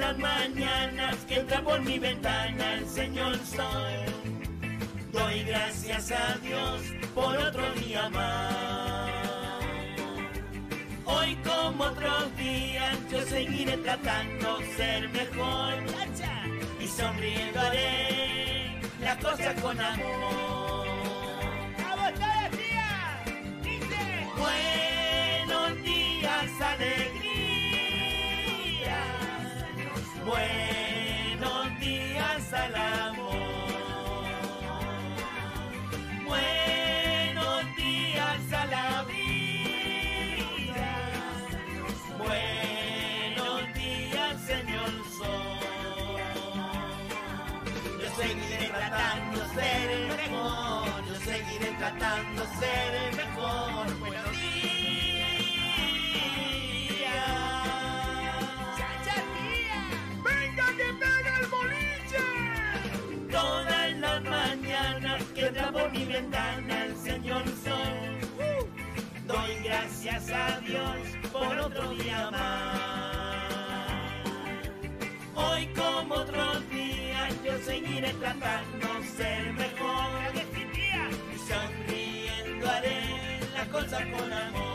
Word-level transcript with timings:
Las 0.00 0.16
mañanas 0.16 1.16
que 1.28 1.40
entra 1.40 1.60
por 1.62 1.78
mi 1.82 1.98
ventana 1.98 2.72
el 2.72 2.88
Señor 2.88 3.36
soy. 3.44 3.98
Doy 5.12 5.42
gracias 5.42 6.10
a 6.10 6.38
Dios 6.42 6.80
por 7.14 7.36
otro 7.36 7.70
día 7.74 8.08
más. 8.08 9.10
Hoy 11.04 11.36
como 11.44 11.84
otros 11.84 12.34
días 12.38 12.96
yo 13.12 13.20
seguiré 13.26 13.76
tratando 13.76 14.58
ser 14.74 15.06
mejor 15.10 15.74
y 16.80 16.86
sonriendo 16.88 17.60
haré 17.60 18.80
las 19.02 19.18
cosas 19.18 19.60
con 19.60 19.78
amor. 19.78 20.69
Tratando 52.00 52.42
de 52.42 52.48
ser 52.56 52.94
el 52.94 53.16
mejor. 53.16 53.98
Buenos 53.98 54.30
días. 54.32 55.20
¡Chacha, 58.76 59.16
tía! 59.34 59.80
¡Venga 60.24 60.66
que 60.78 60.88
pega 61.02 61.32
el 61.40 61.46
boliche! 61.56 62.24
Todas 63.30 63.92
las 63.98 64.22
mañanas 64.22 65.22
que 65.34 65.46
entra 65.46 65.70
por 65.72 65.92
mi 65.92 66.04
ventana 66.04 66.84
el 66.84 66.96
Señor 66.96 67.44
Sol. 67.64 68.18
Doy 69.26 69.54
gracias 69.62 70.30
a 70.30 70.60
Dios 70.60 70.98
por 71.30 71.58
otro 71.58 71.90
día 71.94 72.30
más. 72.30 72.80
Hoy 75.34 75.66
como 75.74 76.14
otros 76.14 76.68
días 76.70 77.34
yo 77.44 77.58
seguiré 77.58 78.12
tratando 78.14 78.88
de 79.00 79.06
ser 79.06 79.52
mejor. 79.52 79.69
Haré 83.92 84.10
las 84.10 84.12
cosas 84.12 84.22
con 84.22 84.32
amor. 84.32 84.69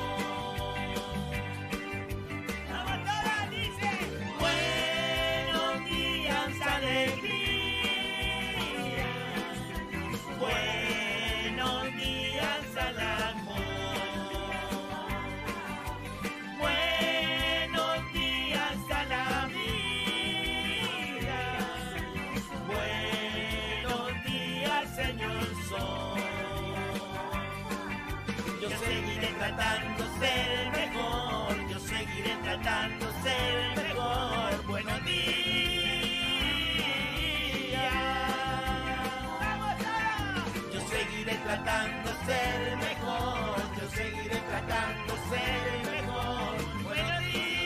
Ser 42.25 42.61
el 42.71 42.77
mejor, 42.77 43.55
yo 43.80 43.86
seguiré 43.89 44.37
tratando 44.49 45.13
de 45.13 45.19
ser 45.30 45.61
el 45.73 45.81
mejor. 45.91 46.55
Buenos 46.83 47.21
días. 47.33 47.65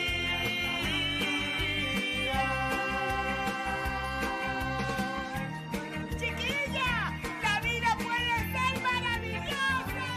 ¡Chiquilla! 6.18 6.92
¡La 7.42 7.54
vida 7.60 7.90
puede 8.06 8.34
ser 8.54 8.72
maravillosa! 8.82 10.08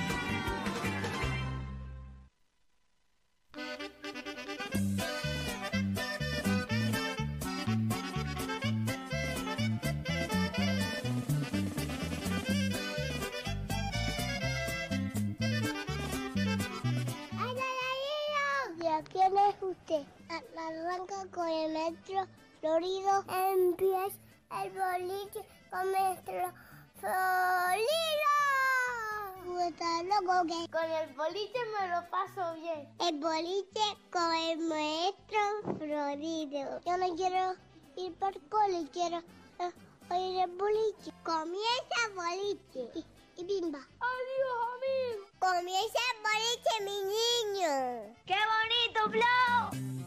Arranca 20.34 21.28
con 21.32 21.48
el 21.48 21.74
metro 21.74 22.26
Florido. 22.60 23.24
Empieza 23.30 24.18
el 24.64 24.72
boliche 24.72 25.46
con 25.70 25.92
nuestro 25.92 26.52
Florido. 27.00 27.84
Está 29.68 30.04
loco 30.04 30.48
que 30.48 30.72
con 30.72 30.84
el 30.84 31.14
boliche 31.14 31.60
me 31.80 31.88
lo 31.90 32.10
paso 32.10 32.56
bien. 32.56 32.90
El 33.00 33.20
boliche 33.20 33.98
con 34.12 34.34
el 34.34 34.58
maestro 34.58 35.40
Florido. 35.78 36.82
Yo 36.84 36.98
no 36.98 37.16
quiero 37.16 37.54
ir 37.96 38.14
por 38.16 38.34
cole, 38.50 38.88
quiero 38.92 39.18
eh, 39.60 39.72
oír 40.10 40.40
el 40.40 40.52
boliche. 40.58 41.14
Comienza 41.24 41.96
el 42.08 42.14
boliche. 42.16 42.90
Y, 42.96 43.06
y 43.40 43.46
bimba. 43.46 43.80
Adiós, 44.00 44.58
amigo. 44.74 45.28
Comienza 45.38 46.00
el 46.12 46.18
boliche, 46.24 46.74
mi 46.86 46.98
niño. 47.14 48.16
¡Qué 48.26 48.40
bonito, 48.50 49.12
Flo! 49.12 50.03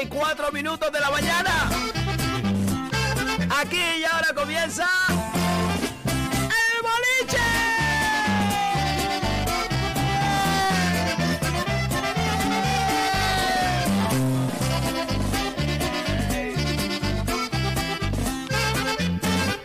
Y 0.00 0.06
cuatro 0.06 0.50
minutos 0.50 0.90
de 0.90 0.98
la 0.98 1.10
mañana. 1.10 1.70
Aquí 3.60 3.80
y 4.00 4.04
ahora 4.04 4.34
comienza. 4.34 4.88
¡El 5.08 6.82
boliche! 6.82 7.38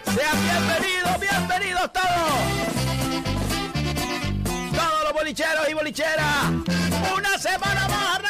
Sean 0.05 0.37
bienvenidos, 0.43 1.19
bienvenidos 1.19 1.91
todos. 1.91 2.31
Todos 4.75 5.03
los 5.05 5.13
bolicheros 5.13 5.69
y 5.69 5.73
bolicheras. 5.73 6.51
Una 7.15 7.37
semana 7.37 7.87
más 7.87 8.28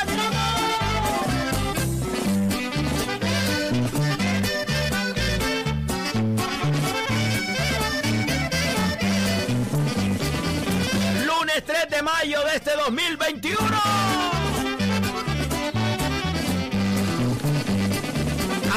de 12.27 12.55
este 12.55 12.71
2021. 12.75 13.59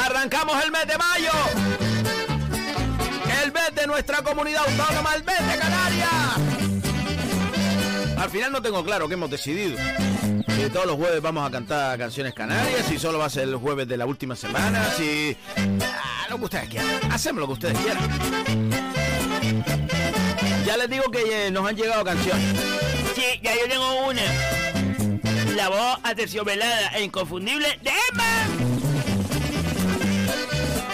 Arrancamos 0.07 0.65
el 0.65 0.71
mes 0.71 0.87
de 0.87 0.97
mayo. 0.97 1.33
El 3.43 3.51
mes 3.51 3.75
de 3.75 3.87
nuestra 3.89 4.23
comunidad 4.23 4.63
autónoma, 4.69 5.17
el 5.17 5.25
mes 5.25 5.39
de 5.39 5.59
Canarias. 5.59 6.09
Al 8.17 8.31
final 8.31 8.53
no 8.53 8.63
tengo 8.63 8.85
claro 8.85 9.09
qué 9.09 9.15
hemos 9.15 9.29
decidido. 9.29 9.77
Si 10.47 10.71
todos 10.71 10.87
los 10.87 10.95
jueves 10.95 11.21
vamos 11.21 11.45
a 11.47 11.51
cantar 11.51 11.99
canciones 11.99 12.35
canarias, 12.35 12.87
si 12.87 12.97
solo 12.97 13.19
va 13.19 13.25
a 13.25 13.31
ser 13.31 13.49
el 13.49 13.57
jueves 13.57 13.89
de 13.89 13.97
la 13.97 14.07
última 14.07 14.37
semana, 14.37 14.85
si... 14.97 15.37
Ah, 15.57 16.27
lo 16.31 16.39
que 16.39 16.45
ustedes 16.45 16.69
quieran. 16.69 17.11
Hacemos 17.11 17.41
lo 17.41 17.47
que 17.49 17.53
ustedes 17.55 17.79
quieran. 17.79 18.09
Ya 20.65 20.77
les 20.77 20.89
digo 20.89 21.11
que 21.11 21.49
eh, 21.49 21.51
nos 21.51 21.67
han 21.67 21.75
llegado 21.75 22.05
canciones. 22.05 22.92
Sí, 23.15 23.41
ya 23.43 23.53
yo 23.55 23.69
tengo 23.69 24.07
una. 24.07 24.23
La 25.57 25.69
voz 25.69 25.99
aterciopelada 26.03 26.89
e 26.97 27.03
inconfundible 27.05 27.79
de 27.83 27.91
Emma. 28.11 28.47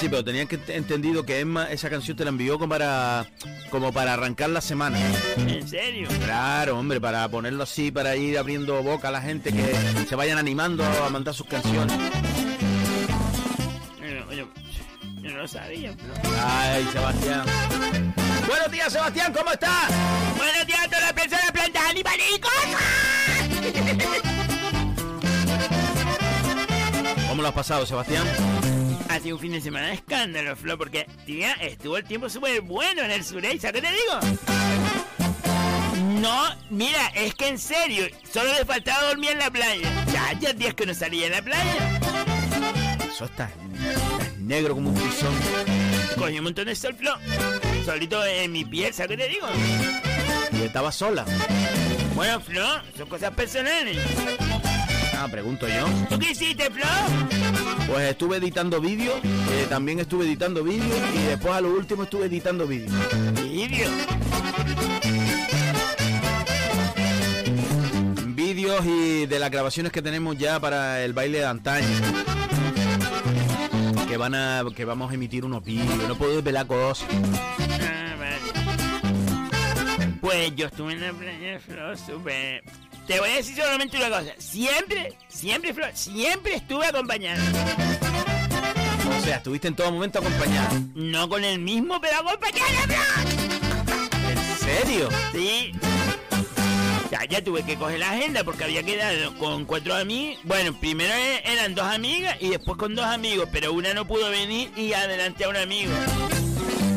Sí, 0.00 0.08
pero 0.08 0.22
tenían 0.24 0.46
que 0.46 0.58
ent- 0.60 0.74
entendido 0.74 1.24
que 1.26 1.40
Emma 1.40 1.70
esa 1.70 1.90
canción 1.90 2.16
te 2.16 2.24
la 2.24 2.30
envió 2.30 2.58
como 2.58 2.68
para 2.70 3.26
como 3.70 3.92
para 3.92 4.14
arrancar 4.14 4.50
la 4.50 4.60
semana. 4.60 4.98
¿En 5.36 5.66
serio? 5.68 6.08
Claro, 6.24 6.78
hombre, 6.78 7.00
para 7.00 7.28
ponerlo 7.28 7.64
así, 7.64 7.90
para 7.90 8.14
ir 8.16 8.38
abriendo 8.38 8.82
boca 8.82 9.08
a 9.08 9.10
la 9.10 9.20
gente 9.20 9.52
que 9.52 9.74
se 10.08 10.14
vayan 10.14 10.38
animando 10.38 10.84
a 10.84 11.10
mandar 11.10 11.34
sus 11.34 11.46
canciones. 11.46 11.96
Yo, 14.00 14.32
yo- 14.32 14.48
yo 15.20 15.30
no 15.30 15.38
lo 15.38 15.48
sabía. 15.48 15.94
pero- 15.96 16.14
Ay, 16.46 16.88
Sebastián. 16.92 17.44
Buenos 18.46 18.70
días, 18.70 18.90
Sebastián, 18.92 19.32
¿cómo 19.32 19.50
estás? 19.52 19.90
Buenos 20.36 20.66
días 20.66 20.77
¿Cómo 27.28 27.42
lo 27.42 27.48
has 27.48 27.54
pasado, 27.54 27.86
Sebastián? 27.86 28.26
Ha 29.08 29.20
sido 29.20 29.36
un 29.36 29.40
fin 29.40 29.52
de 29.52 29.60
semana 29.60 29.88
de 29.88 29.94
escándalo, 29.94 30.56
Flo, 30.56 30.76
porque 30.76 31.06
tía, 31.24 31.52
estuvo 31.54 31.96
el 31.96 32.04
tiempo 32.04 32.28
súper 32.28 32.60
bueno 32.62 33.02
en 33.02 33.10
el 33.10 33.24
sureste, 33.24 33.60
¿sabes 33.60 33.80
qué 33.80 33.88
te 33.88 33.94
digo? 33.94 34.18
No, 36.20 36.42
mira, 36.70 37.08
es 37.14 37.34
que 37.34 37.48
en 37.48 37.58
serio, 37.58 38.06
solo 38.32 38.52
le 38.52 38.64
faltaba 38.64 39.08
dormir 39.08 39.30
en 39.30 39.38
la 39.38 39.50
playa. 39.50 39.88
Ya, 40.12 40.32
ya 40.38 40.52
días 40.52 40.74
que 40.74 40.86
no 40.86 40.94
salía 40.94 41.26
en 41.26 41.32
la 41.32 41.42
playa. 41.42 42.00
Eso 43.08 43.24
está, 43.24 43.44
está 43.44 43.68
negro 44.38 44.74
como 44.74 44.90
un 44.90 44.96
tizón. 44.96 45.34
Cogí 46.18 46.38
un 46.38 46.44
montón 46.44 46.66
de 46.66 46.74
sol, 46.74 46.94
Flo. 46.94 47.16
Solito 47.84 48.24
en 48.24 48.50
mi 48.50 48.64
piel, 48.64 48.92
¿sabes 48.92 49.16
qué 49.16 49.24
te 49.24 49.28
digo? 49.28 49.46
Y 50.52 50.62
estaba 50.62 50.92
sola. 50.92 51.24
Bueno, 52.14 52.40
Flo, 52.40 52.66
son 52.96 53.08
cosas 53.08 53.32
personales. 53.34 53.98
Ah, 55.16 55.28
pregunto 55.30 55.66
yo. 55.68 55.86
¿Tú 56.08 56.18
qué 56.18 56.30
hiciste, 56.30 56.70
Flo? 56.70 56.84
Pues 57.88 58.10
estuve 58.10 58.36
editando 58.36 58.80
vídeos, 58.80 59.16
eh, 59.24 59.66
también 59.68 59.98
estuve 59.98 60.26
editando 60.26 60.62
vídeos 60.62 61.00
y 61.14 61.22
después 61.24 61.54
a 61.54 61.60
lo 61.60 61.70
último 61.70 62.04
estuve 62.04 62.26
editando 62.26 62.66
vídeos. 62.66 62.92
Vídeo. 63.34 63.88
Vídeos 68.26 68.84
y 68.84 69.26
de 69.26 69.38
las 69.38 69.50
grabaciones 69.50 69.90
que 69.90 70.02
tenemos 70.02 70.36
ya 70.38 70.60
para 70.60 71.02
el 71.02 71.12
baile 71.12 71.38
de 71.38 71.46
antaño. 71.46 71.88
Que 74.08 74.16
van 74.16 74.34
a 74.34 74.64
que 74.74 74.84
vamos 74.84 75.10
a 75.10 75.14
emitir 75.14 75.44
unos 75.44 75.64
vídeos, 75.64 76.08
no 76.08 76.14
puedo 76.16 76.36
desvelar 76.36 76.66
cosas. 76.66 77.08
Pues 80.28 80.54
yo 80.56 80.66
estuve 80.66 80.92
en 80.92 81.00
la 81.00 81.10
playa, 81.14 81.58
Flo, 81.58 81.96
súper... 81.96 82.62
Te 83.06 83.18
voy 83.18 83.30
a 83.30 83.36
decir 83.36 83.56
solamente 83.56 83.96
una 83.96 84.10
cosa. 84.10 84.34
Siempre, 84.36 85.14
siempre, 85.26 85.72
Flo, 85.72 85.86
siempre 85.94 86.56
estuve 86.56 86.84
acompañado. 86.84 87.42
O 89.18 89.24
sea, 89.24 89.36
estuviste 89.36 89.68
en 89.68 89.74
todo 89.74 89.90
momento 89.90 90.18
acompañada. 90.18 90.82
No 90.94 91.30
con 91.30 91.42
el 91.44 91.58
mismo, 91.58 91.98
pero 92.02 92.18
acompañado, 92.18 92.68
Flo. 92.88 94.28
¿En 94.28 94.58
serio? 94.58 95.08
Sí. 95.32 95.72
Ya, 97.10 97.24
ya 97.24 97.42
tuve 97.42 97.62
que 97.62 97.76
coger 97.76 97.98
la 97.98 98.10
agenda 98.10 98.44
porque 98.44 98.64
había 98.64 98.82
quedado 98.82 99.34
con 99.38 99.64
cuatro 99.64 99.94
amigos. 99.94 100.42
Bueno, 100.44 100.78
primero 100.78 101.14
eran 101.42 101.74
dos 101.74 101.86
amigas 101.86 102.36
y 102.38 102.50
después 102.50 102.76
con 102.76 102.94
dos 102.94 103.06
amigos, 103.06 103.48
pero 103.50 103.72
una 103.72 103.94
no 103.94 104.06
pudo 104.06 104.28
venir 104.28 104.70
y 104.76 104.92
adelanté 104.92 105.44
a 105.44 105.48
un 105.48 105.56
amigo. 105.56 105.92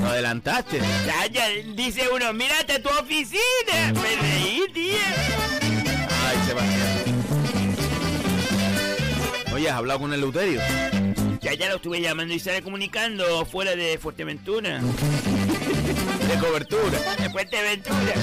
Lo 0.02 0.08
adelantaste. 0.08 0.80
Ya, 1.06 1.28
ya, 1.28 1.48
dice 1.76 2.10
uno, 2.14 2.34
mírate 2.34 2.74
a 2.74 2.82
tu 2.82 2.90
oficina. 2.90 3.94
Me 3.94 4.16
reí, 4.22 4.64
tío. 4.74 4.98
Ay, 6.28 6.38
Sebastián. 6.48 6.88
Oye, 9.54 9.70
¿has 9.70 9.76
hablado 9.78 10.00
con 10.00 10.14
el 10.14 10.22
Luterio? 10.22 10.62
Ya, 11.42 11.54
ya 11.54 11.70
lo 11.70 11.76
estuve 11.76 12.02
llamando 12.02 12.34
y 12.34 12.40
sale 12.40 12.62
comunicando 12.62 13.46
fuera 13.46 13.76
de 13.76 13.98
Fuerteventura. 13.98 14.80
De 16.28 16.38
cobertura. 16.40 17.00
De 17.20 17.30
Fuerteventura. 17.30 18.14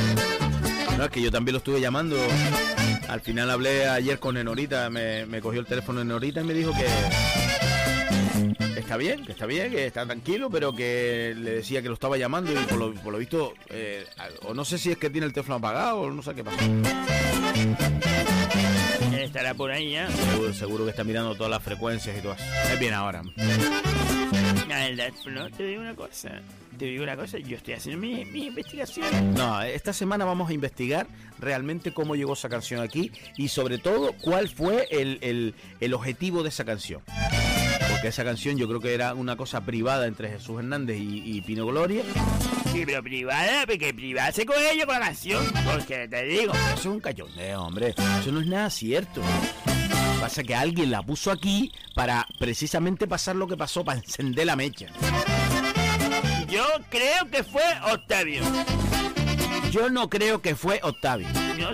No, 0.96 1.04
es 1.04 1.10
que 1.10 1.20
yo 1.20 1.30
también 1.30 1.52
lo 1.52 1.58
estuve 1.58 1.80
llamando. 1.80 2.16
Al 3.08 3.20
final 3.20 3.50
hablé 3.50 3.86
ayer 3.88 4.18
con 4.18 4.36
Enorita, 4.36 4.88
me, 4.90 5.26
me 5.26 5.40
cogió 5.40 5.60
el 5.60 5.66
teléfono 5.66 6.00
Enorita 6.00 6.40
y 6.40 6.44
me 6.44 6.54
dijo 6.54 6.72
que 6.72 6.86
está 8.88 8.96
bien, 8.96 9.22
que 9.26 9.32
está 9.32 9.44
bien, 9.44 9.70
que 9.70 9.86
está 9.86 10.06
tranquilo, 10.06 10.48
pero 10.48 10.72
que 10.72 11.34
le 11.36 11.50
decía 11.56 11.82
que 11.82 11.88
lo 11.88 11.94
estaba 11.94 12.16
llamando 12.16 12.50
y 12.52 12.56
por 12.64 12.78
lo, 12.78 12.94
por 12.94 13.12
lo 13.12 13.18
visto, 13.18 13.52
eh, 13.68 14.06
o 14.46 14.54
no 14.54 14.64
sé 14.64 14.78
si 14.78 14.90
es 14.90 14.96
que 14.96 15.10
tiene 15.10 15.26
el 15.26 15.34
teléfono 15.34 15.56
apagado 15.56 16.00
o 16.00 16.10
no 16.10 16.22
sé 16.22 16.34
qué 16.34 16.42
pasa. 16.42 16.64
Él 19.12 19.18
estará 19.20 19.52
por 19.52 19.70
ahí 19.70 19.90
ya. 19.92 20.10
Seguro, 20.10 20.54
seguro 20.54 20.84
que 20.84 20.90
está 20.92 21.04
mirando 21.04 21.34
todas 21.34 21.50
las 21.50 21.62
frecuencias 21.62 22.16
y 22.16 22.22
todo 22.22 22.32
eso. 22.32 22.44
Es 22.72 22.80
bien 22.80 22.94
ahora. 22.94 23.22
Verdad, 24.66 25.12
no, 25.26 25.50
te 25.50 25.64
digo 25.66 25.82
una 25.82 25.94
cosa. 25.94 26.40
Te 26.78 26.84
digo 26.86 27.02
una 27.02 27.16
cosa, 27.16 27.36
yo 27.38 27.56
estoy 27.56 27.74
haciendo 27.74 28.00
mis, 28.00 28.26
mis 28.32 28.44
investigaciones. 28.46 29.20
No, 29.36 29.60
esta 29.62 29.92
semana 29.92 30.24
vamos 30.24 30.48
a 30.48 30.52
investigar 30.54 31.06
realmente 31.38 31.92
cómo 31.92 32.14
llegó 32.14 32.32
esa 32.32 32.48
canción 32.48 32.80
aquí 32.80 33.12
y 33.36 33.48
sobre 33.48 33.76
todo 33.76 34.12
cuál 34.22 34.48
fue 34.48 34.86
el, 34.90 35.18
el- 35.20 35.54
el 35.80 35.92
objetivo 35.92 36.42
de 36.42 36.48
esa 36.50 36.64
canción. 36.64 37.02
Porque 37.98 38.10
esa 38.10 38.22
canción 38.22 38.56
yo 38.56 38.68
creo 38.68 38.78
que 38.78 38.94
era 38.94 39.12
una 39.12 39.36
cosa 39.36 39.62
privada 39.62 40.06
entre 40.06 40.30
Jesús 40.30 40.60
Hernández 40.60 40.98
y, 41.00 41.20
y 41.24 41.40
Pino 41.40 41.66
Gloria. 41.66 42.04
Sí, 42.70 42.84
pero 42.86 43.02
privada, 43.02 43.66
porque 43.66 43.92
privada 43.92 44.30
se 44.30 44.46
coge 44.46 44.78
yo 44.78 44.86
con 44.86 44.94
la 45.00 45.06
canción. 45.06 45.44
Porque 45.68 46.06
te 46.06 46.22
digo, 46.22 46.52
Eso 46.54 46.74
es 46.76 46.86
un 46.86 47.00
cachondeo, 47.00 47.60
hombre. 47.60 47.96
Eso 48.20 48.30
no 48.30 48.40
es 48.40 48.46
nada 48.46 48.70
cierto. 48.70 49.20
Pasa 50.20 50.44
que 50.44 50.54
alguien 50.54 50.92
la 50.92 51.02
puso 51.02 51.32
aquí 51.32 51.72
para 51.96 52.24
precisamente 52.38 53.08
pasar 53.08 53.34
lo 53.34 53.48
que 53.48 53.56
pasó, 53.56 53.84
para 53.84 53.98
encender 53.98 54.46
la 54.46 54.54
mecha. 54.54 54.86
yo 56.48 56.64
creo 56.90 57.28
que 57.32 57.42
fue 57.42 57.64
Octavio. 57.92 58.42
Yo 59.72 59.90
no 59.90 60.08
creo 60.08 60.40
que 60.40 60.54
fue 60.54 60.78
Octavio. 60.84 61.26
No. 61.58 61.68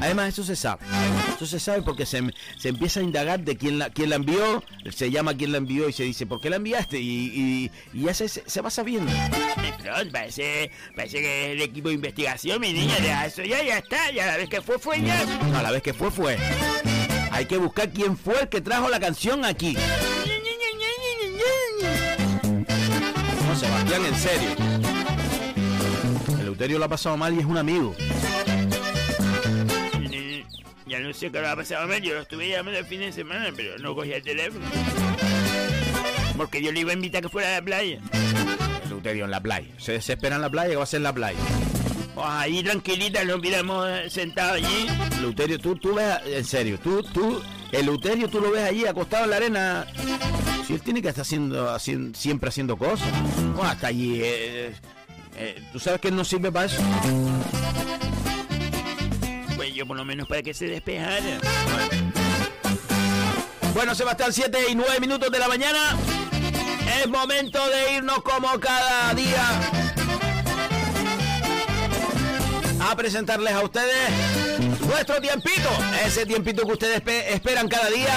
Además, 0.00 0.28
eso 0.28 0.44
se 0.44 0.56
sabe. 0.56 0.84
Eso 1.36 1.46
se 1.46 1.58
sabe 1.58 1.82
porque 1.82 2.06
se, 2.06 2.22
se 2.58 2.68
empieza 2.68 3.00
a 3.00 3.02
indagar 3.02 3.40
de 3.40 3.56
quién 3.56 3.78
la, 3.78 3.90
quién 3.90 4.10
la 4.10 4.16
envió, 4.16 4.62
se 4.94 5.10
llama 5.10 5.34
quién 5.36 5.52
la 5.52 5.58
envió 5.58 5.88
y 5.88 5.92
se 5.92 6.02
dice, 6.04 6.26
¿por 6.26 6.40
qué 6.40 6.50
la 6.50 6.56
enviaste? 6.56 6.98
Y, 7.00 7.32
y- 7.34 7.70
y 7.92 8.02
ya 8.04 8.14
se, 8.14 8.28
se 8.28 8.60
va 8.60 8.70
sabiendo. 8.70 9.10
Pero 9.82 9.94
parece, 10.12 10.70
parece 10.94 11.20
que 11.20 11.52
el 11.52 11.62
equipo 11.62 11.88
de 11.88 11.94
investigación, 11.94 12.60
mi 12.60 12.72
niña. 12.72 12.98
Ya, 13.00 13.26
eso 13.26 13.42
ya, 13.42 13.62
ya 13.62 13.78
está. 13.78 14.10
Ya 14.12 14.26
la 14.26 14.36
vez 14.36 14.48
que 14.48 14.60
fue, 14.62 14.78
fue 14.78 15.00
ya. 15.02 15.20
A 15.58 15.62
la 15.62 15.70
vez 15.70 15.82
que 15.82 15.92
fue, 15.94 16.10
fue. 16.10 16.36
Hay 17.30 17.46
que 17.46 17.56
buscar 17.58 17.90
quién 17.90 18.16
fue 18.16 18.42
el 18.42 18.48
que 18.48 18.60
trajo 18.60 18.88
la 18.88 19.00
canción 19.00 19.44
aquí. 19.44 19.76
No, 23.46 23.56
Sebastián, 23.56 24.02
en 24.06 24.14
serio. 24.16 24.48
El 26.40 26.46
Euterio 26.46 26.78
lo 26.78 26.84
ha 26.84 26.88
pasado 26.88 27.16
mal 27.16 27.34
y 27.34 27.40
es 27.40 27.44
un 27.44 27.58
amigo. 27.58 27.94
Ya 30.86 31.00
no 31.00 31.12
sé 31.14 31.30
qué 31.30 31.40
le 31.40 31.46
ha 31.48 31.56
pasado 31.56 31.84
a 31.84 31.86
mí, 31.86 32.06
yo 32.06 32.14
lo 32.14 32.20
estuve 32.20 32.48
llamando 32.48 32.78
el 32.78 32.84
fin 32.86 33.00
de 33.00 33.10
semana, 33.12 33.48
pero 33.56 33.78
no 33.78 33.94
cogía 33.94 34.16
el 34.16 34.22
teléfono. 34.22 34.66
Porque 36.36 36.62
yo 36.62 36.72
le 36.72 36.80
iba 36.80 36.90
a 36.90 36.94
invitar 36.94 37.20
a 37.20 37.22
que 37.22 37.28
fuera 37.28 37.48
a 37.48 37.60
la 37.60 37.62
playa. 37.64 38.00
Euterio 38.90 39.24
en 39.24 39.30
la 39.30 39.40
playa. 39.40 39.68
Se 39.78 39.92
desespera 39.92 40.36
en 40.36 40.42
la 40.42 40.50
playa, 40.50 40.70
que 40.70 40.76
va 40.76 40.82
a 40.82 40.86
ser 40.86 41.00
la 41.00 41.12
playa. 41.12 41.38
Pues 42.14 42.26
ahí 42.28 42.62
tranquilita 42.62 43.24
nos 43.24 43.38
hubiéramos 43.38 43.88
eh, 43.88 44.10
sentado 44.10 44.52
allí. 44.54 44.86
Luterio, 45.22 45.58
tú, 45.58 45.74
tú 45.76 45.94
ves, 45.94 46.18
en 46.26 46.44
serio, 46.44 46.78
tú, 46.82 47.02
tú, 47.02 47.42
el 47.72 47.86
Luterio 47.86 48.28
tú 48.28 48.40
lo 48.40 48.50
ves 48.50 48.62
allí 48.62 48.86
acostado 48.86 49.24
en 49.24 49.30
la 49.30 49.36
arena. 49.36 49.86
Si 50.66 50.74
él 50.74 50.82
tiene 50.82 51.02
que 51.02 51.08
estar 51.08 51.22
haciendo, 51.22 51.70
haciendo 51.70 52.16
siempre 52.18 52.48
haciendo 52.50 52.76
cosas. 52.76 53.08
No, 53.56 53.62
hasta 53.62 53.88
allí. 53.88 54.20
eh, 54.22 54.72
eh, 55.36 55.62
tú 55.72 55.78
sabes 55.80 56.00
que 56.00 56.08
él 56.08 56.16
no 56.16 56.24
sirve 56.24 56.52
para 56.52 56.66
eso. 56.66 56.80
Yo 59.74 59.86
por 59.86 59.96
lo 59.96 60.04
menos 60.04 60.28
para 60.28 60.42
que 60.42 60.54
se 60.54 60.66
despejara. 60.66 61.18
Bueno, 63.74 63.94
Sebastián, 63.94 64.32
7 64.32 64.58
y 64.70 64.74
9 64.76 65.00
minutos 65.00 65.30
de 65.32 65.38
la 65.38 65.48
mañana. 65.48 65.96
Es 67.02 67.08
momento 67.08 67.58
de 67.70 67.94
irnos 67.96 68.22
como 68.22 68.48
cada 68.60 69.12
día 69.14 69.42
a 72.88 72.94
presentarles 72.96 73.52
a 73.52 73.62
ustedes 73.62 74.10
nuestro 74.86 75.20
tiempito. 75.20 75.68
Ese 76.06 76.24
tiempito 76.24 76.64
que 76.66 76.72
ustedes 76.72 77.02
espe- 77.02 77.24
esperan 77.30 77.66
cada 77.68 77.88
día 77.90 78.14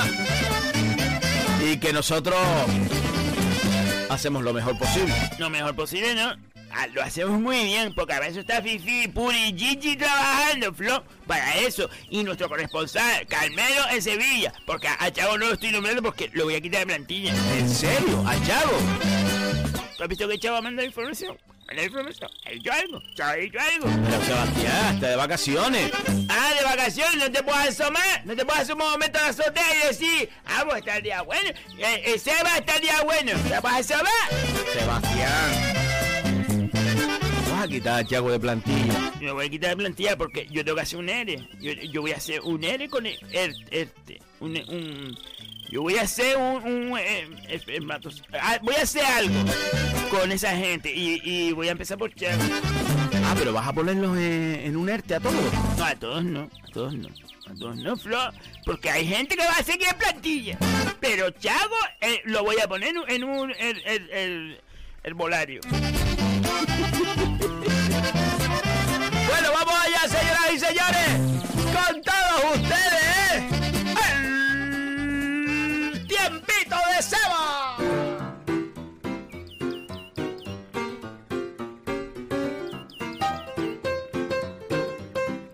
y 1.66 1.78
que 1.78 1.92
nosotros 1.92 2.38
hacemos 4.10 4.44
lo 4.44 4.54
mejor 4.54 4.78
posible. 4.78 5.14
Lo 5.40 5.50
mejor 5.50 5.76
posible, 5.76 6.14
¿no? 6.14 6.36
Ah, 6.72 6.88
lo 6.88 7.02
hacemos 7.02 7.40
muy 7.40 7.64
bien, 7.64 7.94
porque 7.96 8.14
a 8.14 8.20
veces 8.20 8.38
está 8.38 8.62
Fifi, 8.62 9.08
Puri 9.08 9.50
y 9.50 9.58
Gigi 9.58 9.96
trabajando, 9.96 10.74
Flo, 10.74 11.04
para 11.26 11.58
eso. 11.58 11.90
Y 12.10 12.24
nuestro 12.24 12.50
corresponsal, 12.50 13.26
Carmelo, 13.28 13.90
en 13.92 14.02
Sevilla. 14.02 14.54
Porque 14.66 14.88
a 14.88 15.12
Chavo 15.12 15.38
no 15.38 15.48
lo 15.48 15.54
estoy 15.54 15.72
nombrando 15.72 16.02
porque 16.04 16.30
lo 16.34 16.46
voy 16.46 16.56
a 16.56 16.62
quitar 16.62 16.82
de 16.82 16.88
plantilla. 16.88 17.34
¿En 17.58 17.70
serio? 17.70 18.24
¿A 18.28 18.36
Chavo? 18.46 18.78
¿Tú 19.98 20.04
has 20.04 20.10
visto 20.10 20.28
que 20.28 20.38
Chavo 20.38 20.62
manda 20.62 20.84
información? 20.84 21.38
Manda 21.68 21.84
información. 21.84 22.30
¿Ha 22.46 22.52
dicho 22.52 22.72
algo? 22.72 23.02
¿Chavo 23.16 23.32
ha 23.32 23.36
dicho 23.36 23.60
algo? 23.60 24.02
Pero 24.06 24.24
Sebastián, 24.24 24.96
está 24.96 25.10
de 25.10 25.16
vacaciones. 25.16 25.92
Ah, 26.30 26.54
de 26.58 26.64
vacaciones, 26.64 27.16
no 27.18 27.32
te 27.32 27.44
puedes 27.44 27.80
asomar, 27.80 28.26
no 28.26 28.36
te 28.36 28.46
puedes 28.46 28.62
asomar 28.64 28.88
un 28.88 28.94
momento 28.94 29.20
a 29.20 29.24
la 29.24 29.28
azotea 29.30 29.84
y 29.84 29.88
decir, 29.88 30.30
ah, 30.46 30.64
pues 30.66 30.78
está 30.78 30.98
el 30.98 31.04
día 31.04 31.22
bueno, 31.24 31.50
eh, 31.50 32.04
eh, 32.06 32.20
Seba 32.20 32.58
está 32.58 32.76
el 32.76 32.82
día 32.82 33.02
bueno, 33.04 33.32
¿te 33.50 33.62
puedes 33.62 33.92
asomar? 33.92 34.12
Sebastián. 34.74 35.87
Vas 37.58 37.66
a 37.66 37.68
quitar 37.70 38.00
a 38.00 38.04
Chago 38.06 38.30
de 38.30 38.40
plantilla. 38.40 39.12
Me 39.20 39.32
voy 39.32 39.48
a 39.48 39.50
quitar 39.50 39.72
de 39.72 39.78
plantilla 39.78 40.16
porque 40.16 40.46
yo 40.52 40.64
tengo 40.64 40.76
que 40.76 40.84
hacer 40.84 41.00
un 41.00 41.10
ERE. 41.10 41.40
Yo, 41.60 41.72
yo 41.74 42.02
voy 42.02 42.12
a 42.12 42.18
hacer 42.18 42.40
un 42.42 42.64
ERE 42.64 42.88
con 42.88 43.08
el, 43.08 43.18
el- 43.32 43.66
este, 43.72 44.20
un, 44.40 44.52
un- 44.70 45.18
yo 45.72 45.82
voy 45.82 45.96
a 45.98 46.04
hacer 46.04 46.38
un, 46.38 46.64
un 46.64 46.98
eh, 47.00 47.28
espermatos- 47.50 48.22
ah, 48.40 48.60
voy 48.62 48.76
a 48.76 48.84
hacer 48.84 49.04
algo 49.04 49.34
con 50.12 50.32
esa 50.32 50.56
gente 50.56 50.94
y, 50.94 51.20
y 51.24 51.52
voy 51.54 51.68
a 51.68 51.72
empezar 51.72 51.98
por 51.98 52.14
Chago. 52.14 52.44
Ah, 53.26 53.34
pero 53.36 53.52
vas 53.54 53.68
a 53.68 53.74
ponerlos 53.74 54.16
en, 54.18 54.62
en 54.64 54.78
un 54.78 54.88
ERTE 54.88 55.16
a 55.16 55.20
todos. 55.20 55.36
No, 55.80 55.84
a 55.84 55.96
todos 55.96 56.24
no, 56.24 56.42
a 56.64 56.72
todos 56.72 56.94
no. 56.94 57.08
A 57.50 57.56
todos 57.56 57.76
no, 57.78 57.98
Flo, 57.98 58.20
porque 58.66 58.92
hay 58.92 59.08
gente 59.08 59.36
que 59.36 59.44
va 59.44 59.54
a 59.54 59.64
seguir 59.64 59.88
en 59.92 59.98
plantilla. 59.98 60.58
Pero 61.00 61.32
Chago 61.32 61.76
eh, 62.02 62.22
lo 62.26 62.44
voy 62.44 62.58
a 62.64 62.68
poner 62.68 62.90
en 62.90 62.98
un- 63.00 63.10
en 63.10 63.24
un 63.24 63.52
el, 63.52 63.82
el, 63.88 64.10
el, 64.12 64.62
el 65.04 65.14
volario. 65.16 65.62
Bueno, 69.28 69.52
vamos 69.54 69.76
allá, 69.86 70.02
señoras 70.08 70.52
y 70.54 70.60
señores. 70.60 71.10
Con 71.74 72.02
todos 72.02 72.56
ustedes, 72.56 73.04
¿eh? 73.04 73.48
el 75.92 76.08
tiempito 76.08 76.76
de 76.96 77.02
Seba. 77.02 77.78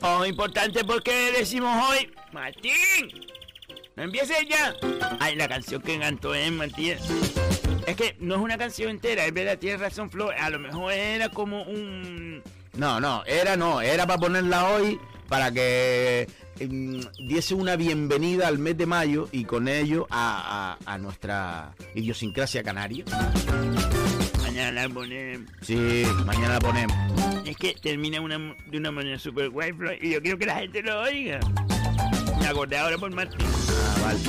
Oh, 0.01 0.25
importante 0.25 0.83
porque 0.83 1.31
decimos 1.37 1.89
hoy, 1.89 2.11
Martín, 2.31 2.73
no 3.95 4.03
empieces 4.03 4.45
ya. 4.49 4.75
Ay, 5.19 5.35
la 5.35 5.47
canción 5.47 5.81
que 5.81 5.99
cantó 5.99 6.33
es 6.35 6.51
Matías. 6.51 7.01
Es 7.87 7.95
que 7.97 8.15
no 8.19 8.35
es 8.35 8.41
una 8.41 8.57
canción 8.57 8.89
entera, 8.89 9.25
es 9.25 9.33
verdad, 9.33 9.57
tienes 9.57 9.79
razón, 9.81 10.09
Flo. 10.09 10.29
A 10.39 10.49
lo 10.49 10.59
mejor 10.59 10.93
era 10.93 11.29
como 11.29 11.63
un. 11.63 12.41
No, 12.75 12.99
no, 12.99 13.23
era 13.25 13.55
no, 13.57 13.81
era 13.81 14.07
para 14.07 14.19
ponerla 14.19 14.69
hoy 14.69 14.99
para 15.27 15.51
que 15.51 16.27
mm, 16.59 16.99
diese 17.27 17.53
una 17.55 17.75
bienvenida 17.75 18.47
al 18.47 18.57
mes 18.57 18.77
de 18.77 18.85
mayo 18.85 19.27
y 19.31 19.43
con 19.45 19.67
ello 19.67 20.07
a, 20.09 20.77
a- 20.85 20.93
a 20.93 20.97
nuestra 20.97 21.73
idiosincrasia 21.93 22.63
canaria. 22.63 23.03
Mañana 24.41 24.71
la 24.87 24.89
ponemos. 24.93 25.51
Sí, 25.61 26.03
mañana 26.25 26.53
la 26.53 26.59
ponemos. 26.59 26.95
Es 27.45 27.57
que 27.57 27.73
termina 27.75 28.21
una, 28.21 28.37
de 28.67 28.77
una 28.77 28.91
manera 28.91 29.19
super 29.19 29.49
guay, 29.49 29.73
Flo, 29.73 29.91
y 30.01 30.11
yo 30.11 30.21
quiero 30.21 30.37
que 30.37 30.45
la 30.45 30.55
gente 30.55 30.81
lo 30.81 31.01
oiga. 31.01 31.39
Me 32.39 32.47
acordé 32.47 32.77
ahora 32.77 32.97
por 32.97 33.11
Martín. 33.11 33.39
Ah, 33.45 33.95
vale. 34.01 34.19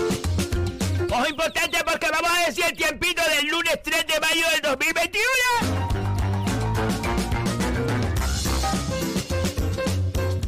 Ojo 1.11 1.29
importante 1.29 1.79
porque 1.85 2.09
vamos 2.11 2.31
a 2.31 2.47
decir 2.47 2.65
el 2.65 2.77
tiempito 2.77 3.23
del 3.37 3.47
lunes 3.47 3.81
3 3.83 4.07
de 4.07 4.21
mayo 4.21 4.49
del 4.51 4.61
2021. 4.63 5.85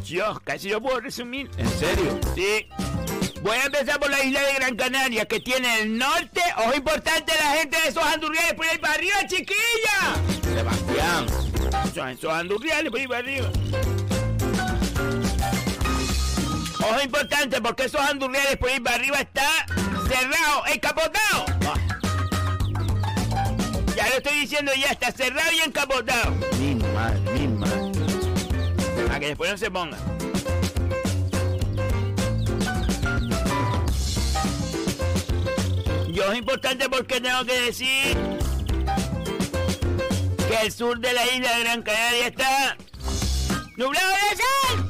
Dios, 0.03 0.39
casi 0.41 0.69
lo 0.69 0.81
puedo 0.81 0.99
resumir. 0.99 1.49
¿En 1.57 1.69
serio? 1.69 2.19
Sí. 2.33 2.67
Voy 3.41 3.57
a 3.57 3.65
empezar 3.65 3.99
por 3.99 4.09
la 4.09 4.23
isla 4.23 4.41
de 4.41 4.53
Gran 4.55 4.75
Canaria, 4.75 5.25
que 5.25 5.39
tiene 5.39 5.81
el 5.81 5.97
norte. 5.97 6.41
Ojo 6.57 6.73
importante 6.75 7.33
la 7.37 7.51
gente 7.57 7.79
de 7.79 7.89
esos 7.89 8.03
andurriales 8.03 8.53
por 8.55 8.65
ahí 8.65 8.77
para 8.77 8.93
arriba, 8.95 9.15
chiquilla. 9.27 10.15
Sebastián. 10.43 11.27
Son 11.93 12.09
esos 12.09 12.33
andurriales 12.33 12.89
por 12.89 12.99
ahí 12.99 13.07
para 13.07 13.19
arriba. 13.19 13.49
Ojo 16.79 17.01
importante 17.03 17.61
porque 17.61 17.83
esos 17.85 18.01
andurriales 18.01 18.57
por 18.57 18.69
ahí 18.69 18.79
para 18.79 18.95
arriba 18.95 19.17
está 19.19 19.65
cerrado, 20.07 20.65
encapotado. 20.67 21.45
Ya 23.95 24.09
lo 24.09 24.15
estoy 24.15 24.39
diciendo 24.39 24.71
ya, 24.73 24.87
está 24.87 25.11
cerrado 25.11 25.51
y 25.51 25.59
encapotado. 25.59 26.31
Mi 26.59 26.75
madre, 26.75 27.19
mi 27.33 27.47
madre. 27.47 27.91
Para 29.07 29.19
que 29.19 29.27
después 29.27 29.51
no 29.51 29.57
se 29.57 29.71
ponga. 29.71 29.97
Yo 36.09 36.31
es 36.31 36.39
importante 36.39 36.89
porque 36.89 37.21
tengo 37.21 37.45
que 37.45 37.61
decir 37.61 38.17
que 40.47 40.65
el 40.65 40.71
sur 40.71 40.99
de 40.99 41.13
la 41.13 41.25
isla 41.27 41.57
de 41.57 41.63
Gran 41.63 41.83
Canaria 41.83 42.27
está 42.27 42.77
nublado 43.75 44.09
de 44.09 44.37
sol. 44.37 44.86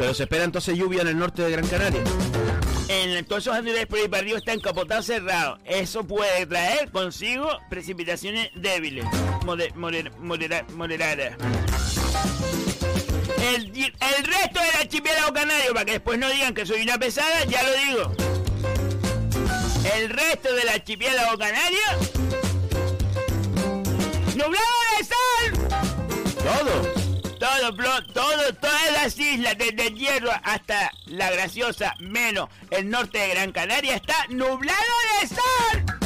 Pero 0.00 0.14
se 0.14 0.22
espera 0.22 0.44
entonces 0.44 0.78
lluvia 0.78 1.02
en 1.02 1.08
el 1.08 1.18
norte 1.18 1.42
de 1.42 1.50
Gran 1.50 1.66
Canaria. 1.68 2.02
En 2.88 3.22
todos 3.26 3.42
esos 3.42 3.54
andurriales 3.54 3.86
por 3.86 3.98
ahí 3.98 4.08
para 4.08 4.22
arriba 4.22 4.38
está 4.38 4.54
encapotado 4.54 5.02
cerrado. 5.02 5.58
Eso 5.66 6.04
puede 6.04 6.46
traer 6.46 6.90
consigo 6.90 7.46
precipitaciones 7.68 8.48
débiles, 8.54 9.04
moder- 9.44 9.74
moder- 9.74 10.10
modera- 10.16 10.64
moderadas. 10.74 11.34
El, 13.54 13.66
el 13.76 14.24
resto 14.24 14.60
del 14.60 14.74
archipiélago 14.80 15.34
canario, 15.34 15.74
para 15.74 15.84
que 15.84 15.92
después 15.92 16.18
no 16.18 16.30
digan 16.30 16.54
que 16.54 16.64
soy 16.64 16.80
una 16.80 16.96
pesada, 16.98 17.44
ya 17.44 17.62
lo 17.62 17.72
digo. 17.74 18.12
El 19.94 20.08
resto 20.08 20.54
del 20.54 20.68
archipiélago 20.70 21.36
canario. 21.36 21.78
¡Nublado 24.34 24.66
de 24.98 25.04
sol! 25.04 25.68
Todo. 26.38 26.99
Todo, 27.40 27.74
todo, 28.12 28.54
todas 28.60 28.92
las 28.92 29.18
islas, 29.18 29.56
desde 29.56 29.86
el 29.86 29.94
Hierro 29.94 30.30
hasta 30.42 30.92
la 31.06 31.30
Graciosa, 31.30 31.94
menos 31.98 32.50
el 32.70 32.90
norte 32.90 33.16
de 33.16 33.30
Gran 33.30 33.50
Canaria, 33.50 33.96
está 33.96 34.26
nublado 34.28 34.78
de 35.22 35.28
sol. 35.28 36.00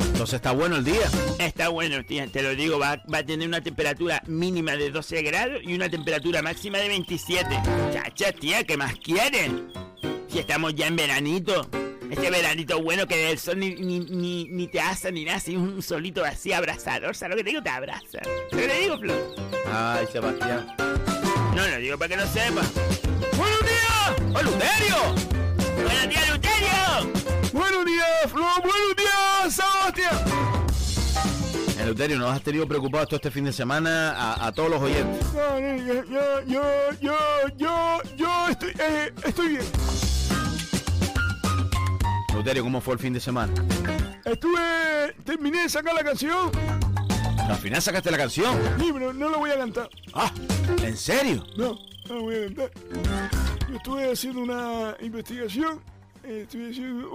Entonces 0.00 0.32
está 0.32 0.52
bueno 0.52 0.76
el 0.76 0.84
día. 0.84 1.10
Está 1.38 1.68
bueno, 1.68 2.02
tía, 2.06 2.26
te 2.26 2.42
lo 2.42 2.54
digo, 2.54 2.78
va, 2.78 3.02
va 3.12 3.18
a 3.18 3.22
tener 3.22 3.46
una 3.46 3.60
temperatura 3.60 4.22
mínima 4.26 4.76
de 4.76 4.90
12 4.90 5.20
grados 5.20 5.60
y 5.62 5.74
una 5.74 5.90
temperatura 5.90 6.40
máxima 6.40 6.78
de 6.78 6.88
27. 6.88 7.48
Chacha, 7.92 8.32
tía, 8.32 8.64
¿qué 8.64 8.78
más 8.78 8.94
quieren? 8.94 9.70
Si 10.28 10.38
estamos 10.38 10.74
ya 10.74 10.86
en 10.86 10.96
veranito. 10.96 11.68
Este 12.12 12.30
veranito 12.30 12.82
bueno 12.82 13.06
que 13.06 13.16
del 13.16 13.38
sol 13.38 13.58
ni, 13.58 13.70
ni, 13.70 14.00
ni, 14.00 14.44
ni 14.44 14.68
te 14.68 14.78
asa 14.78 15.10
ni 15.10 15.24
nada, 15.24 15.38
así 15.38 15.56
un 15.56 15.80
solito 15.80 16.22
así 16.22 16.52
abrazador. 16.52 17.16
¿Sabes 17.16 17.30
lo 17.30 17.36
que 17.38 17.44
te 17.44 17.50
digo? 17.50 17.62
Te 17.62 17.70
abraza. 17.70 18.18
¿Qué 18.50 18.66
le 18.68 18.80
digo, 18.80 18.98
Flo? 18.98 19.14
Ay, 19.72 20.06
Sebastián. 20.12 20.66
No, 21.56 21.66
lo 21.66 21.76
digo 21.78 21.96
para 21.96 22.08
que 22.10 22.16
lo 22.18 22.26
sepa. 22.26 22.60
¡Buenos 23.34 23.60
días! 23.62 24.12
¡Oh, 24.34 24.42
Luterio! 24.42 24.96
¡Buenos 25.82 26.08
días, 26.10 26.30
Luterio! 26.30 27.12
Buenos 27.50 27.86
días, 27.86 28.30
Flo. 28.30 28.46
Buenos 28.62 28.94
días, 28.94 29.54
Sebastián. 29.54 30.18
El 31.80 31.88
Luterio, 31.88 32.18
nos 32.18 32.30
has 32.30 32.42
tenido 32.42 32.68
preocupado 32.68 33.06
todo 33.06 33.16
este 33.16 33.30
fin 33.30 33.44
de 33.44 33.54
semana 33.54 34.12
a, 34.12 34.48
a 34.48 34.52
todos 34.52 34.68
los 34.68 34.82
oyentes. 34.82 35.26
No, 35.32 35.58
no, 35.58 35.76
yo, 35.78 36.04
yo, 36.04 36.42
yo, 36.46 36.62
yo, 37.00 37.18
yo, 37.56 38.02
yo 38.18 38.48
estoy, 38.48 38.74
eh, 38.78 39.10
estoy 39.24 39.48
bien. 39.48 39.64
Luterio, 42.34 42.62
¿cómo 42.62 42.80
fue 42.80 42.94
el 42.94 43.00
fin 43.00 43.12
de 43.12 43.20
semana? 43.20 43.52
Estuve, 44.24 45.14
terminé 45.24 45.62
de 45.62 45.68
sacar 45.68 45.94
la 45.94 46.02
canción. 46.02 46.50
Al 47.48 47.56
final 47.56 47.82
sacaste 47.82 48.10
la 48.10 48.16
canción. 48.18 48.56
Sí, 48.78 48.90
pero 48.92 49.12
no 49.12 49.28
la 49.28 49.36
voy 49.36 49.50
a 49.50 49.58
cantar. 49.58 49.90
Ah, 50.14 50.32
¿en 50.82 50.96
serio? 50.96 51.44
No, 51.56 51.78
no 52.08 52.14
la 52.14 52.20
voy 52.20 52.34
a 52.36 52.40
cantar. 52.46 52.70
Yo 53.68 53.76
estuve 53.76 54.12
haciendo 54.12 54.40
una 54.40 54.96
investigación. 55.00 55.82
estuve 56.24 56.70
haciendo 56.70 57.10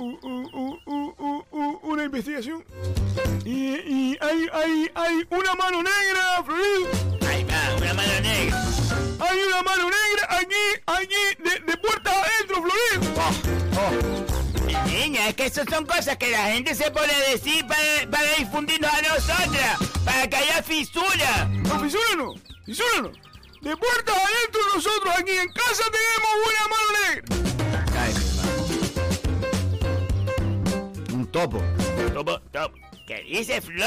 una 1.83 2.03
investigación. 2.03 2.63
Y, 3.45 3.75
y 3.75 4.17
hay, 4.21 4.47
hay, 4.53 4.91
hay 4.93 5.27
una 5.29 5.55
mano 5.55 5.77
negra, 5.81 6.43
Florín. 6.45 6.87
Ahí 7.27 7.43
va, 7.43 7.75
una 7.77 7.93
mano 7.93 8.21
negra. 8.21 8.63
Hay 9.19 9.39
una 9.47 9.63
mano 9.63 9.83
negra 9.83 10.37
aquí, 10.39 10.81
aquí, 10.85 11.15
de, 11.43 11.71
de 11.71 11.77
puertas 11.77 12.13
adentro, 12.13 12.63
Florín. 12.63 14.26
Niña, 14.97 15.27
es 15.29 15.35
que 15.35 15.45
esas 15.45 15.67
son 15.69 15.85
cosas 15.85 16.17
que 16.17 16.31
la 16.31 16.45
gente 16.47 16.73
se 16.73 16.89
pone 16.89 17.13
a 17.13 17.29
decir 17.29 17.65
para, 17.67 18.09
para 18.09 18.33
difundirnos 18.39 18.91
a 18.91 19.01
nosotras, 19.03 19.77
para 20.03 20.27
que 20.27 20.35
haya 20.35 20.63
fisura. 20.63 21.47
No, 21.51 21.79
fisura 21.79 22.15
no, 22.17 22.33
fisura 22.65 23.01
no. 23.03 23.11
De 23.61 23.77
puertas 23.77 24.15
adentro 24.15 24.61
nosotros 24.73 25.13
aquí 25.15 25.31
en 25.33 25.49
casa 25.49 25.83
tenemos 25.91 26.31
una 26.49 26.67
mano 26.73 26.87
negra. 27.05 27.23
Mi 27.29 27.71
madre. 27.71 28.13
Un 31.13 31.19
un 31.19 31.27
topo. 31.27 31.61
Topo, 32.13 32.39
topo. 32.51 32.77
¿Qué 33.05 33.23
dice 33.29 33.61
Flo? 33.61 33.85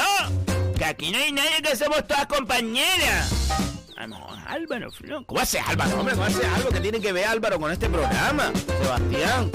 Que 0.77 0.85
aquí 0.85 1.11
no 1.11 1.17
hay 1.17 1.33
nadie 1.33 1.61
que 1.61 1.75
somos 1.75 2.07
todas 2.07 2.25
compañeras. 2.27 3.49
A 3.97 4.07
lo 4.07 4.15
mejor 4.15 4.39
Álvaro, 4.47 4.91
Flo. 4.91 5.25
¿Cómo 5.25 5.41
hace 5.41 5.59
Álvaro? 5.59 5.99
Hombre, 5.99 6.15
¿cómo 6.15 6.25
hace 6.25 6.45
algo 6.45 6.69
que 6.69 6.79
tiene 6.79 7.01
que 7.01 7.11
ver 7.11 7.25
Álvaro 7.25 7.59
con 7.59 7.69
este 7.69 7.89
programa? 7.89 8.53
Sebastián. 8.81 9.51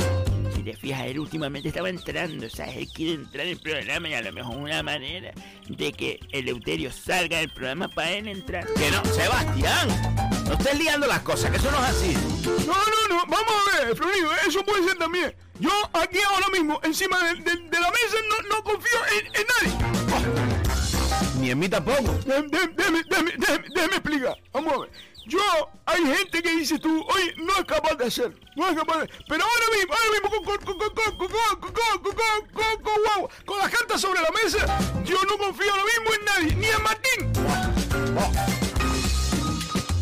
Te 0.66 0.74
fijas, 0.74 1.06
él 1.06 1.20
últimamente 1.20 1.68
estaba 1.68 1.88
entrando, 1.88 2.50
¿sabes? 2.50 2.74
Él 2.78 2.88
quiere 2.92 3.12
entrar 3.12 3.46
en 3.46 3.52
el 3.52 3.58
programa 3.60 4.08
y 4.08 4.14
a 4.14 4.20
lo 4.20 4.32
mejor 4.32 4.56
una 4.56 4.82
manera 4.82 5.30
de 5.68 5.92
que 5.92 6.18
Eleuterio 6.32 6.90
salga 6.90 7.38
del 7.38 7.50
programa 7.50 7.86
para 7.86 8.10
él 8.10 8.26
entrar. 8.26 8.66
Que 8.74 8.90
no, 8.90 9.04
Sebastián. 9.04 9.88
No 10.44 10.54
estés 10.54 10.76
liando 10.76 11.06
las 11.06 11.20
cosas, 11.20 11.52
que 11.52 11.58
eso 11.58 11.70
no 11.70 11.78
es 11.78 11.84
así. 11.84 12.14
No, 12.66 12.74
no, 12.74 13.08
no, 13.16 13.26
vamos 13.28 13.52
a 13.74 13.84
ver, 13.84 13.94
Florido, 13.96 14.28
eso 14.44 14.64
puede 14.64 14.82
ser 14.88 14.98
también. 14.98 15.32
Yo 15.60 15.70
aquí 15.92 16.18
ahora 16.32 16.48
mismo, 16.48 16.80
encima 16.82 17.16
de, 17.28 17.34
de- 17.42 17.56
de 17.68 17.80
la 17.80 17.88
mesa, 17.92 18.16
no, 18.28 18.56
no 18.56 18.64
confío 18.64 18.98
en, 19.20 19.26
en 19.36 19.46
nadie. 19.70 20.82
Ni 21.40 21.50
en 21.52 21.58
mí 21.60 21.68
tampoco. 21.68 22.12
Déjame, 22.26 22.48
déjame, 22.76 23.02
déjame 23.06 23.94
explicar. 23.94 24.36
Vamos 24.52 24.72
a 24.74 24.78
ver. 24.80 24.90
Yo, 25.26 25.40
hay 25.86 26.04
gente 26.04 26.40
que 26.40 26.50
dice 26.50 26.78
tú, 26.78 27.04
oye, 27.08 27.34
no 27.38 27.52
es 27.56 27.64
capaz 27.64 27.96
de 27.96 28.04
hacer, 28.06 28.32
no 28.54 28.68
es 28.68 28.76
capaz 28.76 29.00
de... 29.00 29.10
Pero 29.28 29.42
ahora 29.42 29.66
mismo, 29.76 29.92
ahora 29.92 30.10
mismo, 30.12 30.30
con, 30.30 30.44
con, 30.44 30.56
con, 30.58 30.78
con, 30.78 30.94
con, 30.94 31.16
con, 31.16 31.28
con, 31.28 31.58
con, 31.58 31.72
con, 31.72 32.14
con, 32.14 32.46
con, 32.52 32.82
con, 32.82 33.02
guau, 33.02 33.28
con 33.44 33.58
las 33.58 33.68
cartas 33.70 34.00
sobre 34.00 34.20
la 34.20 34.30
mesa, 34.30 34.78
yo 35.04 35.18
no 35.28 35.36
confío 35.36 35.68
ahora 35.72 35.82
mismo 35.84 36.14
en 36.14 36.24
nadie, 36.24 36.54
ni 36.54 36.66
en 36.66 36.82
Martín. 36.82 37.32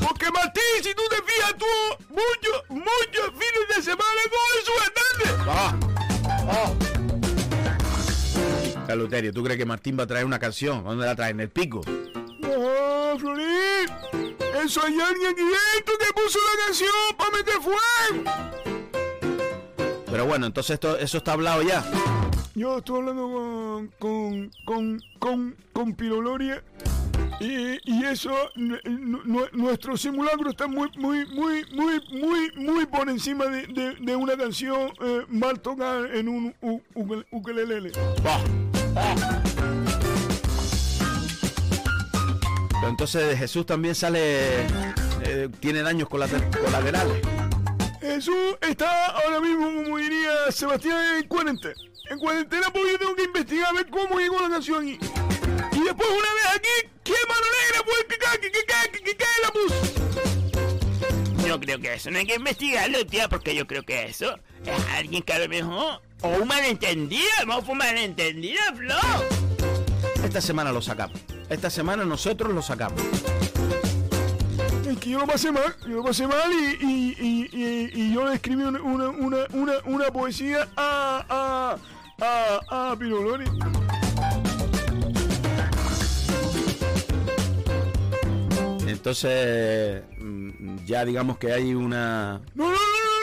Porque 0.07 0.31
Martín, 0.31 0.83
si 0.83 0.95
tú 0.95 1.03
te 1.09 1.17
fijas, 1.23 1.55
tuvo 1.57 1.97
muchos, 2.11 2.63
muchos 2.69 3.33
fines 3.33 3.77
de 3.77 3.83
semana 3.83 4.21
con 4.31 4.65
su 4.67 4.73
Hernández. 4.85 5.33
Ah. 5.49 5.75
Oh. 6.47 6.77
Caluterio, 8.87 9.33
¿tú 9.33 9.43
crees 9.43 9.59
que 9.59 9.65
Martín 9.65 9.99
va 9.99 10.03
a 10.03 10.07
traer 10.07 10.27
una 10.27 10.39
canción? 10.39 10.85
¿Dónde 10.85 11.07
la 11.07 11.17
trae? 11.17 11.31
¿En 11.31 11.41
el 11.41 11.49
pico? 11.49 11.81
No, 12.41 13.19
Florín, 13.19 13.89
eso 14.65 14.81
hay 14.85 14.99
alguien 15.01 15.35
dentro 15.37 15.99
que 15.99 16.13
puso 16.15 16.39
la 16.39 16.67
canción 16.67 16.91
para 17.17 17.31
meter 17.31 17.55
fuego. 17.61 18.25
Pero 20.07 20.27
bueno, 20.27 20.47
entonces 20.47 20.75
esto, 20.75 20.97
eso 20.99 21.19
está 21.19 21.33
hablado 21.33 21.63
ya. 21.63 21.85
Yo 22.55 22.79
estoy 22.79 23.01
hablando 23.01 23.23
con, 23.33 23.89
con, 23.99 24.51
con, 24.65 25.01
con, 25.19 25.57
con 25.73 25.95
Piroloria 25.95 26.63
y, 27.41 27.79
y 27.85 28.05
eso, 28.05 28.33
nu- 28.55 28.79
nu- 28.85 29.49
nuestro 29.53 29.97
simulacro 29.97 30.51
está 30.51 30.69
muy, 30.69 30.89
muy, 30.97 31.27
muy, 31.27 31.65
muy, 31.73 32.01
muy, 32.13 32.53
muy 32.55 32.87
por 32.87 33.09
encima 33.11 33.47
de, 33.47 33.67
de, 33.67 33.95
de 34.01 34.17
una 34.17 34.37
canción 34.37 34.93
eh, 35.01 35.25
mal 35.29 35.61
tocada 35.61 36.09
en 36.15 36.29
un 36.29 36.55
ukelele. 37.33 37.91
Pero 42.85 42.91
entonces 42.91 43.39
Jesús 43.39 43.65
también 43.65 43.95
sale. 43.95 44.67
eh, 45.23 45.49
tiene 45.59 45.81
daños 45.81 46.07
colate- 46.07 46.51
colaterales. 46.63 47.17
Jesús 47.99 48.59
está 48.61 49.07
ahora 49.07 49.41
mismo, 49.41 49.83
como 49.85 49.97
diría 49.97 50.53
Sebastián, 50.53 50.99
en 51.23 51.27
cuarentena. 51.27 51.73
En 52.11 52.19
cuarentena 52.19 52.67
porque 52.71 52.93
yo 52.93 52.99
tengo 52.99 53.17
que 53.17 53.23
investigar 53.25 53.69
a 53.71 53.73
ver 53.73 53.87
cómo 53.89 54.19
llegó 54.19 54.39
la 54.39 54.51
canción 54.51 54.83
aquí. 54.83 54.99
Y 55.73 55.81
después 55.83 56.09
una 56.11 56.35
vez 56.35 56.47
aquí, 56.57 56.91
¿qué 57.05 57.15
mano 57.27 57.47
negra 57.63 57.83
fue 57.87 57.95
el 58.01 58.07
que, 58.07 58.19
ca- 58.19 58.39
que, 58.39 58.51
que, 58.53 58.65
ca- 58.67 58.93
que, 58.93 58.99
que, 59.01 59.17
que 59.17 59.25
la 59.43 59.51
puso? 59.51 61.47
Yo 61.49 61.61
creo 61.61 61.79
que 61.81 61.95
eso 61.95 62.11
no 62.11 62.19
hay 62.19 62.27
que 62.27 62.35
investigarlo, 62.35 63.07
tía, 63.07 63.29
porque 63.31 63.55
yo 63.55 63.67
creo 63.67 63.83
que 63.85 64.05
eso 64.05 64.39
es 64.67 64.85
alguien 64.95 65.23
que 65.23 65.33
a 65.33 65.39
lo 65.39 65.49
mejor... 65.49 66.03
O 66.21 66.29
un 66.29 66.49
malentendido, 66.49 67.25
vamos 67.47 67.67
un 67.67 67.79
malentendido, 67.79 68.61
Flo. 68.77 68.95
Esta 70.25 70.41
semana 70.41 70.73
lo 70.73 70.81
sacamos. 70.81 71.21
Esta 71.51 71.69
semana 71.69 72.05
nosotros 72.05 72.53
lo 72.53 72.63
sacamos. 72.63 73.01
Es 74.89 74.99
que 74.99 75.11
yo 75.11 75.19
lo 75.19 75.27
pasé 75.27 75.53
mal, 75.53 75.77
yo 75.83 75.97
lo 75.97 76.03
pasé 76.03 76.27
mal 76.27 76.51
y, 76.51 76.85
y, 76.85 77.49
y, 77.53 77.91
y, 77.93 78.15
yo 78.15 78.27
le 78.27 78.35
escribí 78.35 78.63
una, 78.63 78.81
una, 78.81 79.11
una, 79.11 79.73
una, 79.85 80.11
poesía 80.11 80.67
a, 80.77 81.77
a, 82.19 82.61
a, 82.71 82.91
a 82.91 82.97
Pirolori. 82.97 83.45
Entonces, 88.87 90.03
mm, 90.19 90.85
ya 90.87 91.05
digamos 91.05 91.37
que 91.37 91.53
hay 91.53 91.75
una. 91.75 92.41
No, 92.55 92.65
no, 92.65 92.73
no. 92.73 93.14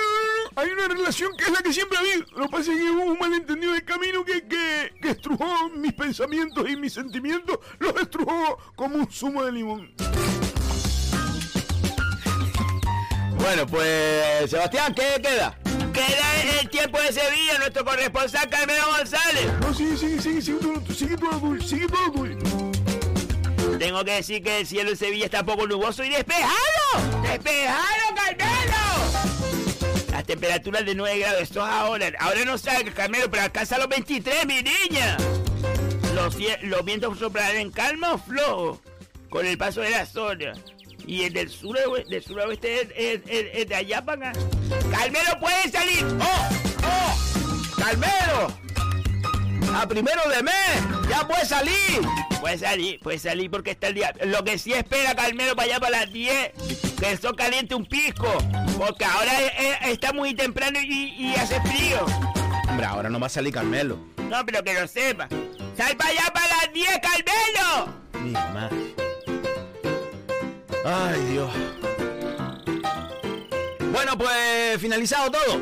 Hay 0.56 0.70
una 0.70 0.88
relación 0.88 1.32
que 1.38 1.46
es 1.46 1.52
la 1.52 1.62
que 1.62 1.72
siempre 1.72 1.98
ha 1.98 2.02
habido. 2.02 2.26
Lo 2.36 2.46
que 2.46 2.50
pasa 2.50 2.74
es 2.74 2.78
que 2.78 2.90
hubo 2.90 3.04
un 3.06 3.20
malentendido 3.20 3.74
de 3.74 3.84
camino 3.86 4.26
que, 4.26 4.46
que, 4.48 4.94
que 5.02 5.10
estrujó 5.10 5.70
mis 5.70 5.94
pensamientos 5.94 6.70
y 6.70 6.76
mis 6.76 6.94
sentimientos, 6.94 7.60
los 7.80 7.96
estrujó 7.96 8.58
como 8.76 8.98
un 8.98 9.12
zumo 9.12 9.44
de 9.44 9.52
limón. 9.52 9.94
Bueno, 13.36 13.66
pues. 13.66 14.50
Sebastián, 14.50 14.94
¿qué 14.94 15.22
queda? 15.22 15.58
Queda 15.94 16.60
el 16.60 16.70
tiempo 16.70 17.00
de 17.02 17.12
Sevilla, 17.12 17.58
nuestro 17.58 17.84
corresponsal 17.84 18.50
Carmelo 18.50 18.84
González. 18.98 19.48
No, 19.62 19.74
sigue, 19.74 19.98
sigue, 19.98 20.22
sigue, 20.22 20.42
sigue 20.42 20.60
todo, 20.60 20.82
sigue 20.94 21.18
todo 21.18 21.62
sigue 21.62 21.88
todo. 21.88 23.78
Tengo 23.80 24.04
que 24.06 24.12
decir 24.12 24.44
que 24.44 24.60
el 24.60 24.68
cielo 24.68 24.92
en 24.92 24.98
Sevilla 24.98 25.26
está 25.26 25.44
poco 25.44 25.66
nuboso 25.66 26.04
y 26.04 26.10
despejado. 26.10 26.54
¡Despejado, 27.24 28.16
Carmelo! 28.38 28.61
Las 30.22 30.28
temperaturas 30.28 30.86
de 30.86 30.94
9 30.94 31.18
grados, 31.18 31.42
esto 31.42 31.66
es 31.66 31.74
ahora. 31.74 32.12
Ahora 32.20 32.46
no 32.46 32.56
salga, 32.56 32.94
Carmelo, 32.94 33.32
pero 33.32 33.42
alcanza 33.42 33.80
los 33.80 33.90
23, 33.90 34.46
mi 34.46 34.62
niña. 34.62 35.18
Los, 36.14 36.36
vientos 36.86 37.18
soplarán 37.18 37.56
en 37.58 37.72
calma 37.72 38.14
o 38.14 38.18
flojo, 38.20 38.80
con 39.32 39.48
el 39.48 39.58
paso 39.58 39.82
de 39.82 39.90
la 39.90 40.06
zona. 40.06 40.54
Y 41.08 41.24
el 41.24 41.34
del 41.34 41.50
sur 41.50 41.76
del 42.08 42.24
sur 42.24 42.40
oeste 42.42 42.88
es, 42.96 43.22
es- 43.26 43.68
de 43.68 43.74
allá 43.76 44.06
para 44.06 44.30
acá. 44.30 44.40
¡Carmelo 44.92 45.40
puede 45.40 45.72
salir! 45.72 46.06
¡Oh! 46.22 46.50
¡Oh! 46.86 47.82
¡Calmero! 47.82 48.71
¡A 49.76 49.88
primero 49.88 50.22
de 50.30 50.44
mes! 50.44 50.54
¡Ya 51.10 51.26
puede 51.28 51.46
salir! 51.46 52.02
Puede 52.40 52.58
salir, 52.58 53.00
puede 53.00 53.20
salir 53.20 53.50
porque 53.52 53.72
está 53.72 53.88
el 53.88 53.94
día. 53.96 54.14
Lo 54.26 54.44
que 54.44 54.58
sí 54.58 54.74
espera 54.74 55.16
Carmelo 55.16 55.56
para 55.56 55.68
allá 55.68 55.80
para 55.80 56.00
las 56.02 56.12
10, 56.12 56.52
que 57.00 57.12
eso 57.12 57.36
caliente 57.36 57.76
un 57.76 57.86
pisco. 57.86 58.28
Porque 58.78 59.06
ahora 59.06 59.40
es- 59.42 59.52
es- 59.60 59.88
está 59.94 60.12
muy 60.12 60.34
temprano 60.34 60.80
y, 60.82 61.14
y 61.18 61.36
hace 61.36 61.62
frío. 61.62 62.06
Hombre, 62.70 62.86
ahora 62.86 63.10
no 63.10 63.20
va 63.20 63.28
a 63.28 63.30
salir 63.30 63.54
Carmelo. 63.54 64.00
No, 64.30 64.46
pero 64.46 64.64
que 64.64 64.74
lo 64.74 64.88
sepa. 64.88 65.28
¡Sal 65.78 65.96
para 65.98 66.10
allá 66.10 66.34
para 66.34 66.48
las 66.48 66.74
10, 66.74 66.90
Carmelo! 67.00 67.94
Mi 68.24 68.32
madre. 68.32 68.96
Ay, 70.84 71.22
Dios. 71.32 71.52
Bueno, 73.92 74.18
pues 74.18 74.80
finalizado 74.80 75.32
todo. 75.32 75.62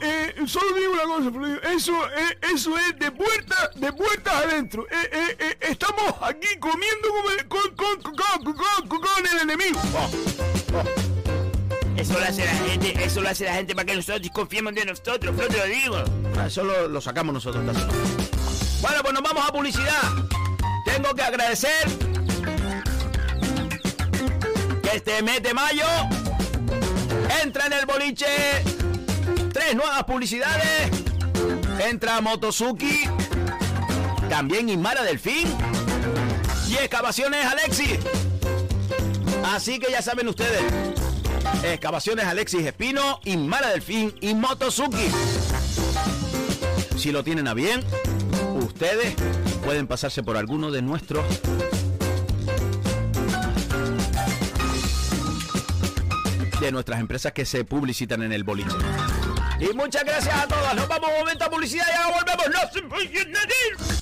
Eh, 0.00 0.34
solo 0.46 0.74
digo 0.76 0.92
una 0.92 1.02
cosa. 1.04 1.70
Eso, 1.72 1.92
eh, 2.16 2.38
eso 2.54 2.76
es 2.78 2.98
de 2.98 3.10
puerta, 3.12 3.70
de 3.74 3.92
puertas 3.92 4.34
adentro. 4.34 4.86
Eh, 4.90 5.36
eh, 5.38 5.56
estamos 5.60 6.14
aquí 6.22 6.48
comiendo 6.58 7.08
con, 7.08 7.32
el- 7.38 7.48
con, 7.48 7.74
con, 7.76 8.98
con, 8.98 9.26
el 9.32 9.38
enemigo. 9.42 9.80
Eso 11.96 12.18
lo 12.18 12.24
hace 12.24 12.44
la 12.44 12.52
gente, 12.54 13.04
eso 13.04 13.20
lo 13.20 13.28
hace 13.28 13.44
la 13.44 13.54
gente 13.54 13.74
para 13.74 13.84
que 13.86 13.94
nosotros 13.96 14.28
confiemos 14.32 14.74
de 14.74 14.84
nosotros, 14.84 15.36
Flo, 15.36 15.46
te 15.46 15.58
lo 15.58 15.66
digo. 15.66 15.96
Ah, 16.38 16.46
Eso 16.46 16.64
lo, 16.64 16.88
lo 16.88 17.00
sacamos 17.00 17.34
nosotros. 17.34 17.64
Bueno, 18.80 18.96
pues 19.02 19.14
nos 19.14 19.22
vamos 19.22 19.48
a 19.48 19.52
publicidad. 19.52 20.02
Tengo 20.84 21.14
que 21.14 21.22
agradecer 21.22 21.86
que 24.82 24.96
este 24.96 25.22
mes 25.22 25.42
de 25.42 25.54
mayo 25.54 25.84
entra 27.42 27.66
en 27.66 27.72
el 27.72 27.86
boliche 27.86 28.26
tres 29.52 29.74
nuevas 29.74 30.04
publicidades. 30.04 30.90
Entra 31.80 32.20
Motosuki, 32.20 33.00
también 34.28 34.68
Inmara 34.68 35.02
Delfín 35.02 35.48
y 36.68 36.74
Excavaciones 36.74 37.44
Alexis. 37.44 37.98
Así 39.44 39.80
que 39.80 39.90
ya 39.90 40.02
saben 40.02 40.28
ustedes, 40.28 40.62
Excavaciones 41.64 42.26
Alexis 42.26 42.64
Espino, 42.64 43.18
Inmara 43.24 43.70
Delfín 43.70 44.14
y 44.20 44.34
Motosuki. 44.34 45.08
Si 46.96 47.10
lo 47.10 47.24
tienen 47.24 47.48
a 47.48 47.54
bien, 47.54 47.82
ustedes 48.60 49.14
pueden 49.64 49.88
pasarse 49.88 50.22
por 50.22 50.36
alguno 50.36 50.70
de 50.70 50.82
nuestros 50.82 51.24
de 56.62 56.72
nuestras 56.72 57.00
empresas 57.00 57.32
que 57.32 57.44
se 57.44 57.64
publicitan 57.64 58.22
en 58.22 58.32
el 58.32 58.44
boliche. 58.44 58.70
Y 59.58 59.74
muchas 59.74 60.04
gracias 60.04 60.34
a 60.34 60.46
todas. 60.46 60.74
Nos 60.74 60.86
vamos 60.86 61.10
un 61.10 61.18
momento 61.18 61.44
a 61.44 61.50
publicidad 61.50 61.86
y 61.92 61.96
ahora 61.96 62.36
volvemos. 62.36 62.72
No 63.28 63.38
se. 63.40 64.01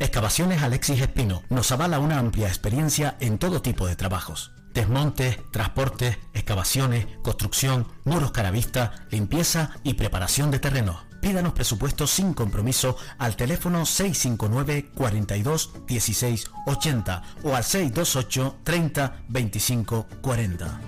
Excavaciones 0.00 0.62
Alexis 0.62 1.00
Espino 1.00 1.42
nos 1.48 1.72
avala 1.72 1.98
una 1.98 2.18
amplia 2.18 2.46
experiencia 2.46 3.16
en 3.18 3.38
todo 3.38 3.62
tipo 3.62 3.86
de 3.86 3.96
trabajos. 3.96 4.52
Desmontes, 4.72 5.38
transportes, 5.50 6.18
excavaciones, 6.34 7.06
construcción, 7.22 7.88
muros 8.04 8.30
caravista, 8.30 9.06
limpieza 9.10 9.72
y 9.82 9.94
preparación 9.94 10.52
de 10.52 10.60
terrenos. 10.60 11.04
Pídanos 11.20 11.52
presupuestos 11.52 12.12
sin 12.12 12.32
compromiso 12.32 12.96
al 13.18 13.34
teléfono 13.34 13.84
659 13.84 14.92
42 14.94 15.72
16 15.88 16.50
80 16.66 17.22
o 17.42 17.56
al 17.56 17.64
628 17.64 18.60
30 18.62 19.16
25 19.28 20.06
40. 20.22 20.80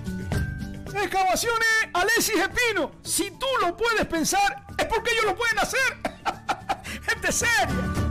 Excavaciones 1.03 1.67
Alexis 1.93 2.37
Espino. 2.37 2.93
Si 3.03 3.29
tú 3.31 3.47
lo 3.59 3.75
puedes 3.75 4.05
pensar, 4.05 4.65
es 4.77 4.85
porque 4.85 5.11
ellos 5.11 5.25
lo 5.25 5.35
pueden 5.35 5.59
hacer. 5.59 5.99
Gente 7.03 7.31
seria. 7.33 8.10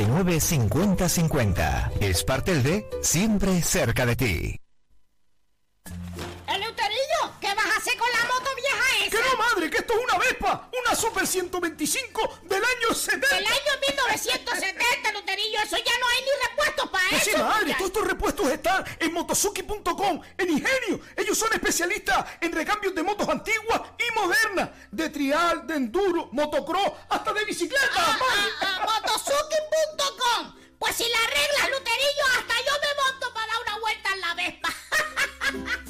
69 0.00 0.40
50 0.40 1.08
50. 1.08 1.92
Espartel 2.00 2.62
de 2.62 2.86
siempre 3.02 3.60
cerca 3.62 4.06
de 4.06 4.16
ti. 4.16 4.69
Madre! 9.60 9.70
¡Que 9.70 9.78
esto 9.78 9.92
es 9.94 10.00
una 10.04 10.18
Vespa! 10.18 10.70
¡Una 10.84 10.94
Super 10.96 11.26
125 11.26 12.40
del 12.44 12.62
año 12.64 12.94
70! 12.94 13.36
¡Del 13.36 13.46
año 13.46 13.72
1970, 13.88 15.12
Luterillo! 15.12 15.58
¡Eso 15.60 15.76
ya 15.76 15.98
no 15.98 16.08
hay 16.08 16.20
ni 16.22 16.48
repuestos 16.48 16.90
para 16.90 17.08
Pues 17.10 17.22
eso! 17.28 17.36
sí, 17.36 17.42
madre, 17.42 17.64
muchacho. 17.66 17.76
todos 17.78 17.90
estos 17.90 18.06
repuestos 18.08 18.46
están 18.50 18.84
en 18.98 19.12
motosuki.com, 19.12 20.22
en 20.38 20.50
Ingenio. 20.50 21.00
Ellos 21.16 21.38
son 21.38 21.52
especialistas 21.52 22.24
en 22.40 22.52
recambios 22.52 22.94
de 22.94 23.02
motos 23.02 23.28
antiguas 23.28 23.80
y 23.98 24.18
modernas, 24.18 24.70
de 24.90 25.10
trial, 25.10 25.66
de 25.66 25.74
enduro, 25.76 26.28
motocross, 26.32 26.92
hasta 27.08 27.32
de 27.32 27.44
bicicleta. 27.44 27.86
Ah, 27.96 28.18
ah, 28.20 28.48
ah, 28.62 29.00
Motosuki.com. 29.02 30.54
Pues 30.78 30.96
si 30.96 31.04
la 31.08 31.18
arreglas, 31.18 31.70
Luterillo, 31.78 32.24
hasta 32.38 32.54
yo 32.56 32.72
me 32.80 33.02
monto 33.02 33.34
para 33.34 33.46
dar 33.52 33.62
una 33.62 33.78
vuelta 33.80 34.10
en 34.14 34.20
la 34.20 34.34
Vespa. 34.34 34.68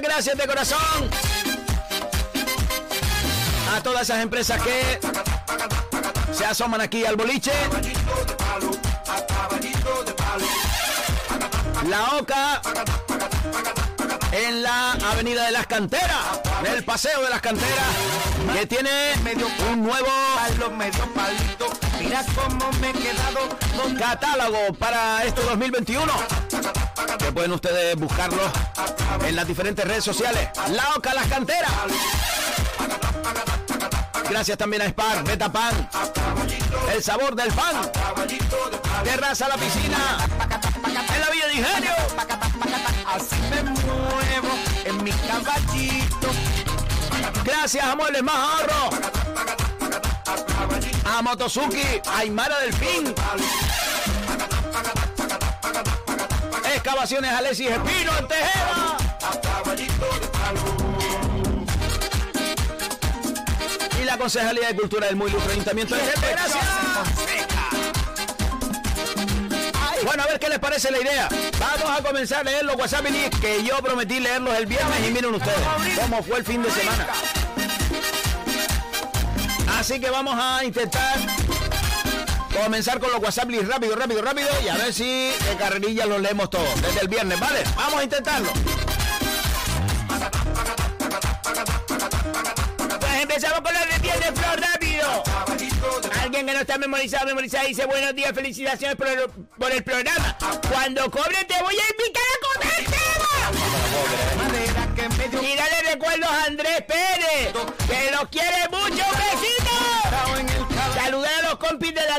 Gracias 0.00 0.36
de 0.36 0.46
corazón 0.46 1.10
a 3.74 3.82
todas 3.82 4.02
esas 4.02 4.22
empresas 4.22 4.60
que 4.62 5.00
se 6.32 6.44
asoman 6.44 6.80
aquí 6.80 7.04
al 7.04 7.16
boliche. 7.16 7.52
La 11.88 12.16
OCA 12.16 12.60
en 14.32 14.62
la 14.62 14.92
Avenida 14.92 15.46
de 15.46 15.52
las 15.52 15.66
Canteras, 15.66 16.40
en 16.64 16.74
el 16.74 16.84
Paseo 16.84 17.22
de 17.22 17.30
las 17.30 17.40
Canteras, 17.40 17.88
que 18.52 18.66
tiene 18.66 19.14
un 19.72 19.82
nuevo 19.82 20.08
catálogo 23.98 24.74
para 24.78 25.24
este 25.24 25.42
2021 25.42 26.47
que 27.18 27.32
pueden 27.32 27.52
ustedes 27.52 27.96
buscarlo 27.96 28.42
en 29.26 29.36
las 29.36 29.46
diferentes 29.46 29.84
redes 29.84 30.04
sociales. 30.04 30.48
La 30.70 30.94
Oca 30.96 31.14
Las 31.14 31.26
Canteras 31.26 31.70
gracias 34.28 34.58
también 34.58 34.82
a 34.82 34.88
Spar 34.88 35.24
Betapan 35.24 35.88
el 36.94 37.02
sabor 37.02 37.34
del 37.34 37.52
pan. 37.52 37.90
Terraza 39.04 39.48
la 39.48 39.56
piscina. 39.56 40.18
En 41.14 41.20
la 41.20 41.30
Villa 41.30 41.46
de 41.46 41.54
Ingenio. 41.54 41.92
Así 43.06 43.36
me 43.50 43.62
muevo 43.62 44.48
en 44.84 45.04
mi 45.04 45.10
caballito. 45.10 46.28
gracias 47.44 47.84
a 47.84 47.94
Muebles 47.96 48.22
Más 48.22 48.36
Ahorro. 48.36 48.90
A 51.04 51.22
Motosuki 51.22 52.00
Aymara 52.16 52.58
Delfín 52.60 53.14
Excavaciones 56.74 57.30
Alexis 57.32 57.70
Espino 57.70 58.16
en 58.18 58.28
Tejeda. 58.28 58.96
Y 64.00 64.04
la 64.04 64.18
Concejalía 64.18 64.68
de 64.68 64.76
Cultura 64.76 65.06
del 65.06 65.16
Muy 65.16 65.28
Ilustre 65.30 65.52
Ayuntamiento 65.52 65.94
de. 65.94 66.02
Gracias. 66.02 66.64
Bueno, 70.04 70.22
a 70.22 70.26
ver 70.26 70.38
qué 70.38 70.48
les 70.48 70.58
parece 70.58 70.90
la 70.90 71.00
idea. 71.00 71.28
Vamos 71.58 71.98
a 71.98 72.02
comenzar 72.02 72.40
a 72.40 72.44
leer 72.44 72.64
los 72.64 72.76
WhatsApp 72.76 73.06
que 73.40 73.62
yo 73.62 73.76
prometí 73.78 74.20
leerlos 74.20 74.56
el 74.56 74.66
viernes 74.66 74.98
y 75.06 75.10
miren 75.10 75.34
ustedes 75.34 75.58
cómo 76.00 76.22
fue 76.22 76.38
el 76.38 76.44
fin 76.44 76.62
de 76.62 76.70
semana. 76.70 77.08
Así 79.78 80.00
que 80.00 80.10
vamos 80.10 80.34
a 80.36 80.64
intentar 80.64 81.18
comenzar 82.62 82.98
con 82.98 83.10
los 83.10 83.20
WhatsApp 83.20 83.50
rápido, 83.68 83.96
rápido, 83.96 84.22
rápido 84.22 84.48
y 84.64 84.68
a 84.68 84.76
ver 84.76 84.92
si 84.92 85.30
de 85.30 85.56
carrerilla 85.58 86.06
los 86.06 86.20
leemos 86.20 86.50
todos 86.50 86.82
desde 86.82 87.00
el 87.00 87.08
viernes, 87.08 87.38
¿vale? 87.40 87.62
Vamos 87.76 88.00
a 88.00 88.04
intentarlo. 88.04 88.50
Pues 93.00 93.22
empezamos 93.22 93.60
con 93.60 93.72
los 93.72 93.88
de 93.88 93.98
viernes, 94.00 94.30
Flor, 94.34 94.60
rápido. 94.60 95.22
Alguien 96.20 96.46
que 96.46 96.52
no 96.52 96.60
está 96.60 96.78
memorizado, 96.78 97.26
memorizado, 97.26 97.66
dice 97.68 97.86
buenos 97.86 98.14
días, 98.14 98.32
felicitaciones 98.34 98.96
por 98.96 99.08
el, 99.08 99.28
por 99.58 99.72
el 99.72 99.82
programa. 99.82 100.36
Cuando 100.70 101.10
cobre 101.10 101.44
te 101.44 101.62
voy 101.62 101.74
a 101.74 101.90
invitar 101.90 102.22
a 102.22 102.38
comer, 102.52 102.84
Teba. 102.84 103.28
Y 105.40 105.56
dale 105.56 105.82
recuerdos 105.92 106.28
a 106.30 106.44
Andrés 106.44 106.82
Pérez, 106.86 107.52
que 107.88 108.10
los 108.10 108.28
quiere 108.28 108.68
mucho, 108.70 109.04
un 109.06 110.07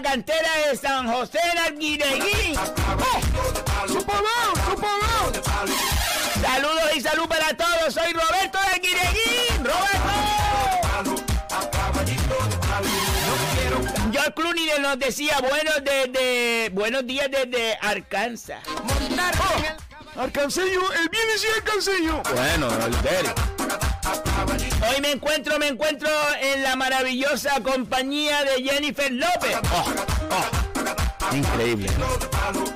la 0.01 0.09
cantera 0.11 0.49
de 0.69 0.77
San 0.77 1.11
José 1.11 1.39
Arguineguín. 1.65 2.55
Saludos 6.41 6.95
y 6.95 7.01
salud 7.01 7.27
para 7.27 7.55
todos. 7.55 7.93
Soy 7.93 8.13
Roberto 8.13 8.57
de 8.59 8.65
Arguineguín. 8.75 9.65
Roberto. 9.65 10.09
George 14.11 14.33
Clooney 14.33 14.69
nos 14.79 14.99
decía 14.99 15.37
buenos 15.39 15.83
desde 15.83 16.69
buenos 16.69 17.05
días 17.05 17.29
desde 17.29 17.77
Arkansas. 17.81 18.63
Arcanseño, 20.19 20.81
el 21.01 21.07
viernes 21.07 21.45
y 21.45 21.57
Arcanseño. 21.59 22.21
Bueno, 22.35 22.69
Alterio. 22.69 23.33
Hoy 24.89 25.01
me 25.01 25.11
encuentro, 25.11 25.57
me 25.57 25.67
encuentro 25.67 26.09
en 26.41 26.61
la 26.61 26.75
maravillosa 26.75 27.63
compañía 27.63 28.43
de 28.43 28.61
Jennifer 28.61 29.09
López. 29.13 29.55
Oh, 29.71 29.85
oh. 30.31 31.35
Increíble. 31.35 31.89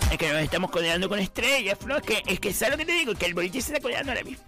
Es 0.10 0.17
que 0.17 0.32
nos 0.32 0.41
estamos 0.41 0.71
codeando 0.71 1.10
con 1.10 1.19
estrellas, 1.19 1.77
¿no? 1.86 1.97
Es 1.97 2.03
que, 2.03 2.23
es 2.25 2.39
que 2.39 2.53
¿sabes 2.53 2.75
lo 2.75 2.77
que 2.77 2.86
te 2.86 2.93
digo? 2.93 3.13
Que 3.13 3.25
el 3.25 3.34
boliche 3.34 3.62
se 3.62 3.73
está 3.73 3.82
codeando 3.82 4.13
ahora 4.13 4.23
mismo. 4.23 4.45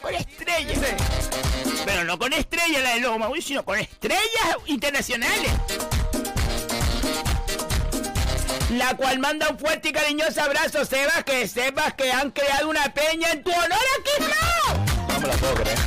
Con 0.00 0.14
estrellas. 0.14 0.78
Pero 1.84 2.04
no 2.04 2.16
con 2.16 2.32
estrellas 2.32 2.80
la 2.80 2.94
de 2.94 3.00
Loma, 3.00 3.28
uy, 3.28 3.42
sino 3.42 3.64
con 3.64 3.76
estrellas 3.76 4.56
internacionales. 4.66 5.50
La 8.76 8.96
cual 8.96 9.18
manda 9.18 9.48
un 9.50 9.58
fuerte 9.58 9.90
y 9.90 9.92
cariñoso 9.92 10.42
abrazo, 10.42 10.84
Sebas, 10.84 11.22
que 11.24 11.46
sepas 11.46 11.94
que 11.94 12.10
han 12.12 12.30
creado 12.30 12.68
una 12.70 12.92
peña 12.92 13.30
en 13.30 13.42
tu 13.42 13.50
honor 13.50 13.78
aquí, 14.00 14.24
no. 14.24 15.14
No 15.14 15.20
me 15.20 15.28
la 15.28 15.34
puedo 15.34 15.54
creer. 15.54 15.78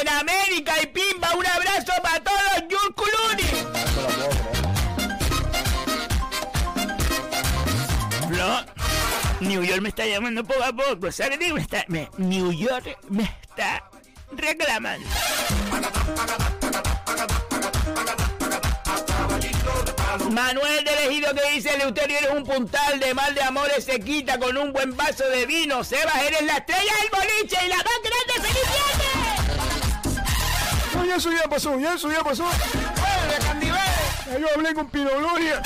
En 0.00 0.08
América 0.08 0.74
y 0.82 0.86
Pimba, 0.86 1.34
un 1.34 1.46
abrazo 1.46 1.92
para 2.02 2.20
todos, 2.22 2.64
Jules 2.68 2.94
Clooney. 2.96 3.66
No, 8.36 8.64
New 9.40 9.62
York 9.62 9.80
me 9.82 9.88
está 9.90 10.04
llamando 10.06 10.42
poco 10.44 10.64
a 10.64 10.72
poco, 10.72 11.12
¿sabes? 11.12 11.38
Me 11.38 11.60
está, 11.60 11.84
me- 11.88 12.10
New 12.18 12.52
York 12.52 12.98
me 13.08 13.22
está 13.24 13.84
reclamando. 14.32 15.06
Manuel 20.30 20.84
de 20.84 20.92
Elegido 20.92 21.32
que 21.34 21.50
dice 21.54 21.76
Leuterio 21.78 22.18
eres 22.18 22.30
un 22.30 22.44
puntal 22.44 22.98
de 23.00 23.14
mal 23.14 23.34
de 23.34 23.42
amores 23.42 23.84
se 23.84 24.00
quita 24.00 24.38
con 24.38 24.56
un 24.56 24.72
buen 24.72 24.96
vaso 24.96 25.28
de 25.28 25.46
vino. 25.46 25.82
Sebas, 25.84 26.16
eres 26.22 26.42
la 26.42 26.56
estrella 26.56 26.92
del 27.00 27.10
boliche 27.10 27.56
y 27.64 27.68
la 27.68 27.76
más 27.76 28.00
grande. 28.02 28.48
¡Felicidades! 28.48 29.36
No, 30.94 31.04
ya 31.04 31.16
eso 31.16 31.30
ya 31.32 31.42
pasó, 31.48 31.78
ya 31.78 31.94
eso 31.94 32.10
ya 32.10 32.22
pasó. 32.24 32.44
Yo 34.40 34.46
hablé 34.54 34.74
con 34.74 34.88
Pino 34.90 35.10
Gloria. 35.18 35.62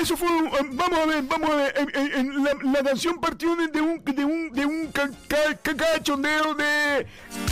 Eso 0.00 0.16
fue, 0.16 0.28
un- 0.28 0.46
um, 0.48 0.76
vamos 0.76 0.98
a 1.00 1.06
ver, 1.06 1.22
vamos 1.22 1.50
a 1.50 1.54
ver. 1.56 1.74
en- 1.78 1.90
en- 1.96 2.12
en 2.14 2.44
la, 2.44 2.52
la 2.62 2.82
canción 2.82 3.18
partió 3.20 3.56
de, 3.56 3.80
un, 3.80 4.02
de 4.04 4.24
un, 4.24 4.52
de 4.52 4.64
un 4.66 4.92
ca- 4.92 5.08
ca- 5.26 5.54
ca- 5.62 5.74
cachondeo 5.76 6.54
de 6.54 7.06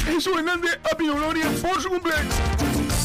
Jesús 0.05 0.37
Hernández 0.37 0.79
a 0.91 0.97
Pino 0.97 1.15
Gloria 1.15 1.47
por 1.63 1.81
su 1.83 1.89
cumpleaños. 1.89 2.35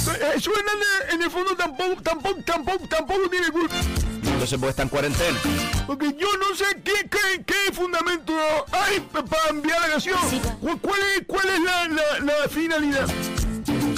Eh, 0.07 0.31
Jesús 0.35 0.53
Hernández 0.57 1.13
en 1.13 1.21
el 1.21 1.29
fondo 1.31 1.55
tampoco, 1.55 2.01
tampoco, 2.01 2.41
tampoco, 2.45 2.87
tampoco 2.87 3.29
tiene 3.29 3.49
culpa. 3.49 3.75
Entonces 4.23 4.57
pues 4.59 4.69
está 4.71 4.83
en 4.83 4.89
cuarentena. 4.89 5.37
Porque 5.85 6.15
yo 6.19 6.27
no 6.37 6.55
sé 6.55 6.65
qué, 6.83 7.07
qué, 7.09 7.43
qué 7.45 7.71
fundamento 7.73 8.33
hay 8.71 8.99
pa- 8.99 9.23
para 9.23 9.49
enviar 9.49 9.79
la 9.81 9.87
canción. 9.89 10.17
¿Cu- 10.59 10.79
¿Cuál 10.79 10.99
es, 11.17 11.23
cuál 11.27 11.47
es 11.49 11.59
la, 11.61 11.87
la, 11.87 12.19
la 12.41 12.49
finalidad? 12.49 13.07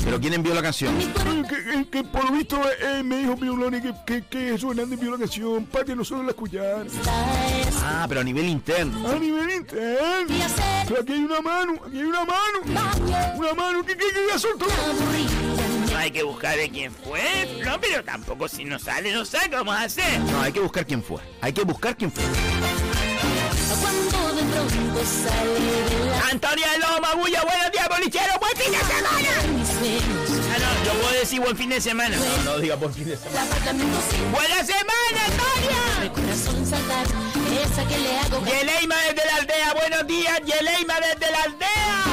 Pero 0.03 0.19
¿quién 0.19 0.33
envió 0.33 0.53
la 0.53 0.61
canción? 0.61 0.93
Que, 1.47 1.63
que- 1.63 1.89
que 1.89 2.03
por 2.03 2.25
lo 2.25 2.31
visto 2.31 2.59
eh, 2.81 3.01
me 3.03 3.19
dijo 3.19 3.37
Pino 3.37 3.55
Gloria 3.55 3.81
que, 3.81 3.93
que, 4.05 4.21
que 4.27 4.39
Jesús 4.51 4.71
Hernández 4.71 4.99
envió 4.99 5.11
la 5.11 5.17
canción 5.19 5.65
para 5.65 5.85
que 5.85 5.95
nosotros 5.95 6.25
la 6.25 6.31
escucháramos. 6.31 6.91
Ah, 7.81 8.05
pero 8.09 8.19
a 8.19 8.23
nivel 8.23 8.47
interno. 8.49 9.07
A 9.09 9.15
nivel 9.15 9.49
interno. 9.49 10.35
Pero 10.89 11.01
aquí 11.01 11.13
hay 11.13 11.23
una 11.23 11.39
mano, 11.39 11.73
aquí 11.87 11.97
hay 11.99 12.03
una 12.03 12.25
mano. 12.25 12.59
Una 13.37 13.53
mano 13.53 13.83
que, 13.85 13.93
que, 13.95 14.05
que 14.05 14.27
ya 14.29 14.37
soltó. 14.37 14.65
Hay 16.03 16.11
que 16.11 16.23
buscar 16.23 16.57
de 16.57 16.69
quién 16.69 16.93
fue. 16.93 17.21
No, 17.63 17.79
pero 17.79 18.03
tampoco 18.03 18.49
si 18.49 18.65
no 18.65 18.77
sale, 18.77 19.13
no 19.13 19.23
sé 19.23 19.37
qué 19.49 19.55
vamos 19.55 19.73
a 19.73 19.83
hacer. 19.83 20.19
No, 20.19 20.41
hay 20.41 20.51
que 20.51 20.59
buscar 20.59 20.85
quién 20.85 21.01
fue. 21.01 21.21
Hay 21.39 21.53
que 21.53 21.63
buscar 21.63 21.95
quién 21.95 22.11
fue. 22.11 22.21
Antonia 26.29 26.67
Loma, 26.77 27.15
Bulla, 27.15 27.41
buenos 27.45 27.71
días, 27.71 27.87
bolichero, 27.87 28.33
buen 28.37 28.57
fin 28.57 28.71
de 28.73 28.79
semana. 28.79 29.29
Ah, 30.51 30.57
no, 30.59 30.85
yo 30.85 30.99
puedo 30.99 31.19
decir 31.21 31.39
buen 31.39 31.55
fin 31.55 31.69
de 31.69 31.79
semana. 31.79 32.17
No, 32.17 32.51
no 32.51 32.59
diga 32.59 32.75
buen 32.75 32.93
fin 32.93 33.05
de 33.05 33.15
semana. 33.15 33.47
¡Buena 34.33 34.61
semana, 34.65 35.25
Antonia! 35.25 35.79
Yeleima 38.45 38.95
desde 39.03 39.25
la 39.25 39.35
aldea, 39.37 39.73
buenos 39.73 40.05
días, 40.07 40.37
Yeleima 40.41 40.95
desde 40.99 41.31
la 41.31 41.43
aldea. 41.43 42.03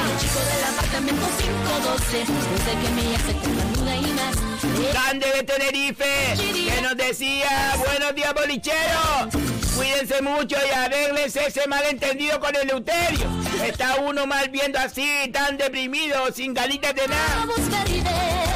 Grande 4.88 5.26
de 5.36 5.42
Tenerife, 5.42 6.34
que 6.36 6.80
nos 6.82 6.96
decía, 6.96 7.74
buenos 7.76 8.14
días 8.14 8.32
bolicheros, 8.34 9.28
cuídense 9.76 10.22
mucho 10.22 10.56
y 10.56 10.70
arreglense 10.74 11.46
ese 11.46 11.66
malentendido 11.68 12.40
con 12.40 12.54
el 12.56 12.70
Euterio. 12.70 13.28
Está 13.64 13.96
uno 13.96 14.26
mal 14.26 14.48
viendo 14.48 14.78
así, 14.78 15.30
tan 15.32 15.58
deprimido, 15.58 16.32
sin 16.34 16.54
ganitas 16.54 16.94
de 16.94 17.08
nada. 17.08 17.46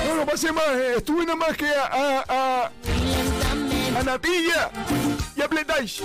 No, 0.07 0.17
no 0.17 0.27
pasé 0.27 0.51
más, 0.53 0.65
eh, 0.69 0.95
estuve 0.97 1.25
nada 1.25 1.37
más 1.37 1.57
que 1.57 1.67
a, 1.67 1.85
a, 1.85 2.25
a, 2.29 2.71
a 3.99 4.03
Natilla 4.03 4.71
y 5.37 5.43
a 5.43 5.49
Pletais. 5.49 6.01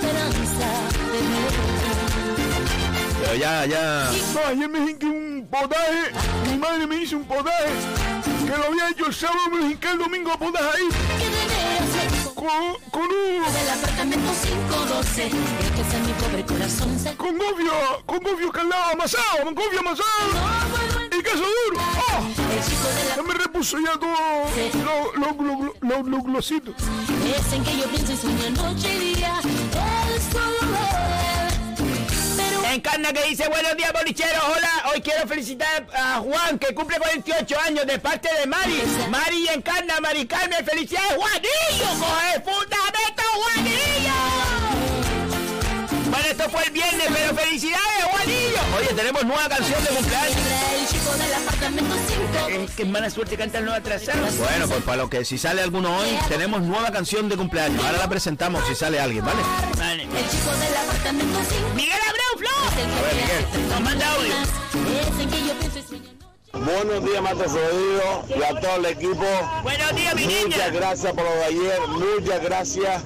Pero 3.30 3.42
ya, 3.42 3.66
ya. 3.68 4.10
No, 4.34 4.40
ayer 4.48 4.68
me 4.70 4.80
hinqué 4.90 5.06
un 5.06 5.48
potaje, 5.52 6.12
mi 6.50 6.58
madre 6.58 6.88
me 6.88 6.96
hizo 6.96 7.18
un 7.18 7.26
potaje, 7.26 7.70
que 8.44 8.58
lo 8.58 8.66
había 8.66 8.90
hecho 8.90 9.06
el 9.06 9.14
sábado, 9.14 9.50
me 9.52 9.58
lo 9.60 9.66
hinqué 9.70 9.90
el 9.92 10.00
domingo 10.00 10.32
a 10.32 10.38
potaje 10.40 10.66
ahí. 10.66 10.90
Con, 12.34 12.76
con 12.90 13.04
un... 13.04 13.44
Con 17.18 17.38
gofio, 17.38 17.72
con 18.08 18.20
gofio 18.20 18.52
calado 18.52 18.94
amasado, 18.94 19.44
con 19.44 19.54
gofio 19.54 19.80
amasado. 19.80 20.10
Y 21.12 21.22
queso 21.22 21.38
duro. 21.38 21.78
¡Oh! 21.78 23.16
Ya 23.16 23.22
me 23.22 23.34
repuso 23.36 23.78
ya 23.80 23.92
todo 24.00 24.10
los 24.56 24.76
lo, 24.76 25.34
lo, 25.34 25.44
lo, 25.44 25.74
lo- 25.82 26.04
los 26.10 26.24
glositos. 26.24 26.74
Es 26.80 27.54
en 27.54 27.64
que 27.64 27.78
yo 27.78 27.84
pienso 27.90 28.14
y 28.14 28.18
sueño 28.18 28.50
noche 28.52 28.96
y 28.96 29.16
día. 29.16 29.40
Es 30.16 30.24
solo 30.32 31.29
Encarna 32.74 33.12
que 33.12 33.24
dice 33.24 33.48
buenos 33.48 33.76
días 33.76 33.92
bolicheros, 33.92 34.44
hola, 34.46 34.92
hoy 34.94 35.02
quiero 35.02 35.28
felicitar 35.28 35.88
a 35.92 36.20
Juan 36.20 36.60
que 36.60 36.72
cumple 36.76 37.00
48 37.00 37.60
años 37.62 37.86
de 37.88 37.98
parte 37.98 38.30
de 38.40 38.46
Mari. 38.46 38.84
Mari 39.10 39.48
Encarna, 39.48 40.00
Mari 40.00 40.28
Carmen, 40.28 40.64
felicidades 40.64 41.14
Juanillo, 41.16 41.88
coge 42.00 42.42
fundamento 42.42 43.24
Juanillo. 43.34 44.14
Bueno, 46.12 46.28
esto 46.28 46.50
fue 46.52 46.64
el 46.66 46.72
viernes, 46.72 47.08
pero 47.12 47.36
felicidades 47.36 48.04
Juanillo. 48.12 48.60
Oye, 48.78 48.94
tenemos 48.94 49.24
nueva 49.26 49.50
canción 49.50 49.84
de 49.84 49.90
cumpleaños. 49.90 50.79
Del 51.18 51.34
apartamento 51.34 51.96
5. 52.08 52.64
Es 52.64 52.72
que 52.72 52.84
es 52.84 52.90
mala 52.90 53.10
suerte 53.10 53.38
cantar 53.38 53.64
no 53.64 53.74
atrasado. 53.74 54.20
Bueno, 54.38 54.68
pues 54.68 54.84
para 54.84 54.98
lo 54.98 55.10
que 55.10 55.26
si 55.26 55.38
sale 55.38 55.62
alguno 55.62 55.98
hoy, 55.98 56.10
tenemos 56.28 56.62
nueva 56.62 56.92
canción 56.92 57.30
de 57.30 57.38
cumpleaños. 57.38 57.84
Ahora 57.84 57.98
la 57.98 58.10
presentamos 58.10 58.66
si 58.68 58.76
sale 58.76 59.00
alguien, 59.00 59.26
¿vale? 59.26 59.42
Vale. 59.78 60.04
El 60.04 60.30
chico 60.30 60.52
del 60.52 60.76
apartamento 60.76 61.40
5. 61.50 61.70
Miguel 61.76 62.00
Abreu, 62.08 62.38
Flo. 62.38 62.50
A 62.68 63.02
ver, 63.02 63.16
Miguel, 63.16 63.70
nos 63.70 63.82
manda 63.82 64.14
audio. 64.14 64.60
Buenos 66.52 67.04
días, 67.06 67.22
Mato 67.22 67.44
Rodrigo, 67.44 68.26
y 68.28 68.44
a 68.44 68.60
todo 68.60 68.76
el 68.78 68.86
equipo. 68.86 69.26
Buenos 69.64 69.96
días, 69.96 70.16
mi 70.16 70.26
niña. 70.28 70.44
Muchas 70.46 70.74
gracias 70.74 71.14
por 71.14 71.24
lo 71.24 71.32
de 71.36 71.46
ayer, 71.46 71.80
muchas 71.88 72.44
gracias. 72.44 73.04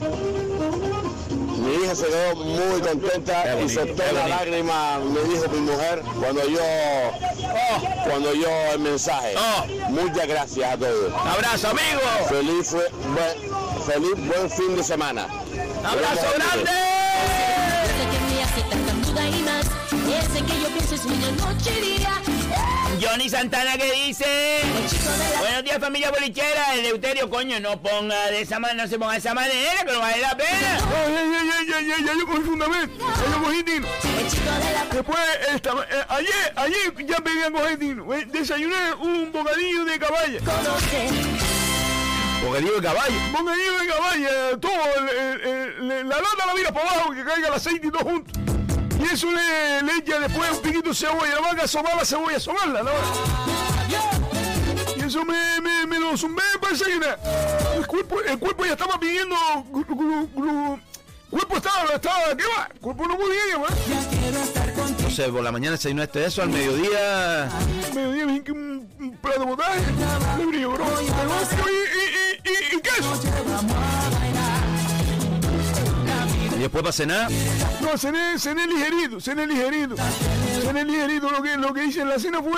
Mi 1.64 1.76
hija 1.84 1.96
se 1.96 2.06
quedó 2.08 2.36
muy 2.36 2.82
contenta 2.82 3.60
y 3.62 3.70
soltó 3.70 4.04
la 4.14 4.28
lágrima, 4.28 5.00
me 5.00 5.22
dijo 5.34 5.48
mi 5.50 5.60
mujer, 5.62 6.02
cuando 6.20 6.46
yo, 6.48 6.60
cuando 8.06 8.34
yo 8.34 8.50
el 8.74 8.80
mensaje. 8.80 9.34
Oh. 9.38 9.66
Muchas 9.92 10.28
gracias 10.28 10.74
a 10.74 10.78
todos. 10.78 11.14
Abrazo, 11.26 11.70
amigo. 11.70 12.02
Feliz, 12.28 12.68
fue- 12.70 12.90
buen, 13.14 13.84
feliz 13.86 14.28
buen 14.28 14.50
fin 14.50 14.76
de 14.76 14.84
semana. 14.84 15.24
Abrazo 15.86 16.26
grande. 16.36 16.70
Ese 17.84 18.10
que 18.12 18.36
me 18.36 18.44
hace 18.44 18.62
tanta 18.70 18.94
duda 19.10 19.28
y 19.28 19.42
más. 19.44 19.66
Ese 20.26 20.44
que 20.46 20.62
yo 20.62 20.68
pienso 20.70 20.96
es 20.96 21.06
mi 21.06 21.16
noche 21.18 21.72
y 21.80 21.98
día. 22.00 22.22
Johnny 23.04 23.30
Santana 23.30 23.78
que 23.78 23.92
dice 23.92 24.62
Buenos 25.40 25.64
días 25.64 25.80
familia 25.80 26.10
bolichera 26.12 26.74
El 26.76 26.84
Deuterio 26.84 27.30
coño 27.30 27.60
no 27.60 27.82
ponga 27.82 28.28
de 28.32 28.42
esa 28.42 28.60
manera 28.60 28.84
No 28.84 28.90
se 28.90 28.98
ponga 28.98 29.14
de 29.14 29.18
esa 29.20 29.34
manera 29.34 29.84
que 29.86 29.92
no 29.92 30.00
vale 30.00 30.22
la 30.22 30.38
pena 30.38 30.78
Ay, 30.78 31.16
ay, 31.18 31.34
ay, 31.40 31.50
ay, 31.60 31.74
ay, 31.76 31.92
ay, 31.98 32.06
ya 32.06 32.14
yo 32.18 32.26
cogí 32.28 32.42
fundamento. 32.42 33.06
Ya 33.08 33.32
yo 33.36 33.44
cogí 33.44 33.64
tino. 33.64 33.88
Después, 34.92 35.20
esta, 35.54 35.72
eh, 35.72 36.06
ayer, 36.10 36.54
ayer 36.56 37.06
ya 37.06 37.18
pegué 37.18 37.46
a 37.46 37.52
coger. 37.52 37.78
Eh, 37.82 38.26
Desayuné 38.32 38.94
un 39.00 39.32
bocadillo 39.32 39.86
de 39.86 40.00
caballa. 40.00 40.40
Bocadillo 42.44 42.76
de 42.76 42.82
caballo. 42.82 43.16
Bocadillo 43.32 43.80
de 43.80 43.88
caballa, 43.88 44.60
todo, 44.60 44.72
el- 44.98 45.10
el- 45.10 45.92
el- 45.92 46.10
la 46.10 46.16
lata 46.18 46.46
la 46.46 46.54
mira 46.54 46.72
para 46.72 46.90
abajo, 46.92 47.12
que 47.14 47.24
caiga 47.24 47.48
el 47.48 47.54
aceite 47.54 47.88
y 47.88 47.92
todo 47.92 48.04
junto. 48.04 48.32
Y 49.04 49.14
eso 49.14 49.28
le, 49.30 49.82
le 49.84 49.98
echa 49.98 50.20
después 50.20 50.52
un 50.52 50.60
piquito 50.60 50.90
de 50.90 50.96
cebolla. 50.96 51.36
La 51.36 51.42
vaca 51.42 51.64
asomar 51.64 51.96
la 51.98 52.06
cebolla, 52.06 52.38
asomarla, 52.38 52.84
¿no? 52.84 52.92
Y 54.96 55.02
eso 55.06 55.26
me, 55.26 55.60
me, 55.62 55.86
me 55.86 56.00
lo 56.00 56.18
zumbé 56.18 56.42
para 56.62 56.74
desayunar. 56.74 57.20
El 57.76 57.86
cuerpo, 57.86 58.22
el 58.22 58.40
cuerpo 58.40 58.66
ya 58.66 58.72
estaba 58.72 59.00
pidiendo... 59.00 59.36
El 59.76 61.40
cuerpo 61.40 61.58
estaba, 61.58 61.96
estaba, 61.96 62.38
¿qué 62.38 62.44
va? 62.56 62.70
El 62.72 62.80
cuerpo 62.80 63.08
no 63.08 63.18
podía 63.18 63.58
más. 63.58 63.72
No 65.02 65.10
sé, 65.10 65.30
por 65.30 65.44
la 65.44 65.52
mañana 65.52 65.76
desayunaste 65.76 66.26
eso, 66.26 66.44
al 66.44 66.50
mediodía. 66.50 67.50
Mediodía 67.94 68.26
me 68.28 68.36
hinqué 68.36 68.52
un, 68.52 68.88
un 69.00 69.18
plato 69.18 69.40
de 69.40 69.48
potaje, 69.48 69.80
de 70.38 70.46
brillo, 70.46 70.72
bro. 70.74 70.86
Y, 71.02 71.06
y, 71.06 71.10
y, 71.10 72.52
y, 72.52 72.78
y 72.78 72.82
queso. 72.82 73.20
Después 76.64 76.82
para 76.82 76.94
cenar. 76.94 77.30
No, 77.82 77.98
cené, 77.98 78.40
cené 78.40 78.66
ligerito, 78.66 79.20
cené 79.20 79.46
ligerito. 79.46 79.96
Cené 80.62 80.86
ligerito. 80.86 81.30
Lo 81.30 81.42
que, 81.42 81.58
lo 81.58 81.74
que 81.74 81.84
hice 81.84 82.02
en 82.02 82.10
la 82.10 82.18
cena 82.18 82.42
fue 82.42 82.52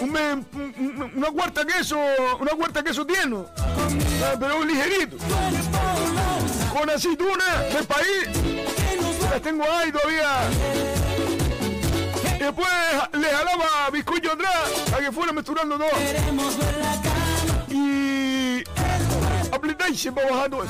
un 0.00 0.16
un- 0.16 0.74
un- 0.78 1.12
una 1.16 1.26
cuarta 1.30 1.66
queso, 1.66 1.98
una 2.40 2.52
cuarta 2.52 2.82
queso 2.82 3.04
tierno. 3.04 3.46
Ah, 3.58 4.34
Pero 4.40 4.64
ligerito. 4.64 5.18
Con 6.72 6.88
aceituna 6.88 7.44
del 7.74 7.84
país. 7.84 8.28
Las 9.30 9.42
tengo 9.42 9.64
ahí 9.70 9.92
todavía. 9.92 10.38
Después 12.38 12.68
le 13.12 13.28
jalaba 13.28 13.90
bizcocho 13.92 14.32
atrás 14.32 14.70
para 14.90 15.04
que 15.04 15.12
fuera 15.12 15.32
mezclando 15.34 15.76
todo. 15.76 15.88
Y 17.70 18.64
apretarse 19.52 20.12
para 20.12 20.30
bajar 20.30 20.48
todo. 20.50 20.64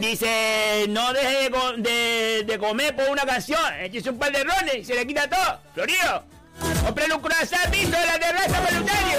Dice 0.00 0.86
No 0.88 1.12
deje 1.12 1.50
de, 1.50 1.82
de, 1.82 2.44
de 2.44 2.58
comer 2.58 2.94
por 2.94 3.08
una 3.08 3.24
canción 3.24 3.60
Échese 3.80 4.10
un 4.10 4.18
par 4.18 4.32
de 4.32 4.42
rones 4.44 4.74
y 4.78 4.84
se 4.84 4.94
le 4.94 5.06
quita 5.06 5.28
todo 5.28 5.60
Florido 5.74 6.24
Compré 6.84 7.12
un 7.12 7.20
croissant 7.20 7.70
visto 7.70 7.96
de 7.98 8.06
la 8.06 8.18
terraza 8.18 8.60
voluntario 8.60 9.18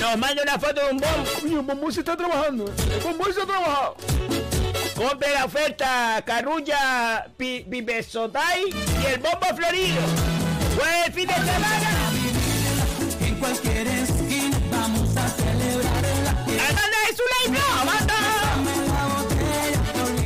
Nos 0.00 0.18
manda 0.18 0.42
una 0.42 0.58
foto 0.58 0.80
de 0.84 0.90
un 0.90 0.98
bombo 0.98 1.62
Bombón 1.62 1.92
se 1.92 2.00
está 2.00 2.16
trabajando. 2.16 2.64
eh. 2.66 3.00
Bombón 3.02 3.32
se 3.34 3.42
ha 3.42 3.46
trabajado. 3.46 3.96
Compre 4.94 5.32
la 5.32 5.44
oferta 5.44 6.22
Carrulla 6.24 7.26
pi, 7.36 7.66
Pipesotay 7.68 8.62
y 9.02 9.06
el 9.06 9.18
bombo 9.20 9.46
florido. 9.54 10.00
Buen 10.76 11.12
fin 11.12 11.26
de 11.26 11.34
semana. 11.34 11.90
En 13.20 13.34
cualquier 13.36 13.86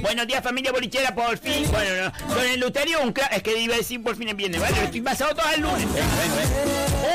Buenos 0.03 0.27
días 0.27 0.43
familia 0.43 0.73
bolichera, 0.73 1.15
por 1.15 1.39
fin. 1.39 1.67
Bueno, 1.71 2.05
no, 2.05 2.35
con 2.35 2.45
el 2.45 2.59
Luterio 2.61 3.01
un 3.03 3.13
clavo. 3.13 3.31
Es 3.33 3.43
que 3.43 3.57
iba 3.59 3.75
a 3.75 3.79
decir 3.79 4.03
por 4.03 4.17
fin 4.17 4.29
es 4.29 4.37
viernes, 4.37 4.61
¿vale? 4.61 4.85
Estoy 4.85 5.01
pasado 5.01 5.35
todo 5.35 5.49
el 5.55 5.61
lunes. 5.61 5.87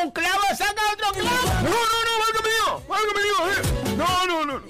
Un 0.04 0.12
clavo 0.12 0.42
saca 0.58 0.82
otro 0.94 1.12
clavo. 1.12 1.48
No, 1.64 1.70
no, 1.70 1.70
no, 1.70 2.16
Dios, 2.46 2.88
válgame 2.88 3.20
Dios, 3.24 3.58
eh. 3.58 3.96
No, 3.98 4.26
no, 4.26 4.46
no. 4.46 4.62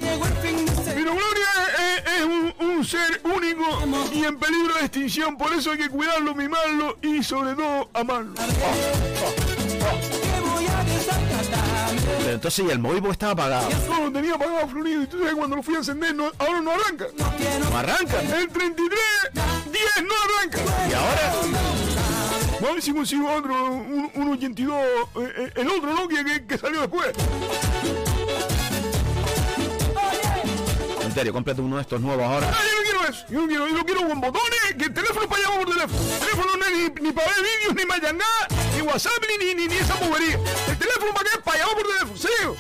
Pero 0.86 1.14
Gloria 1.14 1.48
es, 1.78 2.14
es 2.14 2.22
un, 2.24 2.54
un 2.60 2.86
ser 2.86 3.22
único 3.24 4.10
y 4.14 4.24
en 4.24 4.40
peligro 4.40 4.74
de 4.76 4.82
extinción, 4.82 5.38
por 5.38 5.54
eso 5.54 5.72
hay 5.72 5.78
que 5.78 5.90
cuidarlo, 5.90 6.34
mimarlo 6.36 6.98
y 7.02 7.24
sobre 7.24 7.54
todo 7.54 7.90
amarlo. 7.94 8.34
Pero 12.20 12.32
entonces 12.34 12.66
y 12.66 12.70
el 12.72 12.80
móvil 12.80 13.06
estaba 13.12 13.32
apagado. 13.34 13.70
No, 13.88 14.06
lo 14.06 14.12
tenía 14.12 14.36
apagado 14.36 14.68
Florido 14.68 15.04
y 15.04 15.08
tú 15.08 15.20
sabes 15.20 15.34
cuando 15.36 15.56
lo 15.56 15.64
fui 15.64 15.76
a 15.76 15.78
encender, 15.80 16.16
no- 16.16 16.32
ahora 16.40 16.62
no 16.62 16.72
arranca. 16.72 17.06
No 17.18 17.78
arranca. 17.78 18.20
El 18.22 18.50
33, 18.50 19.00
10 19.34 19.84
no 20.08 20.14
arranca. 20.26 20.60
¿Y 20.90 20.94
ahora? 20.94 21.34
Vamos 22.56 22.70
a 22.70 22.74
ver 22.74 22.82
si 22.82 22.94
consigo 22.94 23.32
otro, 23.34 23.54
un, 23.72 24.12
un 24.16 24.30
82, 24.32 24.76
eh, 24.78 25.34
eh, 25.38 25.52
el 25.56 25.70
otro 25.70 25.94
Nokia 25.94 26.24
que, 26.24 26.46
que 26.46 26.58
salió 26.58 26.82
después. 26.82 27.12
En 31.04 31.14
serio, 31.14 31.34
cómprate 31.34 31.62
uno 31.62 31.76
de 31.78 31.82
estos 31.84 32.02
nuevos 32.02 32.26
ahora. 32.26 32.50
Ah, 32.52 32.62
yo 32.64 32.78
no 32.78 32.84
quiero 32.84 33.04
eso. 33.14 33.26
Yo 33.30 33.42
no 33.42 33.48
quiero, 33.48 33.68
yo 33.68 33.78
lo 33.78 33.86
quiero 33.86 34.08
con 34.08 34.20
botones, 34.22 34.60
que 34.78 34.86
el 34.86 34.94
teléfono 34.94 35.28
para 35.30 35.44
llamar 35.44 35.60
por 35.66 35.74
teléfono. 35.74 36.02
El 36.14 36.20
teléfono 36.20 36.52
no 36.58 36.66
es 36.66 36.72
ni, 36.72 37.02
ni 37.08 37.12
para 37.12 37.28
ver 37.28 37.38
vídeos, 37.42 37.76
ni 37.76 37.86
mayangá, 37.86 38.26
ni 38.50 38.65
WhatsApp, 38.86 39.14
ni, 39.40 39.54
ni, 39.54 39.68
ni, 39.68 39.76
esa 39.76 39.96
bobería. 39.96 40.40
El 40.68 40.78
teléfono 40.78 41.14
para 41.14 41.30
qué? 41.30 41.40
Para 41.40 41.58
llamar 41.60 41.76
por 41.76 41.88
teléfono, 41.88 42.18
¿serio? 42.18 42.56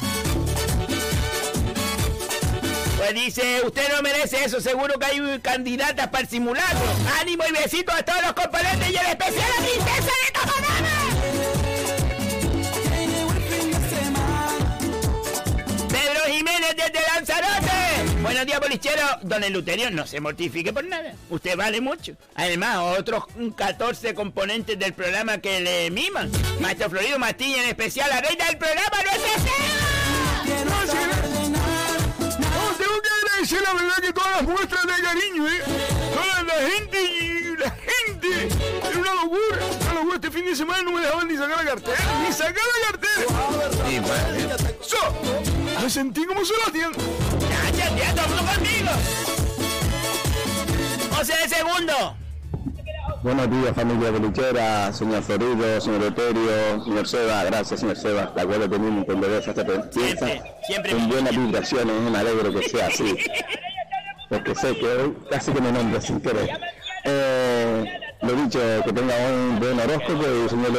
Pues 2.97 3.13
dice, 3.13 3.61
usted 3.63 3.93
no 3.93 4.01
merece 4.01 4.43
eso, 4.43 4.59
seguro 4.61 4.97
que 4.97 5.05
hay 5.05 5.39
candidatas 5.39 6.07
para 6.07 6.23
el 6.23 6.29
simulacro. 6.29 6.79
Ánimo 7.19 7.43
y 7.47 7.51
besitos 7.51 7.93
a 7.93 8.03
todos 8.03 8.21
los 8.23 8.33
componentes 8.33 8.89
y 8.89 8.95
en 8.95 9.05
especial 9.05 9.51
a 9.51 9.61
Princesa 9.61 10.11
de 10.23 10.31
Toconama. 10.33 10.95
Pedro 15.89 16.21
Jiménez 16.27 16.75
desde 16.75 17.01
Lanzarote. 17.13 17.74
Buenos 18.25 18.47
días, 18.47 18.59
bolichero. 18.59 19.03
Don 19.21 19.43
Eluterio, 19.43 19.91
no 19.91 20.07
se 20.07 20.19
mortifique 20.19 20.73
por 20.73 20.83
nada. 20.83 21.13
Usted 21.29 21.55
vale 21.55 21.79
mucho. 21.79 22.13
Además, 22.33 22.79
otros 22.97 23.25
14 23.55 24.15
componentes 24.15 24.79
del 24.79 24.93
programa 24.93 25.37
que 25.37 25.59
le 25.59 25.91
miman. 25.91 26.31
Maestro 26.59 26.89
Florido 26.89 27.19
Martínez, 27.19 27.59
en 27.59 27.69
especial 27.69 28.09
la 28.09 28.21
reina 28.21 28.45
del 28.47 28.57
programa, 28.57 28.97
nuestra 29.03 29.31
Seba. 29.43 30.65
No, 30.65 30.91
sí, 30.91 30.97
no, 31.51 32.77
tengo 32.79 33.01
que 33.03 33.09
agradecer 33.27 33.61
la 33.61 33.73
verdad 33.75 33.95
que 34.01 34.11
todas 34.13 34.31
las 34.31 34.43
muestras 34.43 34.83
de 34.87 35.03
cariño, 35.03 35.47
¿eh? 35.47 35.61
Toda 36.15 36.43
la 36.43 36.53
gente 36.67 37.03
y 37.03 37.57
la 37.57 37.69
gente. 37.69 38.49
Era 38.89 38.99
una 39.01 39.13
locura. 39.13 39.59
Una 39.83 39.93
locura. 39.93 40.15
Este 40.15 40.31
fin 40.31 40.45
de 40.45 40.55
semana 40.55 40.81
no 40.81 40.93
me 40.93 41.01
dejaban 41.01 41.27
ni 41.27 41.37
sacar 41.37 41.63
la 41.63 41.71
cartera. 41.71 41.97
Ni 42.27 42.33
sacar 42.33 42.55
la 42.55 42.87
cartera. 42.89 43.87
Sí, 43.87 43.99
bueno, 43.99 44.55
So, 44.81 44.97
me 45.81 45.89
sentí 45.89 46.25
como 46.25 46.43
Sebastián. 46.43 46.91
Ya, 47.49 47.69
ya, 47.71 47.95
ya, 47.95 48.15
todo 48.15 48.37
conmigo. 48.37 48.91
José 51.11 51.33
de 51.43 51.55
segundo. 51.55 52.15
Buenos 53.23 53.49
días 53.49 53.73
familia 53.75 54.11
bolichera, 54.11 54.93
señor 54.93 55.23
Florido, 55.23 55.81
señor 55.81 56.03
Eterio, 56.03 56.83
señor 56.83 57.07
Seba, 57.07 57.43
gracias 57.43 57.79
señor 57.79 57.97
Seba, 57.97 58.31
la 58.35 58.43
he 58.43 58.69
tenido 58.69 58.89
un 58.89 58.95
montón 58.97 59.21
de 59.21 59.27
veces 59.27 59.47
hasta 59.47 59.65
piensa 59.65 60.27
siempre 60.67 60.91
con 60.91 61.09
buenas 61.09 61.35
vibraciones, 61.35 61.95
me 62.11 62.17
alegro 62.19 62.53
que 62.53 62.69
sea 62.69 62.85
así, 62.85 63.17
porque 64.29 64.53
sé 64.53 64.77
que 64.77 64.85
hoy 64.85 65.17
casi 65.31 65.51
que 65.51 65.61
me 65.61 65.71
nombra 65.71 66.01
sin 66.01 66.21
querer. 66.21 66.51
Eh, 67.03 68.04
lo 68.25 68.33
dicho, 68.43 68.59
que 68.85 68.93
tenga 68.93 69.13
un 69.29 69.59
buen 69.59 69.79
horóscopo 69.79 70.23
y 70.45 70.49
señor 70.49 70.75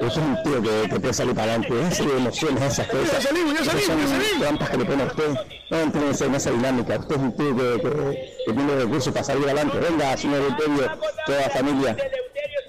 eso 0.00 0.08
es 0.08 0.16
un 0.16 0.42
tío 0.42 0.60
que, 0.60 0.88
que 0.90 1.00
puede 1.00 1.14
salir 1.14 1.34
para 1.34 1.54
adelante, 1.54 1.80
esas 1.88 2.00
emociones, 2.00 2.62
esas 2.62 2.88
cosas. 2.88 3.12
Ya 3.12 3.20
salimos, 3.20 3.54
ya 3.54 3.60
esas 3.60 3.72
salimos, 3.72 3.88
ya 3.88 4.08
son 4.08 4.20
salimos. 4.20 4.40
trampas 4.40 4.70
que 4.70 4.76
le 4.76 4.84
pone 4.84 5.02
a 5.02 5.06
usted, 5.06 5.34
no 5.70 5.80
entiende 5.80 6.24
en 6.24 6.34
esa 6.34 6.50
dinámica, 6.50 6.98
usted 6.98 7.14
es 7.14 7.22
un 7.22 7.36
tío 7.36 7.56
que, 7.56 7.80
que, 7.80 8.34
que 8.46 8.52
tiene 8.52 8.74
recursos 8.76 9.12
para 9.12 9.24
salir 9.24 9.44
adelante. 9.44 9.78
Venga, 9.78 10.16
señor 10.16 10.42
Eterio, 10.50 10.98
toda 11.26 11.40
la 11.40 11.50
familia. 11.50 11.96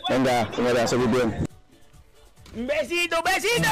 Venga, 0.10 0.54
señora, 0.56 0.84
a 0.84 0.88
seguir 0.88 1.08
bien. 1.08 1.46
Un 2.56 2.68
besito, 2.68 3.18
un 3.18 3.24
besito. 3.24 3.70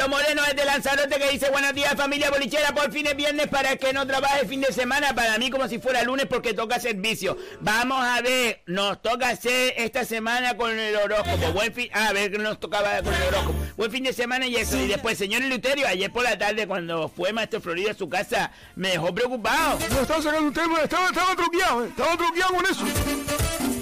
Carlos 0.00 0.18
Moreno 0.18 0.42
es 0.46 0.56
de 0.56 0.64
Lanzarote 0.64 1.18
que 1.18 1.28
dice 1.28 1.50
buenos 1.50 1.74
días 1.74 1.94
familia 1.94 2.30
bolichera, 2.30 2.74
por 2.74 2.90
fin 2.90 3.06
es 3.06 3.14
viernes 3.14 3.48
para 3.48 3.76
que 3.76 3.92
no 3.92 4.06
trabaje 4.06 4.46
fin 4.46 4.62
de 4.62 4.72
semana, 4.72 5.14
para 5.14 5.36
mí 5.36 5.50
como 5.50 5.68
si 5.68 5.78
fuera 5.78 6.02
lunes 6.04 6.24
porque 6.24 6.54
toca 6.54 6.80
servicio. 6.80 7.36
Vamos 7.60 8.02
a 8.02 8.22
ver, 8.22 8.62
nos 8.64 9.02
toca 9.02 9.28
hacer 9.28 9.74
esta 9.76 10.06
semana 10.06 10.56
con 10.56 10.70
el 10.70 10.96
horóscopo. 10.96 11.52
Buen 11.52 11.74
fin, 11.74 11.90
a 11.92 12.14
ver 12.14 12.32
que 12.32 12.38
nos 12.38 12.58
tocaba 12.58 13.02
con 13.02 13.12
el 13.12 13.22
horóscopo. 13.24 13.58
Buen 13.76 13.90
fin 13.90 14.04
de 14.04 14.14
semana 14.14 14.46
y 14.46 14.56
eso. 14.56 14.78
Y 14.78 14.86
después, 14.86 15.18
señor 15.18 15.42
Luterio, 15.42 15.86
ayer 15.86 16.10
por 16.10 16.24
la 16.24 16.38
tarde 16.38 16.66
cuando 16.66 17.10
fue 17.10 17.34
Maestro 17.34 17.60
Florido 17.60 17.90
a 17.90 17.94
su 17.94 18.08
casa, 18.08 18.52
me 18.76 18.92
dejó 18.92 19.14
preocupado. 19.14 19.78
No, 19.90 20.00
estaba 20.00 20.22
sacando 20.22 20.48
un 20.48 20.54
tema, 20.54 20.80
estaba, 20.80 21.08
estaba 21.08 21.36
truqueado, 21.36 21.84
estaba 21.84 22.16
truqueado 22.16 22.54
con 22.54 22.64
eso. 22.64 23.39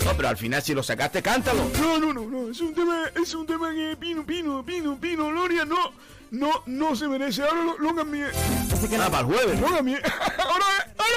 No, 0.09 0.17
pero 0.17 0.29
al 0.31 0.39
final 0.39 0.63
si 0.63 0.73
lo 0.73 0.83
sacaste, 0.83 1.23
cántalo. 1.23 1.71
No, 1.79 1.99
no, 1.99 2.15
no, 2.15 2.23
no, 2.23 2.51
es 2.51 2.59
un 2.63 2.75
tema, 2.75 3.05
es 3.15 3.35
un 3.35 3.47
tema 3.47 3.75
que 3.75 3.95
Pino, 3.95 4.25
Pino, 4.25 4.65
Pino, 4.65 4.99
Pino, 4.99 5.29
Gloria, 5.29 5.67
no, 5.67 5.93
no, 6.31 6.63
no 6.65 6.97
se 6.97 7.07
merece. 7.09 7.43
Ahora 7.43 7.63
lo, 7.63 7.79
lo 7.79 7.95
cambié. 7.95 8.25
Ah, 8.25 9.11
para 9.11 9.21
el 9.21 9.27
jueves. 9.27 9.61
Lo 9.61 9.67
cambié. 9.67 9.97
ahora, 10.39 10.65
ahora 10.97 11.17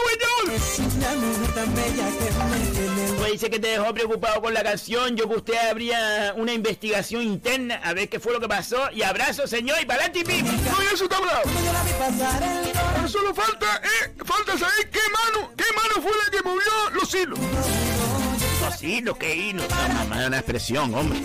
Pues 3.18 3.32
dice 3.32 3.50
que 3.50 3.60
te 3.60 3.68
dejó 3.70 3.94
preocupado 3.94 4.42
con 4.42 4.54
la 4.54 4.62
canción. 4.62 5.16
Yo 5.16 5.30
que 5.30 5.38
usted 5.38 5.70
habría 5.70 6.34
una 6.36 6.52
investigación 6.52 7.24
interna 7.24 7.80
a 7.82 7.94
ver 7.94 8.10
qué 8.10 8.20
fue 8.20 8.34
lo 8.34 8.42
que 8.42 8.50
pasó. 8.50 8.92
Y 8.92 9.04
abrazo, 9.04 9.48
señor, 9.48 9.78
y 9.82 9.86
para 9.86 10.04
adelante, 10.04 10.20
y 10.20 10.24
pim. 10.26 10.46
No, 10.46 10.84
y 10.84 10.94
eso 10.94 11.06
está 11.06 11.18
bravo. 11.22 11.50
Ahora 12.94 13.08
solo 13.08 13.34
falta, 13.34 13.82
eh, 13.86 14.14
falta 14.26 14.58
saber 14.58 14.90
qué 14.92 15.00
mano, 15.14 15.54
qué 15.56 15.64
mano 15.78 16.02
fue 16.02 16.12
la 16.26 16.30
que 16.30 16.44
movió 16.44 16.90
los 16.94 17.16
hilos. 17.16 17.40
Los 18.72 18.84
hilos, 18.84 19.18
qué 19.18 19.36
hilos. 19.36 19.66
No, 19.70 19.94
mamá, 19.94 20.22
es 20.22 20.28
una 20.28 20.38
expresión, 20.38 20.96
hombre. 20.96 21.20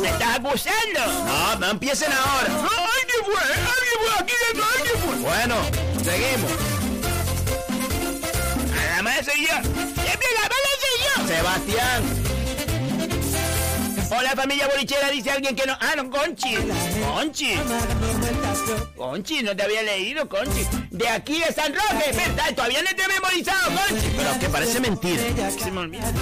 ¿Me 0.00 0.08
estás 0.08 0.38
acusando? 0.38 1.00
No, 1.26 1.56
no 1.56 1.70
empiecen 1.70 2.10
ahora. 2.10 2.48
Alguien 2.48 3.20
fue, 3.24 3.42
alguien 3.42 3.98
fue, 4.00 4.12
aquí 4.18 4.32
dentro 4.46 4.64
alguien 4.78 4.98
fue. 5.04 5.16
Bueno, 5.18 5.56
seguimos. 6.02 6.52
La 8.96 9.02
mala 9.02 9.22
soy 9.22 9.46
yo. 9.46 9.56
Siempre 10.02 10.28
la 10.34 10.48
mala 10.48 10.70
soy 10.80 10.96
yo. 11.04 11.12
Sebastián. 11.28 12.33
Hola 14.16 14.30
familia 14.36 14.68
bolichera, 14.68 15.10
dice 15.10 15.30
alguien 15.30 15.56
que 15.56 15.66
no. 15.66 15.76
Ah, 15.80 15.94
no, 15.96 16.08
Conchi. 16.08 16.54
Conchi. 17.04 17.54
Conchi, 18.96 19.42
no 19.42 19.56
te 19.56 19.62
había 19.64 19.82
leído, 19.82 20.28
Conchi. 20.28 20.64
De 20.90 21.08
aquí 21.08 21.40
de 21.40 21.52
San 21.52 21.74
Roque, 21.74 22.12
¿verdad? 22.14 22.54
Todavía 22.54 22.82
no 22.82 22.94
te 22.94 23.02
he 23.02 23.08
memorizado, 23.08 23.70
Conchi. 23.70 24.06
Pero 24.16 24.30
es 24.30 24.38
que 24.38 24.48
parece 24.48 24.78
mentira. 24.80 25.22
Se 25.50 25.70
me 25.70 25.80
olvida. 25.80 26.12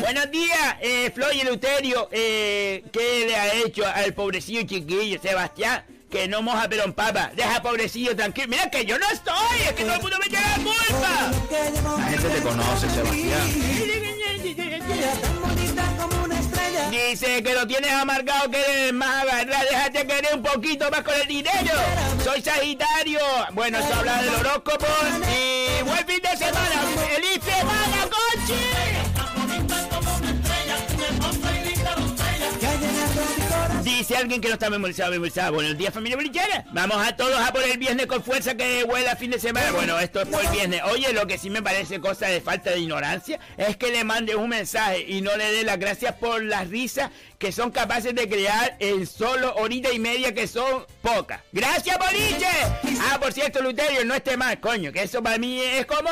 Buenos 0.00 0.30
días, 0.32 0.76
eh, 0.80 1.12
Floy 1.14 1.40
Eleuterio. 1.40 2.08
Eh, 2.10 2.82
¿Qué 2.92 3.26
le 3.28 3.36
ha 3.36 3.54
hecho 3.54 3.86
al 3.86 4.12
pobrecillo 4.12 4.62
chiquillo, 4.62 5.20
Sebastián? 5.22 5.84
Que 6.10 6.26
no 6.26 6.42
moja 6.42 6.68
pero 6.68 6.84
en 6.84 6.94
papa. 6.94 7.30
Deja 7.36 7.62
pobrecillo 7.62 8.16
tranquilo. 8.16 8.48
Mira 8.48 8.70
que 8.70 8.84
yo 8.84 8.98
no 8.98 9.06
estoy. 9.12 9.60
Es 9.62 9.72
que 9.72 9.84
todo 9.84 9.94
el 9.94 10.02
mundo 10.02 10.16
me 10.18 10.28
la 10.30 10.54
culpa. 10.56 11.30
La 11.98 12.04
gente 12.08 12.28
te 12.28 12.42
conoce, 12.42 12.90
Sebastián. 12.90 13.74
Dice 16.90 17.42
que 17.42 17.54
lo 17.54 17.66
tienes 17.66 17.90
amargado, 17.92 18.50
que 18.50 18.60
eres 18.60 18.92
más 18.92 19.22
agarrado. 19.22 19.64
Déjate 19.70 20.06
querer 20.06 20.34
un 20.34 20.42
poquito 20.42 20.90
más 20.90 21.02
con 21.02 21.14
el 21.14 21.26
dinero. 21.26 21.74
Soy 22.22 22.42
Sagitario. 22.42 23.20
Bueno, 23.52 23.78
eso 23.78 23.94
habla 23.94 24.22
del 24.22 24.34
horóscopo. 24.34 24.86
Y 25.28 25.82
buen 25.82 26.06
fin 26.06 26.20
de 26.22 26.36
semana. 26.36 26.82
¡Feliz 27.08 27.33
Dice 33.96 34.16
alguien 34.16 34.40
que 34.40 34.48
no 34.48 34.54
está 34.54 34.68
memorizado, 34.70 35.12
memorizado. 35.12 35.52
Buenos 35.54 35.78
días, 35.78 35.94
familia 35.94 36.16
bolichera. 36.16 36.64
Vamos 36.72 36.96
a 36.96 37.16
todos 37.16 37.40
a 37.40 37.52
por 37.52 37.62
el 37.62 37.78
viernes 37.78 38.06
con 38.06 38.24
fuerza 38.24 38.56
que 38.56 38.82
huela 38.82 39.14
fin 39.14 39.30
de 39.30 39.38
semana. 39.38 39.70
Bueno, 39.70 39.98
esto 40.00 40.20
es 40.20 40.28
por 40.28 40.44
el 40.44 40.50
viernes. 40.50 40.82
Oye, 40.90 41.12
lo 41.12 41.26
que 41.28 41.38
sí 41.38 41.48
me 41.48 41.62
parece 41.62 42.00
cosa 42.00 42.26
de 42.26 42.40
falta 42.40 42.70
de 42.70 42.80
ignorancia 42.80 43.38
es 43.56 43.76
que 43.76 43.92
le 43.92 44.02
mande 44.02 44.34
un 44.34 44.48
mensaje 44.48 45.04
y 45.08 45.20
no 45.20 45.36
le 45.36 45.52
dé 45.52 45.62
las 45.62 45.78
gracias 45.78 46.12
por 46.16 46.42
las 46.42 46.68
risas 46.68 47.10
que 47.38 47.52
son 47.52 47.70
capaces 47.70 48.14
de 48.16 48.28
crear 48.28 48.76
en 48.80 49.06
solo 49.06 49.54
horita 49.54 49.92
y 49.92 50.00
media 50.00 50.34
que 50.34 50.48
son 50.48 50.84
pocas. 51.00 51.40
¡Gracias, 51.52 51.96
boliche! 51.96 52.48
Ah, 53.00 53.18
por 53.20 53.32
cierto, 53.32 53.62
Luterio, 53.62 54.04
no 54.04 54.14
esté 54.14 54.36
mal, 54.36 54.58
coño, 54.58 54.90
que 54.92 55.02
eso 55.04 55.22
para 55.22 55.38
mí 55.38 55.60
es 55.62 55.86
como 55.86 56.10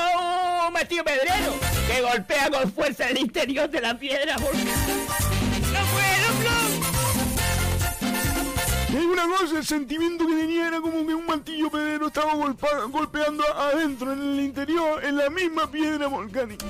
un 0.69 0.73
martillo 0.73 1.03
pedrero 1.05 1.59
que 1.93 2.01
golpea 2.01 2.49
con 2.49 2.73
fuerza 2.73 3.11
el 3.11 3.19
interior 3.19 3.69
de 3.69 3.81
la 3.81 3.99
piedra. 3.99 4.37
porque- 4.37 5.42
Y 8.93 8.97
hay 8.97 9.07
una 9.07 9.27
cosa, 9.27 9.57
el 9.59 9.65
sentimiento 9.67 10.27
que 10.27 10.35
tenía 10.35 10.69
era 10.69 10.81
como 10.81 11.07
que 11.07 11.15
un 11.15 11.25
martillo 11.25 11.71
pedrero 11.71 12.09
estaba 12.09 12.35
golpa- 12.35 12.91
golpeando 12.91 13.43
a- 13.55 13.69
adentro, 13.69 14.13
en 14.13 14.21
el 14.21 14.41
interior, 14.41 15.03
en 15.05 15.17
la 15.17 15.31
misma 15.31 15.71
piedra 15.71 16.09
volcánica. 16.09 16.67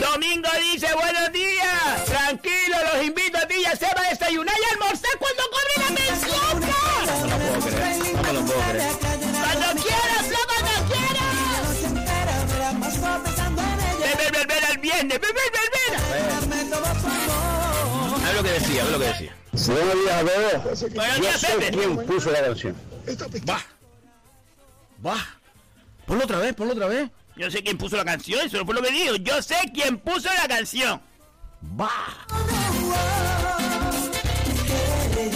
Domingo 0.00 0.48
dice, 0.72 0.86
buenos 0.94 1.32
días. 1.32 2.04
Tranquilo, 2.06 2.76
los 2.94 3.04
invito 3.04 3.38
a 3.38 3.46
ti 3.46 3.54
y 3.60 3.64
a 3.66 3.76
Seba 3.76 4.02
a 4.06 4.10
desayunar 4.10 4.54
y 4.58 4.72
almorzar 4.72 5.10
cuando 5.18 5.42
cobre 5.50 5.74
la 5.76 5.94
pensión. 5.94 6.60
No 7.30 7.38
me 7.38 7.44
lo 7.44 7.60
puedo 7.60 7.76
creer. 7.76 8.14
No 8.16 8.22
me 8.22 8.32
lo 8.32 8.40
puedo 8.44 8.60
creer. 8.70 9.09
Viernes. 14.80 15.20
Beber, 15.20 15.50
beber. 15.52 16.00
Es 18.28 18.36
lo 18.36 18.42
que 18.42 18.50
decía, 18.50 18.82
es 18.82 18.90
lo 18.90 18.98
que 18.98 19.04
decía. 19.06 19.36
Buenos 19.52 19.94
días 19.94 20.14
a 20.14 20.24
todos. 20.24 20.80
Buenos 20.94 21.16
Yo 21.16 21.22
días, 21.22 21.40
sé 21.40 21.46
Pepe. 21.58 21.70
quién 21.76 21.96
puso 22.06 22.30
la 22.30 22.40
canción. 22.42 22.76
Va. 23.48 23.60
Va. 25.04 25.16
Ponlo 26.06 26.24
otra 26.24 26.38
vez, 26.38 26.54
ponlo 26.54 26.72
otra 26.74 26.86
vez. 26.86 27.10
Yo 27.36 27.50
sé 27.50 27.62
quién 27.62 27.78
puso 27.78 27.96
la 27.96 28.04
canción, 28.04 28.46
eso 28.46 28.64
fue 28.64 28.74
lo 28.74 28.82
que 28.82 28.90
dijo. 28.92 29.16
Yo 29.16 29.42
sé 29.42 29.56
quién 29.72 29.98
puso 29.98 30.28
la 30.32 30.46
canción. 30.48 31.00
Va. 31.80 31.90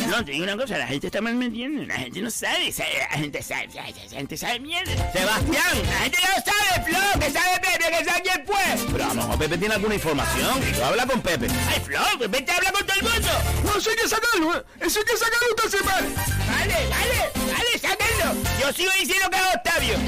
No, 0.09 0.25
te 0.25 0.33
digo 0.33 0.45
una 0.45 0.57
cosa, 0.57 0.79
la 0.79 0.87
gente 0.87 1.09
está 1.09 1.21
mal 1.21 1.35
metiendo, 1.35 1.85
la 1.85 1.97
gente 1.97 2.21
no 2.23 2.31
sabe, 2.31 2.73
sabe, 2.73 2.99
la 2.99 3.19
gente 3.19 3.43
sabe, 3.43 3.69
la 3.75 3.83
gente 3.83 4.37
sabe 4.37 4.61
mierda. 4.61 5.13
Sebastián, 5.13 5.83
la 5.87 5.99
gente 5.99 6.19
no 6.23 6.53
sabe, 6.53 6.85
Flo, 6.85 7.21
que 7.21 7.31
sabe 7.31 7.61
Pepe, 7.61 7.99
que 7.99 8.05
sabe 8.05 8.23
quién 8.23 8.47
fue. 8.47 8.93
Pero 8.93 9.05
a 9.05 9.09
lo 9.09 9.15
mejor 9.15 9.39
Pepe 9.39 9.59
tiene 9.59 9.75
alguna 9.75 9.95
información, 9.95 10.63
habla 10.83 11.07
con 11.07 11.21
Pepe. 11.21 11.49
Ay, 11.69 11.81
Flo, 11.81 12.01
pues 12.17 12.31
vete 12.31 12.53
a 12.53 12.57
hablar 12.57 12.73
con 12.73 12.87
todo 12.87 12.97
el 12.99 13.03
mundo. 13.03 13.29
No, 13.65 13.79
eso 13.79 13.91
hay 13.91 13.97
que 13.97 14.09
sacarlo, 14.09 14.57
¿eh? 14.57 14.65
Eso 14.81 14.99
hay 15.01 15.05
que 15.05 15.17
sacarlo 15.17 15.49
esta 15.57 15.79
semana. 15.79 16.07
Vale, 16.49 16.89
vale, 16.89 17.31
vale, 17.53 17.79
sáquenlo. 17.79 18.51
Yo 18.61 18.73
sigo 18.73 18.91
diciendo 18.99 19.29
que 19.31 19.37
es 19.37 19.55
Octavio. 19.55 19.99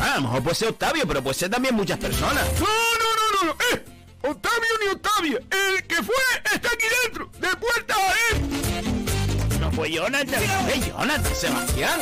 Ah, 0.00 0.12
a 0.12 0.16
lo 0.16 0.22
mejor 0.22 0.42
puede 0.42 0.54
ser 0.54 0.68
Octavio, 0.68 1.06
pero 1.06 1.22
puede 1.22 1.34
ser 1.34 1.50
también 1.50 1.74
muchas 1.74 1.98
personas. 1.98 2.46
No, 2.58 2.66
no, 2.66 3.16
no, 3.16 3.42
no, 3.42 3.54
no. 3.54 3.56
¡Eh! 3.72 3.99
Octavio 4.22 4.78
ni 4.84 4.88
Octavia. 4.92 5.38
El 5.50 5.86
que 5.86 5.96
fue 5.96 6.14
está 6.52 6.68
aquí 6.68 6.86
dentro, 7.04 7.30
de 7.38 7.48
puerta 7.56 7.94
a 7.94 8.12
él. 8.30 9.60
No 9.60 9.72
fue 9.72 9.90
Jonathan. 9.90 10.42
¡Eh, 10.42 10.80
Jonathan, 10.86 11.34
Sebastián! 11.34 12.00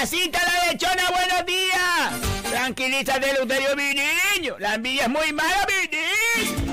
¡Así 0.00 0.30
la 0.32 0.72
lechona, 0.72 1.10
buenos 1.10 1.46
días! 1.46 2.50
Tranquilízate, 2.50 3.38
Luterio, 3.38 3.76
mi 3.76 3.94
niño. 3.94 4.56
La 4.58 4.74
envidia 4.74 5.04
es 5.04 5.10
muy 5.10 5.32
mala, 5.32 5.66
mi 5.68 5.88
niño. 5.96 6.70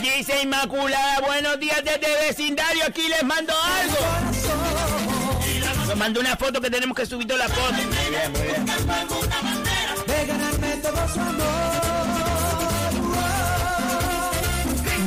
Dice 0.00 0.42
Inmaculada, 0.42 1.20
buenos 1.20 1.58
días 1.58 1.82
desde 1.82 2.26
vecindario, 2.26 2.84
aquí 2.86 3.08
les 3.08 3.22
mando 3.22 3.54
algo. 3.54 4.29
Mandó 6.00 6.18
una 6.20 6.34
foto 6.34 6.62
que 6.62 6.70
tenemos 6.70 6.96
que 6.96 7.04
subir 7.04 7.26
toda 7.28 7.40
la 7.40 7.48
foto. 7.50 7.74
Muy 7.74 7.84
bien, 7.84 8.32
muy 8.32 8.40
bien. 8.40 8.64
de 10.06 10.26
ganarme 10.26 10.76
todo 10.76 11.08
su 11.08 11.20
amor. 11.20 11.44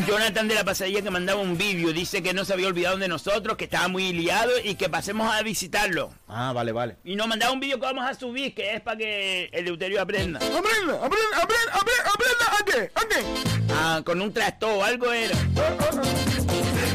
Jonathan 0.05 0.47
de 0.47 0.53
la 0.53 0.63
Pasadilla 0.63 1.01
que 1.01 1.09
mandaba 1.09 1.41
un 1.41 1.57
vídeo, 1.57 1.91
dice 1.93 2.21
que 2.21 2.35
no 2.35 2.45
se 2.45 2.53
había 2.53 2.67
olvidado 2.67 2.97
de 2.97 3.07
nosotros, 3.07 3.57
que 3.57 3.63
estaba 3.63 3.87
muy 3.87 4.13
liado 4.13 4.51
y 4.63 4.75
que 4.75 4.87
pasemos 4.87 5.33
a 5.33 5.41
visitarlo. 5.41 6.13
Ah, 6.27 6.53
vale, 6.53 6.71
vale. 6.71 6.97
Y 7.03 7.15
nos 7.15 7.27
mandaba 7.27 7.51
un 7.51 7.59
vídeo 7.59 7.79
que 7.79 7.87
vamos 7.87 8.05
a 8.05 8.13
subir, 8.13 8.53
que 8.53 8.75
es 8.75 8.81
para 8.81 8.97
que 8.97 9.49
el 9.51 9.65
Deuterio 9.65 9.99
aprenda. 9.99 10.37
Aprenda, 10.37 10.93
aprenda, 11.03 11.41
aprenda, 11.41 11.73
aprenda, 11.73 12.11
aprenda, 12.13 12.45
¿a 12.51 12.65
qué? 12.65 12.91
¿A 12.93 13.01
qué? 13.09 13.25
Ah, 13.73 14.01
con 14.05 14.21
un 14.21 14.31
trasto 14.31 14.67
o 14.67 14.83
algo 14.83 15.11
era. 15.11 15.35
Ah, 15.57 15.75
ah, 15.79 15.89
ah. 15.91 16.92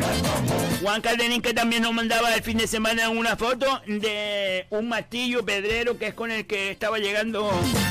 Juan 0.82 1.00
Calderín 1.02 1.42
que 1.42 1.52
también 1.52 1.82
nos 1.82 1.92
mandaba 1.92 2.32
el 2.34 2.42
fin 2.42 2.56
de 2.56 2.66
semana 2.66 3.08
una 3.08 3.36
foto 3.36 3.82
de 3.86 4.66
un 4.70 4.88
martillo 4.88 5.44
pedrero 5.44 5.98
que 5.98 6.08
es 6.08 6.14
con 6.14 6.30
el 6.30 6.46
que 6.46 6.70
estaba 6.70 6.98
llegando. 6.98 7.50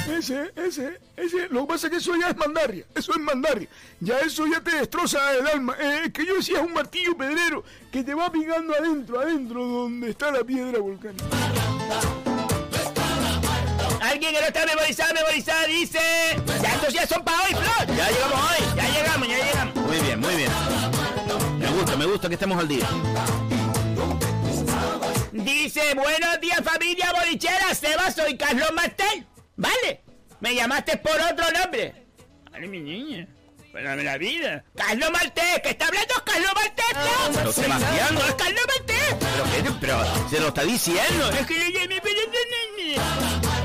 Ese, 0.10 0.52
ese, 0.56 1.00
ese. 1.18 1.48
Lo 1.50 1.62
que 1.62 1.68
pasa 1.68 1.88
es 1.88 1.92
que 1.92 1.98
eso 1.98 2.16
ya 2.16 2.30
es 2.30 2.38
mandaria. 2.38 2.86
Eso 2.96 3.12
es 3.12 3.20
mandaria. 3.20 3.68
Ya 4.00 4.20
eso 4.20 4.48
ya 4.48 4.62
te 4.62 4.72
destroza 4.72 5.20
el 5.36 5.48
alma. 5.48 5.76
Eh, 5.80 6.02
es 6.06 6.14
que 6.14 6.26
yo 6.26 6.36
decía 6.36 6.60
es 6.60 6.66
un 6.66 6.74
martillo 6.74 7.16
pedrero 7.18 7.64
que 7.92 8.04
te 8.04 8.14
va 8.14 8.32
picando 8.32 8.74
adentro, 8.74 9.20
adentro, 9.20 9.66
donde 9.66 10.10
está 10.10 10.32
la 10.32 10.44
piedra 10.44 10.80
volcánica. 10.80 11.26
Alguien 14.02 14.34
que 14.34 14.42
no 14.42 14.48
está 14.48 14.66
memorizado, 14.66 15.14
memorizado, 15.14 15.68
dice. 15.68 16.00
Ya 16.62 16.74
estos 16.74 16.94
ya 16.94 17.06
son 17.06 17.24
para 17.24 17.38
hoy, 17.44 17.52
Flor. 17.52 17.98
Ya 17.98 18.10
llegamos 18.10 18.40
hoy. 18.40 18.66
Ya 18.76 18.90
llegamos, 18.90 19.28
ya 19.28 19.38
llegamos. 19.38 19.87
Me 21.88 21.94
gusta, 21.94 21.98
me 21.98 22.06
gusta 22.06 22.28
que 22.28 22.34
estemos 22.34 22.60
al 22.60 22.68
día. 22.68 22.86
Dice, 25.32 25.94
buenos 25.96 26.42
días 26.42 26.62
familia 26.64 27.14
bolichera, 27.14 27.74
Seba, 27.74 28.12
soy 28.12 28.36
Carlos 28.38 28.70
Martel. 28.76 29.26
Vale, 29.56 30.02
me 30.42 30.54
llamaste 30.54 30.98
por 30.98 31.14
otro 31.20 31.46
nombre. 31.52 31.94
Vale, 32.52 32.68
mi 32.68 32.80
niña. 32.82 33.26
Perdóname 33.72 34.04
la 34.04 34.18
vida. 34.18 34.64
Carlos 34.76 35.12
Martel, 35.12 35.62
que 35.62 35.70
está 35.70 35.88
hablando 35.88 36.14
Carlos 36.26 36.52
Martel, 36.56 36.96
¿no? 36.96 37.34
Pero 37.36 37.54
Sebastián. 37.54 38.16
No 38.16 38.22
es 38.26 38.34
Carlos 38.34 38.62
Martel. 38.68 39.18
Pero, 39.20 39.44
qué- 39.64 39.78
pero 39.80 40.30
se 40.30 40.40
lo 40.40 40.48
está 40.48 40.64
diciendo. 40.64 41.32
Es 41.40 41.46
que 41.48 41.72
yo 41.72 41.80
me 41.88 42.02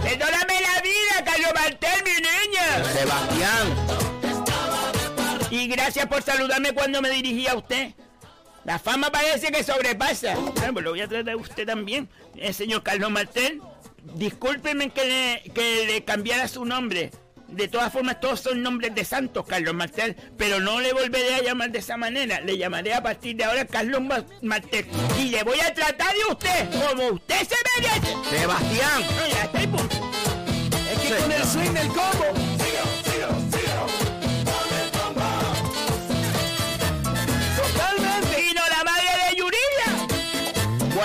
Perdóname 0.03 0.61
la 0.61 0.81
vida, 0.83 1.25
Carlos 1.25 1.51
Martel, 1.55 2.05
mi 2.05 2.15
niña. 2.15 2.85
Sebastián. 2.93 3.75
Y 5.51 5.67
gracias 5.69 6.07
por 6.07 6.23
saludarme 6.23 6.73
cuando 6.73 7.01
me 7.03 7.11
dirigí 7.11 7.47
a 7.49 7.55
usted. 7.57 7.93
La 8.65 8.79
fama 8.79 9.11
parece 9.11 9.51
que 9.51 9.65
sobrepasa. 9.65 10.35
Bueno, 10.37 10.73
pues 10.73 10.85
lo 10.85 10.91
voy 10.91 11.01
a 11.01 11.09
tratar 11.09 11.35
a 11.35 11.37
usted 11.37 11.67
también, 11.67 12.09
el 12.37 12.55
señor 12.55 12.83
Carlos 12.83 13.11
Martel. 13.11 13.61
Discúlpeme 14.15 14.91
que 14.91 15.05
le, 15.45 15.53
que 15.53 15.87
le 15.87 16.05
cambiara 16.05 16.49
su 16.49 16.65
nombre. 16.65 17.11
De 17.49 17.69
todas 17.69 17.93
formas, 17.93 18.19
todos 18.19 18.41
son 18.41 18.63
nombres 18.63 18.95
de 18.95 19.05
santos, 19.05 19.45
Carlos 19.47 19.75
Martel. 19.75 20.17
Pero 20.39 20.59
no 20.61 20.81
le 20.81 20.93
volveré 20.93 21.35
a 21.35 21.43
llamar 21.43 21.71
de 21.71 21.81
esa 21.81 21.97
manera. 21.97 22.41
Le 22.41 22.57
llamaré 22.57 22.95
a 22.95 23.03
partir 23.03 23.37
de 23.37 23.45
ahora 23.45 23.67
Carlos 23.67 24.01
Ma- 24.01 24.25
Martel. 24.41 24.87
Y 25.19 25.25
le 25.31 25.43
voy 25.43 25.61
a 25.61 25.73
tratar 25.75 26.15
de 26.15 26.33
usted 26.33 26.71
como 26.89 27.09
usted 27.09 27.47
se 27.47 27.57
merece. 27.81 28.39
Sebastián. 28.39 29.03
No, 29.03 29.27
ya 29.29 29.43
está, 29.43 29.61
punto. 29.61 29.97
Es 30.93 30.99
que 31.01 31.15
con 31.23 31.33
el 31.33 31.45
swing 31.45 31.71
del 31.73 31.89
combo. 31.89 32.52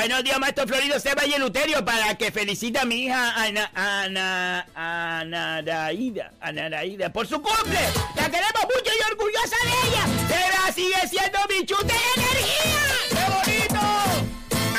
Buenos 0.08 0.24
días, 0.24 0.40
maestro 0.40 0.66
Florido 0.66 0.98
Seba 1.02 1.26
y 1.26 1.34
Eluterio, 1.34 1.84
para 1.84 2.16
que 2.16 2.32
felicite 2.32 2.80
a 2.80 2.86
mi 2.86 3.04
hija 3.04 3.34
Ana, 3.44 3.70
Ana, 3.76 4.66
Anaraída, 4.74 6.32
Anaraída, 6.40 7.12
por 7.12 7.28
su 7.28 7.42
cumple. 7.42 7.78
La 8.16 8.30
queremos 8.30 8.64
mucho 8.74 8.90
y 8.98 9.12
orgullosa 9.12 9.58
de 9.66 9.90
ella. 9.90 10.06
Seba 10.30 10.72
sigue 10.74 11.10
siendo 11.10 11.40
mi 11.50 11.66
chute 11.66 11.94
de 11.94 12.22
energía. 12.22 12.86
¡Qué 13.10 13.52
bonito! 13.52 13.82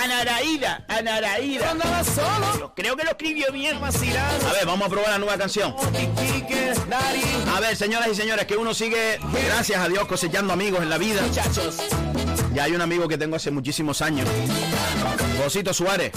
Anaraída. 0.02 0.86
Andaba 1.68 2.02
solo. 2.04 2.72
Creo 2.74 2.96
que 2.96 3.04
lo 3.04 3.10
escribió 3.10 3.52
bien. 3.52 3.76
A 3.76 4.52
ver, 4.54 4.64
vamos 4.64 4.86
a 4.86 4.90
probar 4.90 5.10
la 5.10 5.18
nueva 5.18 5.36
canción. 5.36 5.76
A 7.54 7.60
ver, 7.60 7.76
señoras 7.76 8.08
y 8.08 8.14
señores, 8.14 8.46
que 8.46 8.56
uno 8.56 8.72
sigue, 8.72 9.20
gracias 9.46 9.78
a 9.78 9.88
Dios, 9.88 10.06
cosechando 10.06 10.54
amigos 10.54 10.80
en 10.80 10.88
la 10.88 10.96
vida. 10.96 11.20
Muchachos. 11.20 11.76
Ya 12.54 12.64
hay 12.64 12.72
un 12.72 12.80
amigo 12.80 13.08
que 13.08 13.18
tengo 13.18 13.36
hace 13.36 13.50
muchísimos 13.50 14.02
años, 14.02 14.28
Josito 15.42 15.72
Suárez, 15.72 16.12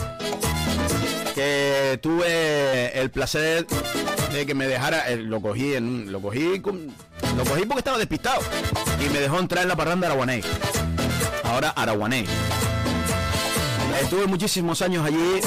que 1.35 1.99
tuve 2.01 2.99
el 2.99 3.11
placer 3.11 3.67
de 4.31 4.45
que 4.45 4.55
me 4.55 4.67
dejara, 4.67 5.09
eh, 5.09 5.17
lo 5.17 5.41
cogí 5.41 5.75
en, 5.75 6.11
lo 6.11 6.21
cogí, 6.21 6.61
lo 6.61 7.43
cogí 7.43 7.65
porque 7.65 7.79
estaba 7.79 7.97
despistado 7.97 8.41
y 8.99 9.09
me 9.09 9.19
dejó 9.19 9.39
entrar 9.39 9.63
en 9.63 9.69
la 9.69 9.75
parranda 9.75 10.07
Araguaney. 10.07 10.41
Ahora 11.43 11.69
Araguaney. 11.69 12.25
Estuve 14.01 14.25
muchísimos 14.25 14.81
años 14.81 15.05
allí 15.05 15.41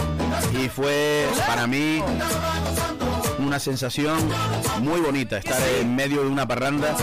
y 0.62 0.68
fue 0.68 1.26
para 1.46 1.66
mí 1.66 2.02
una 3.38 3.58
sensación 3.58 4.18
muy 4.80 5.00
bonita 5.00 5.38
estar 5.38 5.60
en 5.80 5.94
medio 5.96 6.22
de 6.22 6.28
una 6.28 6.46
parranda 6.46 6.94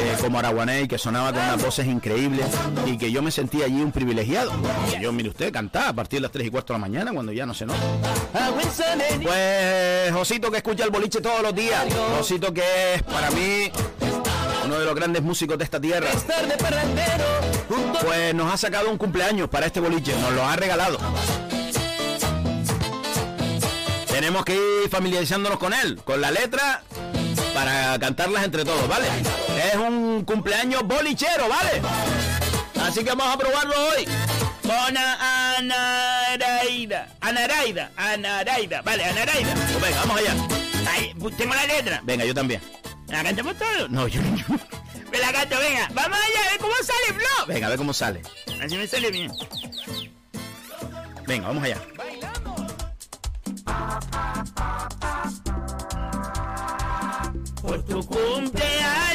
eh, 0.00 0.16
como 0.20 0.38
Araguaney 0.38 0.88
que 0.88 0.98
sonaba 0.98 1.32
con 1.32 1.42
unas 1.42 1.62
voces 1.62 1.86
increíbles 1.86 2.46
y 2.86 2.96
que 2.96 3.12
yo 3.12 3.22
me 3.22 3.30
sentía 3.30 3.66
allí 3.66 3.80
un 3.82 3.92
privilegiado. 3.92 4.52
Y 4.96 5.02
yo, 5.02 5.12
mire 5.12 5.28
usted, 5.28 5.52
cantaba 5.52 5.88
a 5.88 5.92
partir 5.92 6.18
de 6.18 6.22
las 6.22 6.32
3 6.32 6.46
y 6.46 6.50
cuarto 6.50 6.72
de 6.72 6.78
la 6.78 6.86
mañana 6.86 7.12
cuando 7.12 7.32
ya 7.32 7.46
no 7.46 7.54
se 7.54 7.66
nota. 7.66 7.80
Pues 9.22 10.12
Josito 10.12 10.50
que 10.50 10.58
escucha 10.58 10.84
el 10.84 10.90
boliche 10.90 11.20
todos 11.20 11.42
los 11.42 11.54
días. 11.54 11.84
Josito 12.16 12.52
que 12.52 12.94
es 12.94 13.02
para 13.02 13.30
mí 13.30 13.70
uno 14.64 14.78
de 14.78 14.84
los 14.84 14.94
grandes 14.94 15.22
músicos 15.22 15.58
de 15.58 15.64
esta 15.64 15.80
tierra. 15.80 16.08
Pues 18.02 18.34
nos 18.34 18.52
ha 18.52 18.56
sacado 18.56 18.90
un 18.90 18.98
cumpleaños 18.98 19.48
para 19.48 19.66
este 19.66 19.80
boliche, 19.80 20.14
nos 20.20 20.32
lo 20.32 20.44
ha 20.44 20.56
regalado. 20.56 20.98
Tenemos 24.08 24.44
que 24.44 24.54
ir 24.54 24.90
familiarizándonos 24.90 25.58
con 25.58 25.72
él, 25.72 26.00
con 26.04 26.20
la 26.20 26.30
letra, 26.30 26.82
para 27.64 27.98
cantarlas 27.98 28.44
entre 28.44 28.64
todos, 28.64 28.88
¿vale? 28.88 29.06
Es 29.70 29.74
un 29.76 30.24
cumpleaños 30.24 30.82
bolichero, 30.84 31.46
¿vale? 31.46 31.82
Así 32.82 33.04
que 33.04 33.10
vamos 33.10 33.26
a 33.34 33.36
probarlo 33.36 33.74
hoy. 33.88 34.06
Con 34.62 34.96
Anaraida. 35.58 37.08
Anaraida. 37.20 37.90
Anaraida. 37.96 38.80
Vale, 38.80 39.04
Anaraida. 39.04 39.52
Pues 39.54 39.78
venga, 39.82 39.98
vamos 40.00 40.16
allá. 40.20 40.34
Ahí, 40.90 41.14
tengo 41.36 41.54
la 41.54 41.66
letra. 41.66 42.00
Venga, 42.02 42.24
yo 42.24 42.32
también. 42.34 42.62
¿La 43.08 43.22
cantamos 43.22 43.54
todo? 43.58 43.88
No, 43.90 44.08
yo, 44.08 44.22
yo- 44.22 44.46
Me 45.12 45.18
la 45.18 45.30
canto, 45.30 45.58
venga. 45.58 45.86
Vamos 45.92 46.18
allá, 46.18 46.46
a 46.46 46.50
ver 46.52 46.60
cómo 46.60 46.72
sale, 46.76 47.12
Flo. 47.18 47.46
Venga, 47.46 47.66
a 47.66 47.70
ver 47.70 47.78
cómo 47.78 47.92
sale. 47.92 48.22
Así 48.64 48.74
me 48.76 48.86
sale 48.86 49.10
bien. 49.10 49.30
Venga, 51.26 51.48
vamos 51.48 51.62
allá. 51.64 51.76
Por 57.70 57.82
tu 57.84 58.04
cumpleaños, 58.04 59.09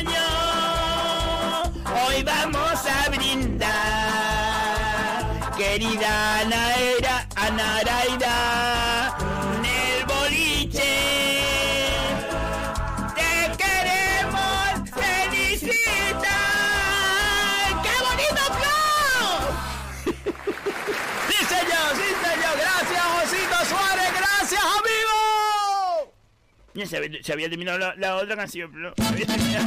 Ya 26.75 26.85
se 26.85 26.97
había, 26.97 27.23
se 27.23 27.33
había 27.33 27.49
terminado 27.49 27.77
la, 27.79 27.95
la 27.95 28.15
otra 28.17 28.35
canción, 28.35 28.71
Flo. 28.71 28.93
Se 28.97 29.03
había 29.07 29.25
terminado. 29.25 29.65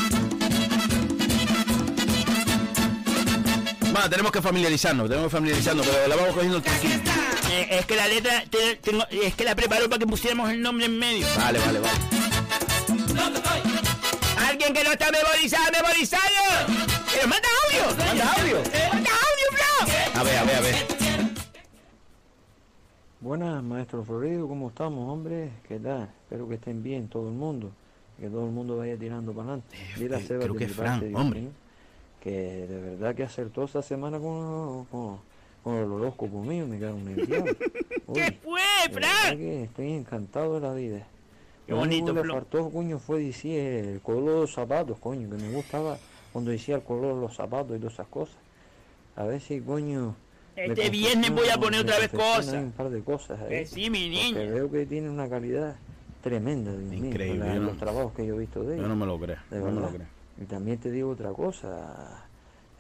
Bueno, 3.91 4.11
tenemos 4.11 4.31
que 4.33 4.43
familiarizarnos, 4.43 5.09
tenemos 5.09 5.31
que 5.31 5.37
familiarizarnos, 5.37 5.87
pero 5.87 6.07
la 6.07 6.17
vamos 6.17 6.35
cogiendo. 6.35 6.59
Eh, 7.51 7.67
es 7.71 7.87
que 7.87 7.97
la 7.97 8.07
letra, 8.07 8.45
te- 8.51 8.77
tengo- 8.77 9.07
es 9.11 9.35
que 9.35 9.45
la 9.45 9.55
preparó 9.57 9.89
para 9.89 9.99
que 9.99 10.07
pusiéramos 10.07 10.51
el 10.51 10.61
nombre 10.61 10.87
en 10.87 10.99
medio. 10.99 11.27
Vale, 11.37 11.59
vale, 11.59 11.81
vale. 11.81 11.99
Alguien 14.47 14.73
que 14.75 14.85
no 14.85 14.93
está 14.93 15.11
memorizado, 15.11 15.65
memorizado. 15.73 16.23
¡Que 17.11 17.17
nos 17.19 17.27
manda 17.29 17.49
audio! 17.65 17.97
¿Manda 18.07 18.33
audio? 18.35 18.57
¡Manda 18.93 19.11
audio, 19.11 19.47
Flo! 19.53 20.21
A 20.21 20.23
ver, 20.23 20.39
a 20.39 20.45
ver, 20.45 20.57
a 20.57 20.61
ver. 20.61 20.98
Buenas, 23.21 23.65
maestro 23.65 24.05
Florido, 24.05 24.47
¿cómo 24.47 24.69
estamos, 24.69 25.13
hombre? 25.13 25.51
¿Qué 25.67 25.81
tal? 25.81 26.09
Espero 26.23 26.49
que 26.49 26.55
estén 26.55 26.85
bien 26.85 27.09
todo 27.09 27.27
el 27.27 27.35
mundo, 27.35 27.73
que 28.17 28.29
todo 28.29 28.47
el 28.47 28.53
mundo 28.53 28.77
vaya 28.77 28.97
tirando 28.97 29.33
para 29.33 29.55
adelante. 29.55 29.77
Dile 29.97 30.15
a 30.15 30.19
eh, 30.21 30.23
Seba 30.23 30.45
creo 30.45 30.55
que 30.55 30.67
mi 30.69 30.73
Fran, 30.73 31.01
parte, 31.01 31.15
hombre. 31.17 31.41
Mío, 31.41 31.51
que 32.21 32.31
de 32.31 32.81
verdad 32.81 33.17
que 33.17 33.25
acertó 33.25 33.65
esta 33.65 33.83
semana 33.83 34.21
con, 34.21 34.85
con, 34.85 35.19
con 35.65 35.75
el 35.75 35.91
horóscopo 35.91 36.45
mío, 36.45 36.65
me 36.69 36.79
cago 36.79 36.97
en 36.97 37.09
el 37.09 37.27
diablo. 37.27 37.57
¿Qué 38.15 38.39
fue, 38.41 38.61
Fran? 38.93 39.37
que 39.37 39.65
estoy 39.65 39.95
encantado 39.95 40.55
de 40.55 40.61
la 40.61 40.73
vida. 40.75 41.05
Qué 41.67 41.73
Lo 41.73 41.79
bonito, 41.79 42.13
le 42.13 42.23
faltó, 42.23 42.71
coño, 42.71 43.01
fue 43.01 43.21
decir 43.21 43.59
el 43.59 44.01
color 44.01 44.35
de 44.35 44.41
los 44.43 44.53
zapatos, 44.53 44.97
coño, 44.99 45.29
que 45.29 45.43
me 45.43 45.51
gustaba 45.51 45.99
cuando 46.33 46.53
decía 46.53 46.77
el 46.77 46.83
color 46.83 47.17
de 47.17 47.23
los 47.23 47.35
zapatos 47.35 47.77
y 47.77 47.81
todas 47.81 47.95
esas 47.95 48.07
cosas. 48.07 48.37
A 49.17 49.25
ver 49.25 49.41
si, 49.41 49.61
coño... 49.61 50.15
Este 50.67 50.91
viernes 50.91 51.31
voy 51.31 51.49
a 51.49 51.59
poner 51.59 51.81
otra 51.81 51.99
vez 51.99 52.09
cosas. 52.11 52.55
Un 52.55 52.73
par 52.73 52.91
de 52.91 53.01
cosas. 53.03 53.41
Ahí. 53.43 53.67
sí, 53.67 53.89
mi 53.91 54.09
niña. 54.09 54.39
veo 54.41 54.71
que 54.71 54.87
tiene 54.87 55.09
una 55.11 55.29
calidad 55.29 55.77
tremenda, 56.23 56.73
Dios 56.77 56.91
mío, 56.91 57.05
Increíble, 57.07 57.47
yo 57.47 57.61
no- 57.61 57.67
los 57.69 57.77
trabajos 57.79 58.13
que 58.13 58.27
yo 58.27 58.35
he 58.35 58.39
visto 58.41 58.61
de 58.63 58.75
Yo 58.77 58.81
ella. 58.81 58.89
no 58.89 58.97
me 58.97 59.07
lo 59.07 59.19
creo, 59.19 59.37
de 59.51 59.59
no 59.61 59.71
me 59.71 59.81
lo 59.81 59.89
creo. 59.89 60.07
Y 60.41 60.45
también 60.45 60.79
te 60.79 60.91
digo 60.91 61.11
otra 61.11 61.31
cosa, 61.33 62.25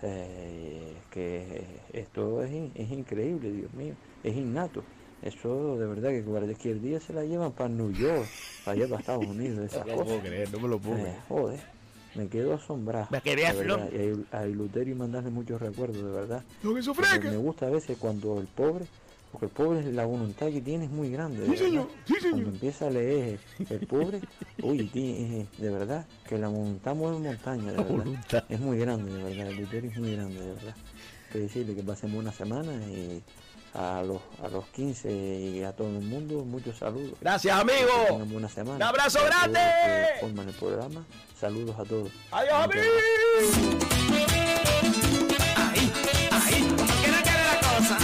eh, 0.03 0.95
que 1.11 1.65
esto 1.93 2.43
es, 2.43 2.51
in- 2.53 2.73
es 2.75 2.91
increíble, 2.91 3.53
Dios 3.53 3.73
mío, 3.75 3.95
es 4.25 4.37
innato. 4.37 4.83
Eso 5.23 5.77
de 5.79 5.87
verdad 5.87 6.11
que 6.11 6.23
cualquier 6.23 6.81
día 6.81 7.01
se 7.01 7.13
la 7.13 7.25
llevan 7.25 7.51
para 7.53 7.69
New 7.69 7.93
York, 7.93 8.27
para 8.65 8.77
allá 8.77 8.89
para 8.89 9.01
Estados 9.01 9.27
Unidos, 9.27 9.59
esas 9.67 9.85
No 9.87 9.93
me 9.93 9.99
lo 9.99 10.05
puedo 10.05 10.21
creer, 10.21 10.53
no 10.53 10.61
me 10.61 10.69
lo 10.69 10.79
puedo 10.79 10.99
Eh, 10.99 11.03
creer. 11.03 11.17
joder, 11.29 11.61
me 12.15 12.29
quedo 12.29 12.55
asombrado. 12.55 13.07
Para 13.09 13.21
que 13.21 13.37
veas, 13.37 13.55
Flor. 13.57 13.81
y 13.93 14.25
a, 14.35 14.41
a 14.41 14.47
Luterio 14.47 14.97
mandarle 14.97 15.31
muchos 15.31 15.61
recuerdos, 15.61 15.97
de 16.03 16.11
verdad. 16.11 16.43
Lo 16.63 16.75
que. 16.75 17.31
Me 17.31 17.37
gusta 17.37 17.67
a 17.67 17.71
veces 17.71 17.97
cuando 17.99 18.39
el 18.41 18.47
pobre, 18.47 18.87
porque 19.31 19.47
el 19.47 19.53
pobre 19.53 19.93
la 19.93 20.05
voluntad 20.07 20.47
que 20.49 20.61
tiene 20.61 20.87
es 20.87 20.91
muy 20.91 21.11
grande. 21.11 21.41
de 21.43 21.51
Sí, 21.51 21.57
señor, 21.57 21.89
sí, 22.07 22.15
Cuando 22.21 22.37
señor. 22.39 22.55
empieza 22.55 22.87
a 22.87 22.91
leer 22.91 23.39
el 23.71 23.87
pobre, 23.87 24.21
uy, 24.63 24.85
tiene- 24.87 25.47
de 25.59 25.71
verdad, 25.71 26.07
que 26.29 26.39
la 26.39 26.49
voluntad 26.49 26.95
mueve 26.95 27.19
montaña, 27.19 27.65
de 27.73 27.77
verdad. 27.79 27.87
voluntad. 27.89 28.45
Es 28.49 28.61
muy 28.61 28.79
grande, 28.79 29.13
de 29.13 29.23
verdad, 29.23 29.49
el 29.49 29.57
Luterio 29.57 29.91
es 29.91 29.99
muy 29.99 30.13
grande, 30.17 30.41
de 30.41 30.53
verdad. 30.55 30.75
Que 31.33 31.39
decirle 31.41 31.75
que 31.75 31.83
pasen 31.83 32.13
buena 32.15 32.33
semana 32.33 32.73
y 32.87 33.23
a 33.75 34.03
los, 34.03 34.23
a 34.43 34.49
los 34.49 34.65
15 34.69 35.13
y 35.13 35.63
a 35.63 35.73
todo 35.73 35.89
el 35.89 36.01
mundo, 36.03 36.43
muchos 36.47 36.79
saludos. 36.79 37.13
Gracias, 37.21 37.55
Que 37.55 37.61
amigo. 37.61 37.91
tengan 38.09 38.31
buena 38.33 38.49
semana. 38.49 38.77
Un 38.77 38.83
abrazo 38.83 39.19
grande. 39.27 39.61
que 39.61 40.21
forman 40.27 40.49
el 40.49 40.55
programa, 40.55 41.05
saludos 41.39 41.77
a 41.79 41.85
todos. 41.85 42.11
Adiós. 42.33 42.55
Ahí, 45.57 45.93
ahí, 46.31 46.63
como 46.77 47.01
que 47.01 47.09
no 47.09 47.23
quede 47.23 47.45
la 47.45 47.61
cosa. 47.61 47.99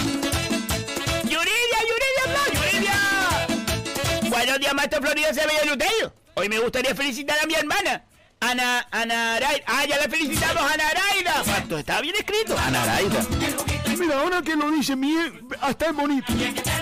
Yuridia, 1.25 1.79
Yuridia, 1.91 2.25
no, 2.35 2.43
Yuridia. 2.55 4.31
Buenos 4.31 4.59
días, 4.61 4.75
maestro 4.75 5.01
Florida 5.03 5.35
Sevilla 5.35 5.65
Luterio. 5.65 6.15
Hoy 6.35 6.49
me 6.49 6.59
gustaría 6.59 6.95
felicitar 6.95 7.39
a 7.43 7.47
mi 7.47 7.55
hermana. 7.55 8.05
Ana, 8.41 8.87
Ana 8.91 9.37
Araida. 9.37 9.65
Ah, 9.67 9.85
ya 9.87 9.97
la 9.99 10.09
felicitamos, 10.09 10.63
Ana 10.71 10.85
Araida. 10.89 11.43
¿Cuánto? 11.45 11.79
Está 11.79 12.01
bien 12.01 12.15
escrito. 12.17 12.57
Ana 12.59 12.83
Araida. 12.83 13.21
Mira, 13.99 14.21
ahora 14.21 14.43
que 14.43 14.55
lo 14.57 14.71
dice 14.71 14.97
bien, 14.97 15.49
hasta 15.61 15.87
es 15.87 15.95
bonito. 15.95 16.33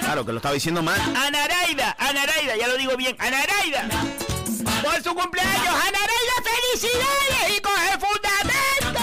Claro, 0.00 0.24
que 0.26 0.32
lo 0.32 0.38
estaba 0.38 0.54
diciendo 0.54 0.82
mal. 0.82 1.00
Ana 1.14 1.44
Araida, 1.44 1.94
Ana 1.98 2.22
Araida, 2.22 2.56
ya 2.56 2.66
lo 2.68 2.76
digo 2.76 2.96
bien. 2.96 3.14
Ana 3.18 3.38
Araida. 3.42 3.88
Por 4.64 5.02
su 5.02 5.14
cumpleaños, 5.14 5.74
Ana 5.74 5.98
Araida, 5.98 6.36
felicidades 6.44 7.56
y 7.56 7.60
coge 7.60 7.98
fundamento. 7.98 9.00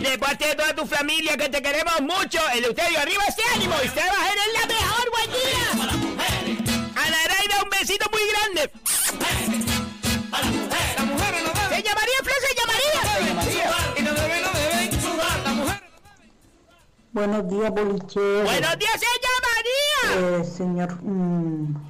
De 0.00 0.18
parte 0.18 0.46
de 0.48 0.54
toda 0.54 0.74
tu 0.74 0.86
familia 0.86 1.36
que 1.36 1.48
te 1.48 1.60
queremos 1.62 2.00
mucho, 2.00 2.38
Eleuterio, 2.54 3.00
arriba 3.00 3.22
ese 3.28 3.42
ánimo 3.54 3.74
y 3.84 3.88
se 3.88 4.00
va 4.00 4.06
a 4.06 4.28
tener 4.30 4.48
la 4.60 4.66
mejor 4.66 5.10
buen 5.10 5.30
día. 5.30 5.66
Ana 6.96 7.16
Araida, 7.24 7.62
un 7.62 7.70
besito 7.70 8.08
muy 8.10 8.22
grande. 8.30 8.70
Se 11.68 11.82
llamaría 11.82 12.18
Flor, 12.22 12.36
se 12.46 12.54
llamaría. 12.56 13.00
Y 13.96 14.02
no 14.02 14.12
no 14.12 14.20
la 15.44 15.52
mujer. 15.54 15.82
Buenos 17.12 17.48
días, 17.50 17.70
bolichero. 17.70 18.44
Buenos 18.44 18.78
días, 18.78 19.00
se 19.00 19.06
llamaría. 19.24 20.38
Eh, 20.40 20.44
señor 20.44 21.02
mm, 21.02 21.89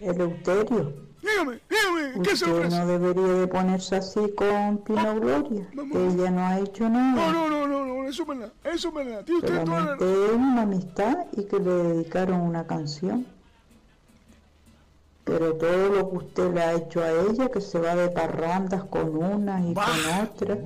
Eleuterio, 0.00 0.92
Dígame, 1.22 1.58
dígame, 1.70 2.22
¿qué 2.22 2.32
usted 2.34 2.52
ofrece? 2.52 2.76
no 2.78 2.86
debería 2.86 3.32
de 3.40 3.46
ponerse 3.46 3.96
así 3.96 4.20
con 4.36 4.78
Pino 4.84 5.14
Gloria. 5.20 5.66
Ella 5.94 6.30
no 6.30 6.46
ha 6.46 6.58
hecho 6.60 6.86
nada. 6.88 7.32
No, 7.32 7.48
no, 7.48 7.48
no, 7.48 7.66
no, 7.66 7.86
no, 7.86 8.08
eso 8.08 8.22
es 8.22 8.28
verdad, 8.28 8.52
eso 8.64 8.88
es 8.88 8.94
verdad. 8.94 9.24
Tiene 9.24 9.40
usted 9.40 9.64
toda 9.64 9.80
la 9.80 9.94
es 9.94 10.32
una 10.34 10.62
amistad 10.62 11.16
y 11.32 11.44
que 11.44 11.58
le 11.58 11.70
dedicaron 11.72 12.40
una 12.42 12.66
canción. 12.66 13.26
Pero 15.24 15.54
todo 15.54 15.88
lo 15.88 16.10
que 16.10 16.16
usted 16.18 16.52
le 16.52 16.60
ha 16.62 16.72
hecho 16.74 17.02
a 17.02 17.10
ella, 17.10 17.48
que 17.48 17.62
se 17.62 17.78
va 17.78 17.94
de 17.94 18.10
parrandas 18.10 18.84
con 18.84 19.16
unas 19.16 19.64
y 19.64 19.72
con 19.72 19.84
otras, 20.22 20.58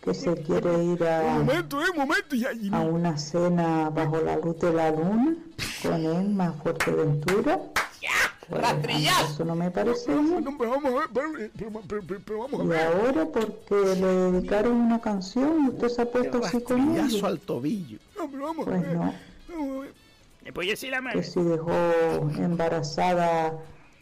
que 0.00 0.14
se 0.14 0.32
quiere 0.42 0.82
ir 0.84 1.02
Un 1.02 1.06
a, 1.08 1.22
momento, 1.44 1.82
eh, 1.82 1.90
un 1.92 1.98
momento. 1.98 2.34
Ya, 2.34 2.52
y- 2.54 2.70
a 2.72 2.80
una 2.80 3.18
cena 3.18 3.90
bajo 3.90 4.16
la 4.22 4.36
luz 4.38 4.58
de 4.60 4.72
la 4.72 4.90
luna 4.92 5.36
con 5.82 5.92
él, 6.06 6.30
más 6.30 6.54
Fuerteventura. 6.62 7.60
Pues, 8.48 8.64
a 8.64 8.74
mí 8.74 9.06
eso 9.06 9.44
no 9.44 9.54
me 9.54 9.70
parece 9.70 10.12
bien. 10.14 10.44
No, 10.44 10.58
pero 10.58 10.70
vamos 10.72 10.92
a 10.92 10.96
ver, 11.16 11.50
pero, 12.24 12.38
vamos 12.40 12.60
a 12.60 12.64
Y 12.64 12.66
ver. 12.68 12.80
ahora 12.86 13.24
porque 13.26 13.74
le 13.74 14.06
dedicaron 14.32 14.72
una 14.72 15.00
canción 15.00 15.64
y 15.66 15.68
usted 15.70 15.88
se 15.88 16.02
ha 16.02 16.10
puesto 16.10 16.44
así 16.44 16.60
con 16.62 16.96
ella. 16.96 17.26
al 17.26 17.38
tobillo. 17.40 17.98
No, 18.18 18.28
pero 18.30 18.44
vamos 18.44 18.66
a 18.66 18.70
Pues 18.70 18.82
ver. 18.82 18.96
no, 18.96 19.14
Vamos 19.48 19.76
a 19.76 19.80
ver. 19.82 19.94
¿Me 20.44 20.52
puede 20.52 20.68
decir 20.70 20.90
la 20.90 21.00
mano? 21.00 21.20
que 21.20 21.24
si 21.26 21.40
dejó 21.40 21.70
embarazada 22.36 23.54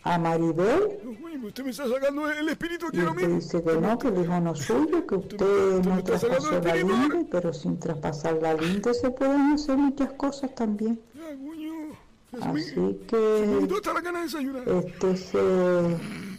a 0.02 0.18
Maribel 0.18 0.98
No, 1.04 1.46
usted 1.46 1.64
me 1.64 1.70
está 1.70 1.86
sacando 1.86 2.30
el 2.30 2.48
espíritu 2.48 2.86
aquí 2.86 2.96
y 2.98 3.00
lo 3.02 3.10
usted 3.10 3.22
mismo. 3.28 3.40
dice 3.40 3.62
que 3.62 3.72
no, 3.80 3.98
que 3.98 4.08
el 4.08 4.24
hijo 4.24 4.40
no 4.40 4.54
suyo, 4.54 5.06
que 5.06 5.14
usted 5.14 5.84
no 5.84 6.02
traspasó 6.02 6.60
la 6.60 6.74
linde, 6.76 7.26
pero 7.30 7.52
sin 7.52 7.78
traspasar 7.78 8.38
la 8.40 8.54
linde 8.54 8.94
se 8.94 9.10
pueden 9.10 9.52
hacer 9.52 9.76
muchas 9.76 10.12
cosas 10.14 10.54
también. 10.54 10.98
Ya, 11.14 11.36
coño. 11.36 11.72
Así 12.32 12.76
Me 12.76 12.96
que 13.06 13.16
de 13.16 14.20
desayunar. 14.22 14.62
este 14.68 15.16
se 15.16 15.96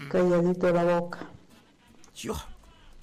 calladito 0.10 0.72
la 0.72 0.84
boca. 1.00 1.20
Dios, 2.22 2.46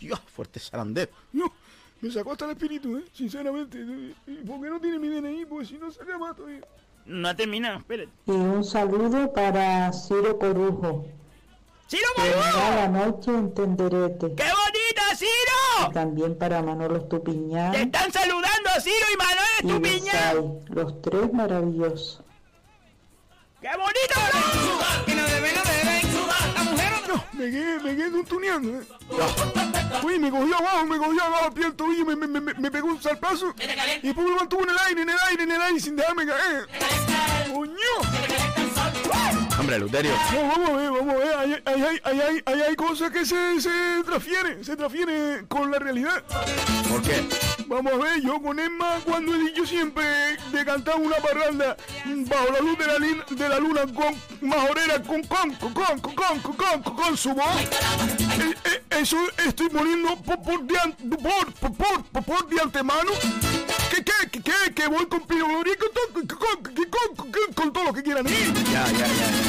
Dios, 0.01 0.21
fuerte 0.35 0.59
zarandero. 0.61 1.11
No, 1.33 1.53
me 2.01 2.11
sacó 2.11 2.33
hasta 2.33 2.47
el 2.47 2.53
espíritu, 2.53 2.97
eh, 2.97 3.05
sinceramente. 3.13 3.79
¿Y 4.27 4.35
¿Por 4.47 4.61
qué 4.63 4.71
no 4.71 4.81
tiene 4.81 4.99
mi 4.99 5.09
DNI? 5.09 5.45
Pues 5.47 5.69
si 5.69 5.79
no 5.79 5.91
se 5.91 6.05
llama 6.05 6.35
todavía. 6.35 6.61
No 7.05 7.29
ha 7.29 7.35
terminado, 7.35 7.79
espérate. 7.79 8.11
Y 8.27 8.31
un 8.31 8.65
saludo 8.65 9.33
para 9.33 9.93
Ciro 9.93 10.39
Corujo. 10.39 11.07
¡Ciro 11.89 12.03
Que 12.17 12.23
Corujo! 12.31 12.75
la 12.75 12.89
noche 12.89 13.31
en 13.31 13.55
Tenderete. 13.55 14.35
¡Qué 14.35 14.45
bonita, 14.45 15.17
Ciro! 15.17 15.91
Y 15.91 15.93
también 15.95 16.37
para 16.37 16.63
Manolo 16.63 16.97
Estupiñán 16.99 17.73
Te 17.73 17.83
están 17.83 18.13
saludando 18.13 18.69
Ciro 18.81 19.07
y 19.13 19.17
Manuel 19.17 19.83
Estupiñán. 19.83 20.35
Besay. 20.35 20.75
Los 20.75 21.01
tres 21.03 21.33
maravillosos. 21.33 22.23
¡Qué 23.71 23.77
bonito! 23.77 24.19
No 25.09 25.27
deben, 25.27 25.55
no 25.55 25.63
deben 25.63 26.01
sudar 26.11 26.55
la 26.55 26.63
mujer. 26.65 26.93
No, 27.07 27.25
me 27.33 27.51
quedé, 27.51 27.81
me 27.81 27.97
quedé 27.97 28.11
tuntuneando, 28.11 28.81
eh. 28.81 28.87
Uy, 30.03 30.19
me 30.19 30.31
cogió 30.31 30.57
abajo, 30.57 30.87
me 30.87 30.97
cogió 30.97 31.23
abajo 31.23 31.47
el 31.49 31.53
pie 31.53 31.65
del 31.65 31.75
tobillo, 31.75 32.07
me, 32.07 32.17
me, 32.17 32.41
me, 32.41 32.55
me 32.55 32.71
pegó 32.71 32.89
un 32.89 33.03
zarpazo. 33.03 33.55
Y 34.03 34.07
después 34.07 34.27
me 34.27 34.37
mantuvo 34.37 34.63
en 34.63 34.71
el 34.71 34.79
aire, 34.87 35.03
en 35.03 35.11
el 35.11 35.19
aire, 35.29 35.43
en 35.43 35.53
el 35.53 35.61
aire, 35.61 35.81
sin 35.81 35.97
dejarme 35.97 36.27
caer. 36.27 36.67
¡Coño! 37.53 37.79
Hombre, 39.59 39.79
Luterio. 39.79 40.13
No, 40.33 40.43
vamos 40.49 40.71
a 40.71 40.77
ver, 40.77 40.91
vamos 40.91 41.15
eh, 41.15 41.35
a 41.35 41.39
ver. 41.41 41.51
Eh, 41.51 41.63
ahí 41.65 41.83
hay, 41.83 41.83
hay, 41.85 42.01
hay, 42.03 42.21
hay, 42.21 42.43
hay 42.47 42.61
hay 42.69 42.77
cosas 42.77 43.11
que 43.11 43.25
se, 43.25 43.61
se 43.61 43.71
transfieren, 44.05 44.65
se 44.65 44.77
transfieren 44.77 45.47
con 45.47 45.71
la 45.71 45.79
realidad. 45.79 46.23
¿Por 46.89 47.03
qué? 47.03 47.25
Vamos 47.67 47.93
a 47.93 47.97
ver, 47.97 48.21
yo 48.23 48.41
con 48.41 48.59
Emma, 48.59 49.01
cuando 49.05 49.35
he 49.35 49.39
dicho 49.39 49.67
siempre 49.67 50.05
de 50.53 50.65
cantar 50.65 50.97
una 50.97 51.17
parranda 51.17 51.77
bajo 52.05 52.53
la 52.53 52.61
luz 52.61 52.79
de 52.79 52.87
la, 52.87 52.99
lin, 52.99 53.23
de 53.31 53.49
la 53.49 53.59
luna 53.59 53.83
con 53.87 54.15
majorera, 54.41 55.03
con 55.03 55.23
con, 55.25 55.55
con 55.55 55.73
con, 55.75 56.01
con 56.01 56.15
con, 56.15 56.41
con 56.41 56.57
con, 56.57 56.83
con, 56.83 56.95
con, 56.97 57.17
su 57.17 57.35
voz, 57.35 57.61
eh, 57.61 58.55
eh, 58.65 58.83
eso 58.91 59.17
estoy 59.47 59.69
poniendo 59.69 60.17
por, 60.17 60.43
por, 60.43 60.63
de, 60.63 60.79
por, 61.17 61.73
por, 61.73 62.05
por, 62.05 62.25
por 62.25 62.49
de 62.49 62.61
antemano 62.61 63.11
que, 63.91 64.05
que, 64.05 64.43
que, 64.43 64.75
que 64.75 64.89
voy 64.89 65.07
con 65.07 65.21
Pino 65.27 65.47
Gloria 65.47 65.75
con, 65.77 66.27
con, 66.27 66.75
con, 66.75 67.55
con, 67.55 67.73
todo 67.73 67.85
lo 67.85 67.93
que 67.93 68.03
quieran 68.03 68.27
ir. 68.27 68.53
Ya, 68.73 68.87
ya, 68.93 69.07
ya. 69.07 69.48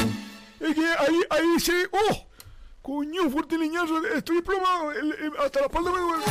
Es 0.59 0.75
que 0.75 0.85
ahí, 0.85 1.21
ahí 1.29 1.59
se... 1.59 1.87
¡Oh! 1.91 2.27
Coño, 2.81 3.29
fuerte 3.29 3.57
leñazo, 3.57 4.03
estoy 4.15 4.37
desplomado, 4.37 4.91
hasta 5.43 5.59
la 5.59 5.65
espalda 5.65 5.91
me 5.91 5.99
duele. 5.99 6.23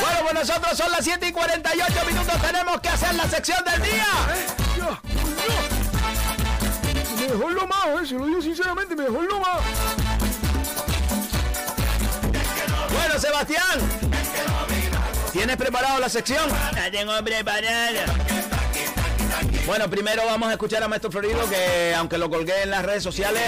Bueno, 0.00 0.18
pues 0.22 0.34
nosotros 0.34 0.76
son 0.76 0.90
las 0.90 1.04
7 1.04 1.28
y 1.28 1.32
48 1.32 1.92
minutos. 2.06 2.42
Tenemos 2.42 2.80
que 2.80 2.88
hacer 2.88 3.14
la 3.14 3.28
sección 3.28 3.64
del 3.64 3.82
día. 3.82 4.06
Ya, 4.76 5.00
coño. 5.00 5.00
Me 7.16 7.28
dejó 7.28 7.48
en 7.48 7.54
lo 7.54 7.66
más, 7.66 7.86
eh, 7.86 8.06
se 8.06 8.14
lo 8.14 8.26
digo 8.26 8.42
sinceramente, 8.42 8.96
me 8.96 9.04
dejó 9.04 9.20
en 9.20 9.28
lo 9.28 9.40
más. 9.40 9.60
Bueno, 12.92 13.18
Sebastián. 13.18 13.78
¿Tienes 15.32 15.56
preparado 15.56 16.00
la 16.00 16.08
sección? 16.08 16.50
La 16.74 16.90
tengo 16.90 17.12
preparada. 17.22 18.41
Bueno, 19.66 19.88
primero 19.88 20.24
vamos 20.26 20.48
a 20.48 20.52
escuchar 20.52 20.82
a 20.82 20.88
Maestro 20.88 21.10
Florido, 21.10 21.38
que 21.48 21.94
aunque 21.94 22.18
lo 22.18 22.28
colgué 22.28 22.62
en 22.62 22.70
las 22.70 22.84
redes 22.84 23.02
sociales, 23.02 23.42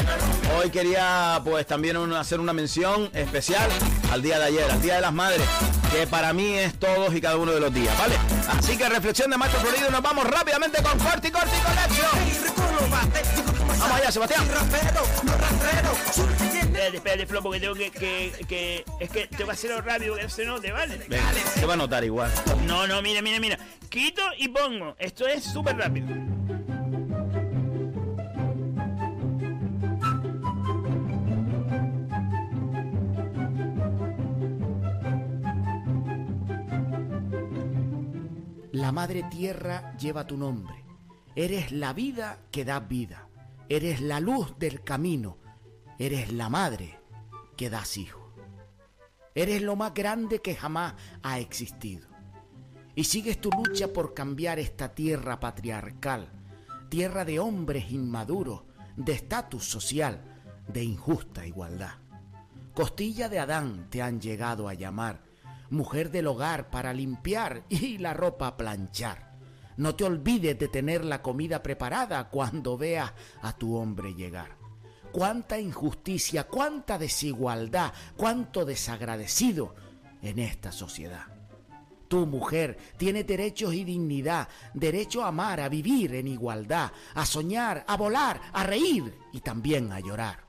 hoy 0.57 0.71
quería 0.71 1.41
pues 1.45 1.67
también 1.67 1.97
hacer 2.15 2.39
una 2.41 2.53
mención 2.53 3.11
especial 3.13 3.69
al 4.13 4.23
día 4.23 4.39
de 4.39 4.45
ayer, 4.45 4.71
al 4.71 4.81
Día 4.81 4.95
de 4.95 5.01
las 5.01 5.13
Madres, 5.13 5.47
que 5.93 6.07
para 6.07 6.33
mí 6.33 6.55
es 6.55 6.79
todos 6.79 7.15
y 7.15 7.21
cada 7.21 7.37
uno 7.37 7.53
de 7.53 7.61
los 7.61 7.75
días, 7.75 7.97
¿vale? 7.99 8.15
Así 8.57 8.79
que 8.79 8.89
reflexión 8.89 9.31
de 9.31 9.37
Maestro 9.37 9.61
Florido, 9.61 9.91
nos 9.91 10.03
vamos 10.03 10.25
rápidamente 10.25 10.83
con 10.83 10.97
Corti 10.99 11.31
Corti 11.31 11.57
Conexión. 11.65 13.54
Vamos 13.85 14.01
allá, 14.01 14.11
Sebastián. 14.11 14.45
Espérate, 16.55 16.97
espérate, 16.97 17.27
Flo, 17.27 17.43
porque 17.43 17.61
tengo 17.61 17.75
que, 17.75 17.91
que, 17.91 18.33
que 18.49 18.85
Es 18.99 19.11
que 19.11 19.27
tengo 19.27 19.45
que 19.45 19.51
hacerlo 19.53 19.83
rápido, 19.83 20.17
que 20.17 20.27
se 20.31 20.47
no 20.47 20.59
te 20.59 20.73
vale. 20.73 20.97
Venga, 21.07 21.33
se 21.35 21.67
va 21.67 21.75
a 21.75 21.77
notar 21.77 22.03
igual. 22.03 22.33
No, 22.67 22.87
no, 22.87 23.03
mira, 23.03 23.21
mira, 23.21 23.39
mira. 23.41 23.59
Quito 23.91 24.23
y 24.39 24.49
pongo. 24.49 24.97
Esto 24.99 25.27
es 25.27 25.45
súper 25.45 25.77
rápido. 25.77 26.09
La 38.73 38.93
madre 38.93 39.25
tierra 39.25 39.95
lleva 39.99 40.27
tu 40.27 40.39
nombre. 40.39 40.75
Eres 41.37 41.71
la 41.71 41.93
vida 41.93 42.39
que 42.51 42.65
da 42.65 42.81
vida. 42.81 43.29
Eres 43.69 44.01
la 44.01 44.21
luz 44.21 44.59
del 44.59 44.83
camino. 44.83 45.39
Eres 45.99 46.33
la 46.33 46.49
madre 46.49 47.01
que 47.57 47.71
das 47.71 47.97
hijo. 47.97 48.33
Eres 49.35 49.63
lo 49.63 49.75
más 49.75 49.95
grande 49.95 50.41
que 50.41 50.55
jamás 50.55 50.95
ha 51.23 51.39
existido. 51.39 52.09
Y 52.95 53.05
sigues 53.05 53.41
tu 53.41 53.51
lucha 53.51 53.93
por 53.93 54.15
cambiar 54.15 54.59
esta 54.59 54.95
tierra 54.95 55.41
patriarcal, 55.41 56.29
tierra 56.89 57.25
de 57.25 57.41
hombres 57.41 57.91
inmaduros, 57.91 58.63
de 58.97 59.13
estatus 59.13 59.65
social, 59.65 60.23
de 60.69 60.85
injusta 60.85 61.47
igualdad. 61.47 61.95
Costilla 62.75 63.29
de 63.29 63.41
Adán 63.41 63.89
te 63.91 64.03
han 64.03 64.21
llegado 64.21 64.69
a 64.69 64.75
llamar, 64.75 65.23
mujer 65.71 66.11
del 66.11 66.27
hogar 66.27 66.71
para 66.71 66.93
limpiar 66.93 67.65
y 67.69 67.99
la 67.99 68.15
ropa 68.15 68.57
planchar. 68.57 69.34
No 69.77 69.95
te 69.95 70.05
olvides 70.05 70.59
de 70.59 70.69
tener 70.69 71.05
la 71.05 71.23
comida 71.23 71.63
preparada 71.63 72.29
cuando 72.29 72.79
veas 72.79 73.13
a 73.43 73.53
tu 73.53 73.77
hombre 73.77 74.15
llegar. 74.15 74.57
Cuánta 75.11 75.59
injusticia, 75.59 76.45
cuánta 76.45 76.99
desigualdad, 76.99 77.93
cuánto 78.17 78.65
desagradecido 78.65 79.75
en 80.23 80.39
esta 80.39 80.73
sociedad. 80.73 81.27
Tu 82.09 82.27
mujer 82.27 82.77
tiene 82.97 83.25
derechos 83.25 83.75
y 83.75 83.85
dignidad, 83.85 84.49
derecho 84.73 85.25
a 85.25 85.29
amar, 85.29 85.61
a 85.61 85.69
vivir 85.69 86.15
en 86.15 86.29
igualdad, 86.29 86.93
a 87.15 87.27
soñar, 87.27 87.85
a 87.89 87.97
volar, 87.97 88.41
a 88.53 88.65
reír 88.65 89.19
y 89.33 89.41
también 89.41 89.91
a 89.93 90.01
llorar. 90.01 90.45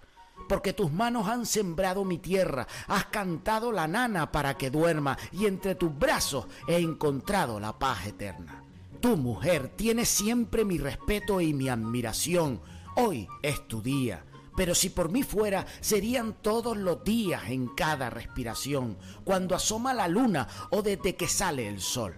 Porque 0.47 0.73
tus 0.73 0.91
manos 0.91 1.27
han 1.27 1.45
sembrado 1.45 2.03
mi 2.05 2.19
tierra, 2.19 2.67
has 2.87 3.05
cantado 3.05 3.71
la 3.71 3.87
nana 3.87 4.31
para 4.31 4.55
que 4.55 4.69
duerma 4.69 5.17
y 5.31 5.45
entre 5.45 5.75
tus 5.75 5.97
brazos 5.97 6.45
he 6.67 6.77
encontrado 6.77 7.59
la 7.59 7.79
paz 7.79 8.05
eterna. 8.05 8.64
Tu 8.99 9.17
mujer 9.17 9.69
tiene 9.75 10.05
siempre 10.05 10.65
mi 10.65 10.77
respeto 10.77 11.41
y 11.41 11.53
mi 11.53 11.69
admiración. 11.69 12.61
Hoy 12.95 13.27
es 13.41 13.67
tu 13.67 13.81
día 13.81 14.25
pero 14.55 14.73
si 14.73 14.89
por 14.89 15.11
mí 15.11 15.23
fuera, 15.23 15.65
serían 15.81 16.33
todos 16.41 16.77
los 16.77 17.03
días 17.03 17.43
en 17.49 17.67
cada 17.67 18.09
respiración, 18.09 18.97
cuando 19.23 19.55
asoma 19.55 19.93
la 19.93 20.07
luna 20.07 20.47
o 20.71 20.81
desde 20.81 21.15
que 21.15 21.27
sale 21.27 21.67
el 21.67 21.81
sol. 21.81 22.15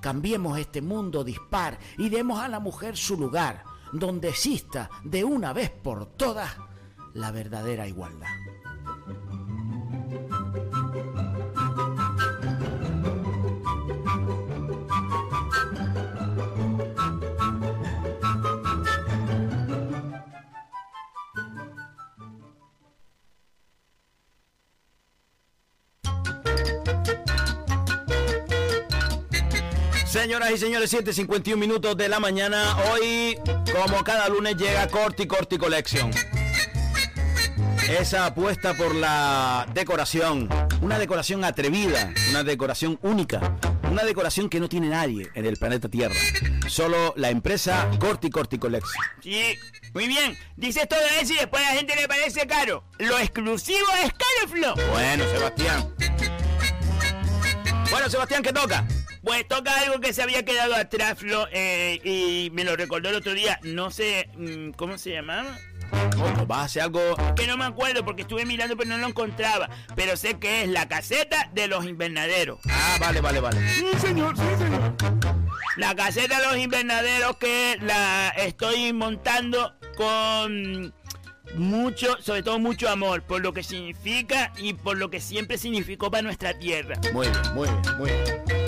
Cambiemos 0.00 0.58
este 0.58 0.80
mundo 0.80 1.24
dispar 1.24 1.78
y 1.96 2.08
demos 2.08 2.38
a 2.40 2.48
la 2.48 2.60
mujer 2.60 2.96
su 2.96 3.16
lugar, 3.16 3.64
donde 3.92 4.28
exista 4.28 4.88
de 5.02 5.24
una 5.24 5.52
vez 5.52 5.70
por 5.70 6.06
todas 6.06 6.56
la 7.14 7.32
verdadera 7.32 7.88
igualdad. 7.88 8.28
Señoras 30.28 30.50
y 30.50 30.58
señores, 30.58 30.92
7.51 30.92 31.56
minutos 31.56 31.96
de 31.96 32.06
la 32.06 32.20
mañana. 32.20 32.76
Hoy, 32.92 33.38
como 33.72 34.04
cada 34.04 34.28
lunes, 34.28 34.58
llega 34.58 34.86
Corti 34.86 35.26
Corti 35.26 35.56
Collection. 35.56 36.10
Esa 37.88 38.26
apuesta 38.26 38.74
por 38.74 38.94
la 38.94 39.66
decoración. 39.72 40.50
Una 40.82 40.98
decoración 40.98 41.44
atrevida, 41.44 42.12
una 42.28 42.44
decoración 42.44 42.98
única. 43.00 43.56
Una 43.90 44.04
decoración 44.04 44.50
que 44.50 44.60
no 44.60 44.68
tiene 44.68 44.90
nadie 44.90 45.30
en 45.32 45.46
el 45.46 45.56
planeta 45.56 45.88
Tierra. 45.88 46.14
Solo 46.68 47.14
la 47.16 47.30
empresa 47.30 47.88
Corti 47.98 48.28
Corti 48.28 48.58
Collection. 48.58 49.02
Sí, 49.22 49.58
muy 49.94 50.08
bien. 50.08 50.36
Dices 50.56 50.86
todo 50.90 51.00
eso 51.18 51.32
y 51.32 51.36
después 51.36 51.64
a 51.64 51.70
la 51.70 51.78
gente 51.78 51.96
le 51.96 52.06
parece 52.06 52.46
caro. 52.46 52.84
Lo 52.98 53.18
exclusivo 53.18 53.86
es 54.04 54.12
caro, 54.12 54.48
Flo. 54.50 54.74
Bueno, 54.92 55.24
Sebastián. 55.24 55.94
Bueno, 57.90 58.10
Sebastián, 58.10 58.42
¿qué 58.42 58.52
toca? 58.52 58.86
Pues 59.28 59.46
toca 59.46 59.78
algo 59.82 60.00
que 60.00 60.14
se 60.14 60.22
había 60.22 60.42
quedado 60.42 60.74
atrás, 60.74 61.18
Flo, 61.18 61.46
eh, 61.52 62.00
y 62.02 62.48
me 62.54 62.64
lo 62.64 62.76
recordó 62.76 63.10
el 63.10 63.16
otro 63.16 63.34
día. 63.34 63.60
No 63.62 63.90
sé, 63.90 64.30
mm, 64.34 64.70
¿cómo 64.70 64.96
se 64.96 65.10
llamaba? 65.10 65.54
¿Cómo? 66.16 66.46
¿Vas 66.46 66.58
a 66.60 66.64
hacer 66.64 66.82
algo? 66.84 67.14
Que 67.36 67.46
no 67.46 67.58
me 67.58 67.66
acuerdo 67.66 68.06
porque 68.06 68.22
estuve 68.22 68.46
mirando 68.46 68.74
pero 68.74 68.88
no 68.88 68.96
lo 68.96 69.06
encontraba. 69.06 69.68
Pero 69.94 70.16
sé 70.16 70.38
que 70.38 70.62
es 70.62 70.70
la 70.70 70.88
caseta 70.88 71.50
de 71.52 71.68
los 71.68 71.84
invernaderos. 71.84 72.58
Ah, 72.70 72.96
vale, 72.98 73.20
vale, 73.20 73.40
vale. 73.40 73.68
Sí, 73.68 73.84
señor, 74.00 74.34
sí, 74.34 74.44
señor. 74.56 74.94
La 75.76 75.94
caseta 75.94 76.40
de 76.40 76.46
los 76.46 76.56
invernaderos 76.56 77.36
que 77.36 77.76
la 77.82 78.30
estoy 78.30 78.94
montando 78.94 79.74
con 79.94 80.94
mucho, 81.54 82.16
sobre 82.20 82.42
todo 82.42 82.58
mucho 82.58 82.88
amor, 82.88 83.22
por 83.22 83.40
lo 83.40 83.52
que 83.52 83.62
significa 83.62 84.52
y 84.58 84.74
por 84.74 84.96
lo 84.96 85.10
que 85.10 85.20
siempre 85.20 85.58
significó 85.58 86.10
para 86.10 86.22
nuestra 86.22 86.58
tierra. 86.58 86.96
Muy 87.12 87.28
bien, 87.28 87.54
muy 87.54 87.68
bien, 87.68 87.96
muy 87.98 88.10
bien. 88.10 88.58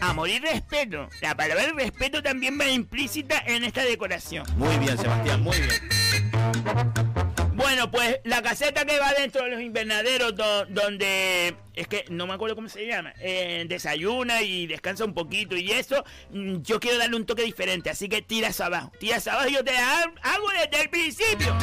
Amor 0.00 0.28
y 0.28 0.38
respeto. 0.38 1.08
La 1.20 1.34
palabra 1.34 1.64
respeto 1.74 2.22
también 2.22 2.58
va 2.60 2.68
implícita 2.68 3.42
en 3.46 3.64
esta 3.64 3.82
decoración. 3.82 4.46
Muy 4.56 4.76
bien, 4.78 4.96
Sebastián, 4.96 5.42
muy 5.42 5.56
bien. 5.56 7.36
Bueno, 7.56 7.90
pues 7.90 8.20
la 8.24 8.42
caseta 8.42 8.84
que 8.84 8.98
va 8.98 9.12
dentro 9.14 9.42
de 9.44 9.50
los 9.50 9.60
invernaderos 9.62 10.34
donde 10.68 11.54
es 11.74 11.88
que 11.88 12.04
no 12.10 12.26
me 12.26 12.34
acuerdo 12.34 12.54
cómo 12.54 12.68
se 12.68 12.86
llama, 12.86 13.14
eh, 13.20 13.64
desayuna 13.66 14.42
y 14.42 14.66
descansa 14.66 15.04
un 15.04 15.14
poquito 15.14 15.56
y 15.56 15.72
eso, 15.72 16.04
mm, 16.30 16.58
yo 16.62 16.78
quiero 16.80 16.98
darle 16.98 17.16
un 17.16 17.24
toque 17.26 17.42
diferente, 17.42 17.88
así 17.90 18.08
que 18.08 18.20
tiras 18.22 18.60
abajo, 18.60 18.92
tiras 19.00 19.26
abajo 19.26 19.48
yo 19.48 19.64
te 19.64 19.76
ha- 19.76 20.02
hago 20.22 20.48
desde 20.50 20.82
el 20.84 20.90
principio. 20.90 21.56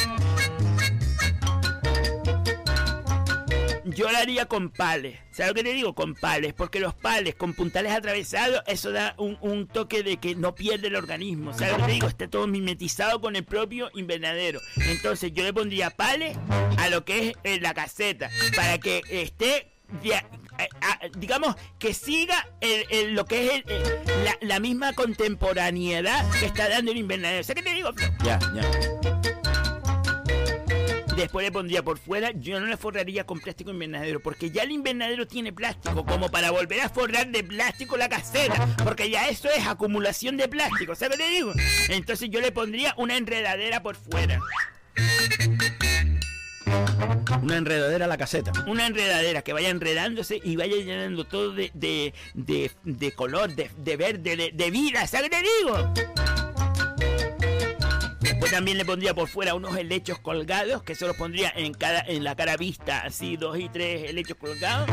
Yo 3.86 4.09
la 4.11 4.19
haría 4.19 4.45
con 4.45 4.69
pales. 4.69 5.19
¿Sabes 5.31 5.49
lo 5.49 5.55
que 5.55 5.63
te 5.63 5.73
digo? 5.73 5.93
Con 5.93 6.15
pales. 6.15 6.53
Porque 6.53 6.79
los 6.79 6.93
pales 6.93 7.36
con 7.36 7.53
puntales 7.53 7.91
atravesados, 7.91 8.61
eso 8.67 8.91
da 8.91 9.13
un, 9.17 9.38
un 9.41 9.67
toque 9.67 10.03
de 10.03 10.17
que 10.17 10.36
no 10.36 10.55
pierde 10.55 10.88
el 10.88 10.95
organismo. 10.95 11.53
¿Sabes 11.53 11.71
lo 11.73 11.77
que 11.79 11.84
te 11.86 11.91
digo? 11.91 12.07
Está 12.07 12.27
todo 12.29 12.47
mimetizado 12.47 13.19
con 13.19 13.36
el 13.36 13.43
propio 13.43 13.89
invernadero. 13.93 14.59
Entonces 14.77 15.34
yo 15.34 15.43
le 15.43 15.53
pondría 15.53 15.89
pales 15.89 16.38
a 16.77 16.89
lo 16.89 17.03
que 17.03 17.29
es 17.29 17.36
eh, 17.43 17.59
la 17.59 17.73
caseta. 17.73 18.29
Para 18.55 18.77
que 18.77 19.01
esté 19.09 19.69
digamos 21.17 21.55
que 21.77 21.93
siga 21.93 22.47
el- 22.61 22.86
el- 22.89 23.13
lo 23.13 23.25
que 23.25 23.45
es 23.47 23.51
el- 23.53 23.63
eh, 23.67 24.03
la, 24.23 24.38
la 24.41 24.59
misma 24.59 24.93
contemporaneidad 24.93 26.29
que 26.39 26.45
está 26.45 26.69
dando 26.69 26.91
el 26.91 26.97
invernadero. 26.97 27.43
¿Sabes 27.43 27.63
qué 27.63 27.69
te 27.69 27.75
digo? 27.75 27.89
Ya, 28.23 28.39
ya. 28.55 29.41
Después 31.16 31.45
le 31.45 31.51
pondría 31.51 31.84
por 31.84 31.99
fuera, 31.99 32.32
yo 32.32 32.59
no 32.59 32.66
le 32.66 32.76
forraría 32.76 33.26
con 33.26 33.39
plástico 33.39 33.72
invernadero, 33.72 34.20
porque 34.20 34.49
ya 34.49 34.64
el 34.64 34.72
invernadero 34.72 35.28
tiene 35.28 35.53
plástico, 35.53 36.05
como 36.05 36.30
para 36.30 36.51
volver 36.51 36.82
a 36.82 36.89
forrar 36.89 37.28
de 37.28 37.43
plástico 37.43 37.97
la 37.97 38.09
caseta, 38.09 38.68
porque 38.84 39.09
ya 39.09 39.30
eso 39.30 39.47
es 39.49 39.66
acumulación 39.68 40.38
de 40.38 40.47
plástico, 40.47 40.95
¿sabes 40.95 41.18
lo 41.18 41.24
que 41.24 41.30
te 41.30 41.36
digo? 41.36 41.53
Entonces 41.89 42.30
yo 42.30 42.41
le 42.41 42.51
pondría 42.51 42.93
una 42.97 43.16
enredadera 43.16 43.84
por 43.84 43.95
fuera. 43.95 44.39
Una 47.41 47.57
enredadera 47.57 48.05
a 48.05 48.07
la 48.07 48.18
caseta. 48.18 48.51
Una 48.68 48.88
enredadera 48.88 49.41
que 49.41 49.53
vaya 49.53 49.70
enredándose 49.70 50.39
y 50.43 50.55
vaya 50.55 50.76
llenando 50.76 51.26
todo 51.26 51.53
de, 51.53 51.72
de, 51.74 52.14
de, 52.34 52.72
de 52.84 53.11
color, 53.11 53.53
de, 53.53 53.70
de 53.78 53.97
verde, 53.97 54.51
de, 54.53 54.72
vida, 54.72 55.05
¿sabes 55.07 55.30
te 55.30 55.41
digo? 55.41 55.93
Después 58.43 58.57
también 58.59 58.77
le 58.77 58.83
pondría 58.83 59.13
por 59.13 59.29
fuera 59.29 59.55
unos 59.55 59.77
helechos 59.77 60.19
colgados, 60.19 60.83
que 60.83 60.95
se 60.95 61.07
los 61.07 61.15
pondría 61.15 61.53
en 61.55 61.73
cada 61.73 62.01
en 62.01 62.25
la 62.25 62.35
cara 62.35 62.57
vista, 62.57 62.99
así 63.03 63.37
dos 63.37 63.57
y 63.57 63.69
tres 63.69 64.09
helechos 64.09 64.35
colgados. 64.35 64.89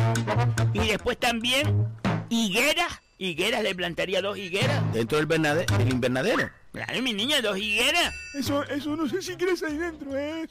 Y 0.72 0.86
después 0.86 1.18
también 1.18 1.88
higueras, 2.28 3.00
higueras, 3.18 3.64
le 3.64 3.74
plantaría 3.74 4.22
dos 4.22 4.38
higueras. 4.38 4.80
Dentro 4.92 5.18
del, 5.18 5.26
invernade- 5.26 5.66
del 5.78 5.90
invernadero. 5.90 6.48
Claro, 6.72 7.02
mi 7.02 7.12
niña, 7.12 7.42
dos 7.42 7.58
higueras. 7.58 8.14
Eso, 8.34 8.62
eso 8.68 8.94
no 8.94 9.08
sé 9.08 9.20
si 9.20 9.34
crees 9.34 9.64
ahí 9.64 9.76
dentro, 9.76 10.16
¿eh? 10.16 10.46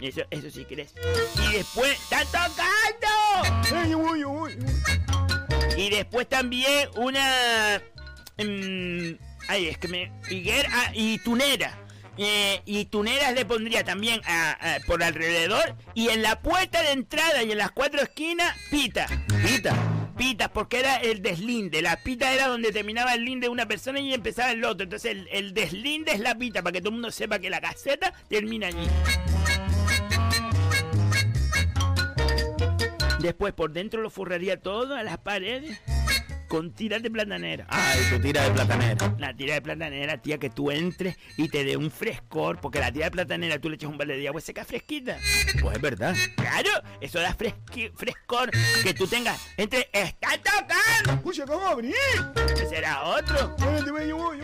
Eso, 0.00 0.22
eso 0.30 0.48
sí 0.48 0.64
crees. 0.66 0.94
Y 1.50 1.54
después, 1.54 1.90
¡está 1.90 2.24
tocando! 2.26 3.84
Eh, 3.84 3.90
yo 3.90 3.98
voy, 3.98 4.20
yo 4.20 4.28
voy. 4.28 4.52
yo 4.54 4.60
voy. 4.60 5.76
Y 5.76 5.90
después 5.90 6.28
también 6.28 6.88
una... 6.94 7.82
mm, 8.38 9.29
ay, 9.50 9.66
es 9.66 9.78
que 9.78 9.88
me... 9.88 10.12
Higuera 10.30 10.68
ah, 10.72 10.92
y 10.94 11.18
tunera. 11.18 11.76
Eh, 12.16 12.60
y 12.66 12.84
tuneras 12.84 13.32
le 13.34 13.44
pondría 13.44 13.82
también 13.82 14.20
por 14.86 15.02
alrededor. 15.02 15.76
Y 15.94 16.08
en 16.08 16.22
la 16.22 16.40
puerta 16.40 16.82
de 16.82 16.92
entrada 16.92 17.42
y 17.42 17.50
en 17.50 17.58
las 17.58 17.72
cuatro 17.72 18.00
esquinas, 18.00 18.56
pita. 18.70 19.06
Pita. 19.44 19.74
Pitas, 20.16 20.50
porque 20.50 20.80
era 20.80 20.96
el 20.96 21.22
deslinde. 21.22 21.82
La 21.82 21.96
pita 21.96 22.32
era 22.32 22.46
donde 22.46 22.72
terminaba 22.72 23.14
el 23.14 23.24
linde 23.24 23.46
de 23.46 23.50
una 23.50 23.66
persona 23.66 24.00
y 24.00 24.12
empezaba 24.12 24.52
el 24.52 24.64
otro. 24.64 24.84
Entonces 24.84 25.12
el, 25.12 25.28
el 25.32 25.54
deslinde 25.54 26.12
es 26.12 26.20
la 26.20 26.34
pita, 26.36 26.62
para 26.62 26.72
que 26.72 26.80
todo 26.80 26.90
el 26.90 26.94
mundo 26.94 27.10
sepa 27.10 27.38
que 27.38 27.50
la 27.50 27.60
caseta 27.60 28.12
termina 28.28 28.68
allí. 28.68 28.86
Después 33.20 33.52
por 33.52 33.72
dentro 33.72 34.00
lo 34.00 34.10
forraría 34.10 34.60
todo 34.60 34.94
a 34.94 35.02
las 35.02 35.18
paredes 35.18 35.78
con 36.50 36.72
tiras 36.72 37.00
de 37.00 37.12
platanera. 37.12 37.64
Ay, 37.68 38.00
tu 38.10 38.18
tira 38.20 38.42
de 38.42 38.50
platanera. 38.50 39.14
La 39.18 39.32
tira 39.36 39.54
de 39.54 39.62
platanera, 39.62 40.18
tía, 40.18 40.36
que 40.38 40.50
tú 40.50 40.72
entres 40.72 41.16
y 41.36 41.48
te 41.48 41.62
dé 41.64 41.76
un 41.76 41.92
frescor, 41.92 42.60
porque 42.60 42.80
la 42.80 42.90
tira 42.90 43.04
de 43.04 43.12
platanera 43.12 43.60
tú 43.60 43.68
le 43.70 43.76
echas 43.76 43.88
un 43.88 43.96
balde 43.96 44.16
de 44.16 44.26
agua 44.26 44.40
y 44.40 44.44
seca 44.44 44.64
fresquita. 44.64 45.16
Pues 45.62 45.76
es 45.76 45.80
verdad. 45.80 46.16
Claro, 46.36 46.68
eso 47.00 47.20
da 47.20 47.36
fresqui- 47.36 47.92
frescor 47.94 48.50
que 48.82 48.92
tú 48.92 49.06
tengas 49.06 49.40
entre... 49.56 49.88
¡Está 49.92 50.30
tocando! 50.42 51.12
Escucha, 51.14 51.46
¿cómo 51.46 51.64
abrir? 51.68 51.94
Será 52.68 53.04
otro. 53.04 53.56
Yo 53.56 53.92
voy, 53.92 54.08
yo 54.08 54.16
voy. 54.16 54.40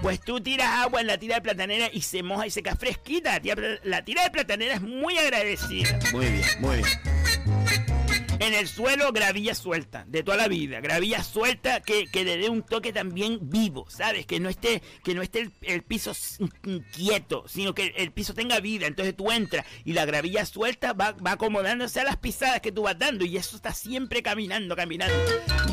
Pues 0.00 0.20
tú 0.22 0.40
tiras 0.40 0.68
agua 0.78 1.02
en 1.02 1.08
la 1.08 1.18
tira 1.18 1.34
de 1.34 1.42
platanera 1.42 1.90
y 1.92 2.00
se 2.00 2.22
moja 2.22 2.46
y 2.46 2.50
seca 2.50 2.74
fresquita. 2.74 3.32
La 3.32 3.40
tira, 3.40 3.56
la 3.82 4.02
tira 4.02 4.22
de 4.24 4.30
platanera 4.30 4.74
es 4.76 4.80
muy 4.80 5.18
agradecida. 5.18 5.98
Muy 6.10 6.24
bien, 6.26 6.46
muy 6.60 6.76
bien. 6.78 7.97
En 8.40 8.54
el 8.54 8.68
suelo, 8.68 9.12
gravilla 9.12 9.54
suelta, 9.54 10.04
de 10.06 10.22
toda 10.22 10.36
la 10.36 10.48
vida. 10.48 10.80
Gravilla 10.80 11.22
suelta 11.24 11.80
que, 11.80 12.06
que 12.06 12.24
le 12.24 12.36
dé 12.36 12.48
un 12.48 12.62
toque 12.62 12.92
también 12.92 13.38
vivo, 13.42 13.86
¿sabes? 13.90 14.26
Que 14.26 14.38
no 14.38 14.48
esté, 14.48 14.82
que 15.02 15.14
no 15.14 15.22
esté 15.22 15.50
el, 15.62 15.82
piso 15.82 16.12
quieto, 16.92 17.44
sino 17.48 17.74
que 17.74 17.94
el 17.96 18.12
piso 18.12 18.34
tenga 18.34 18.60
vida. 18.60 18.86
Entonces 18.86 19.16
tú 19.16 19.30
entras 19.30 19.66
y 19.84 19.92
la 19.92 20.04
gravilla 20.04 20.44
suelta 20.46 20.92
va, 20.92 21.12
va 21.12 21.32
acomodándose 21.32 22.00
a 22.00 22.04
las 22.04 22.16
pisadas 22.16 22.60
que 22.60 22.70
tú 22.70 22.82
vas 22.82 22.98
dando. 22.98 23.24
Y 23.24 23.36
eso 23.36 23.56
está 23.56 23.74
siempre 23.74 24.22
caminando, 24.22 24.76
caminando. 24.76 25.16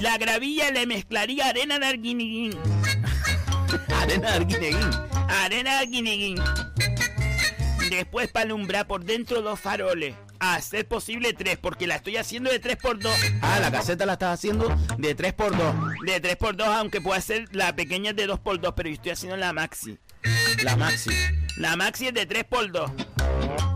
La 0.02 0.18
gravilla 0.18 0.72
le 0.72 0.88
mezclaría 0.88 1.48
arena 1.50 1.78
de 1.78 1.86
arguineguín. 1.86 2.58
Arena 3.96 4.32
de 4.32 4.36
arguineguín. 4.36 4.90
Arena 5.28 5.72
de 5.72 5.78
arguineguín. 5.78 6.38
Después 7.90 8.30
para 8.30 8.46
alumbrar 8.46 8.88
por 8.88 9.04
dentro 9.04 9.42
dos 9.42 9.60
faroles. 9.60 10.16
A 10.40 10.60
ser 10.62 10.88
posible 10.88 11.34
tres, 11.34 11.58
porque 11.58 11.88
la 11.88 11.96
estoy 11.96 12.18
haciendo 12.18 12.52
de 12.52 12.62
3x2. 12.62 13.10
Ah, 13.42 13.60
la 13.62 13.72
caseta 13.72 14.06
la 14.06 14.14
estás 14.14 14.34
haciendo 14.34 14.68
de 14.98 15.16
3x2. 15.16 16.04
De 16.06 16.22
3x2, 16.22 16.64
aunque 16.66 17.02
pueda 17.02 17.22
ser 17.22 17.48
la 17.56 17.76
pequeña 17.76 18.14
de 18.14 18.28
2x2, 18.28 18.74
pero 18.76 18.90
yo 18.90 18.96
estoy 18.96 19.12
haciendo 19.12 19.38
la 19.38 19.54
maxi. 19.54 19.98
La 20.64 20.76
maxi. 20.76 21.12
La 21.58 21.76
maxi 21.76 22.08
es 22.08 22.14
de 22.14 22.28
3x2. 22.28 22.92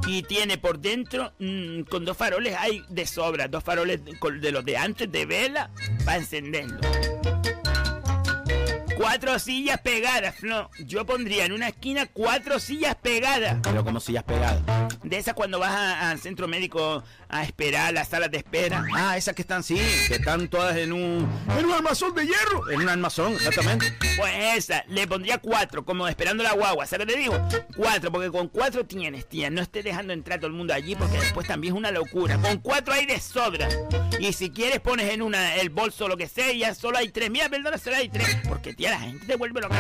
Y 0.08 0.24
tiene 0.24 0.58
por 0.58 0.80
dentro, 0.80 1.34
mm, 1.40 1.84
con 1.84 2.04
dos 2.04 2.18
faroles 2.18 2.56
hay 2.58 2.84
de 2.90 3.06
sobra. 3.06 3.48
Dos 3.48 3.64
faroles 3.64 4.04
de, 4.04 4.18
de 4.40 4.52
los 4.52 4.66
de 4.66 4.78
antes 4.78 5.12
de 5.12 5.26
vela 5.26 5.70
para 6.04 6.18
encenderlo. 6.18 6.80
Cuatro 9.00 9.40
sillas 9.40 9.80
pegadas, 9.80 10.44
no. 10.44 10.70
Yo 10.80 11.06
pondría 11.06 11.46
en 11.46 11.54
una 11.54 11.70
esquina 11.70 12.06
cuatro 12.06 12.60
sillas 12.60 12.96
pegadas. 12.96 13.56
Pero 13.64 13.86
como 13.86 14.02
sillas 14.02 14.26
pegadas. 14.26 14.62
De 15.04 15.18
esas 15.18 15.36
cuando 15.36 15.58
vas 15.58 15.72
al 15.72 16.20
centro 16.20 16.50
médico 16.50 17.02
a 17.30 17.44
esperar, 17.44 17.94
las 17.94 18.10
salas 18.10 18.30
de 18.30 18.40
espera. 18.40 18.86
Ah, 18.94 19.16
esas 19.16 19.36
que 19.36 19.42
están, 19.42 19.64
sí, 19.64 19.80
que 20.10 20.16
están 20.16 20.50
todas 20.50 20.76
en 20.76 20.92
un... 20.92 21.26
En 21.58 21.66
un 21.66 21.72
armazón 21.72 22.14
de 22.14 22.26
hierro. 22.26 22.70
En 22.70 22.82
un 22.82 22.90
armazón, 22.90 23.36
exactamente. 23.36 23.86
Pues 24.18 24.34
esa, 24.58 24.84
le 24.90 25.08
pondría 25.08 25.38
cuatro, 25.38 25.86
como 25.86 26.06
esperando 26.10 26.44
la 26.44 26.52
guagua. 26.52 26.86
¿Sabes 26.86 27.08
qué 27.08 27.14
te 27.14 27.20
digo? 27.20 27.40
Cuatro, 27.78 28.12
porque 28.12 28.30
con 28.30 28.50
cuatro 28.50 28.86
tienes, 28.86 29.30
tía. 29.30 29.50
No 29.50 29.62
estés 29.62 29.86
dejando 29.86 30.12
entrar 30.12 30.40
todo 30.40 30.48
el 30.48 30.54
mundo 30.58 30.74
allí, 30.74 30.98
porque 30.98 31.20
después 31.20 31.48
también 31.48 31.74
es 31.74 31.78
una 31.78 31.92
locura. 31.92 32.38
Con 32.38 32.58
cuatro 32.58 32.94
hay 32.94 33.06
de 33.06 33.22
sobra. 33.22 33.70
Y 34.20 34.34
si 34.34 34.50
quieres, 34.50 34.82
pones 34.82 35.10
en 35.10 35.22
una 35.22 35.56
el 35.56 35.70
bolso 35.70 36.10
lo 36.10 36.18
que 36.18 36.28
sea, 36.28 36.52
y 36.52 36.60
ya 36.60 36.76
solo 36.76 36.98
hay 36.98 37.08
tres. 37.08 37.32
Mira, 37.32 37.48
perdona, 37.48 37.78
solo 37.78 37.96
hay 37.96 38.10
tres. 38.10 38.28
Porque, 38.50 38.74
tía, 38.74 38.89
la 38.90 39.00
gente 39.00 39.26
te 39.26 39.36
vuelve 39.36 39.62
loca. 39.62 39.76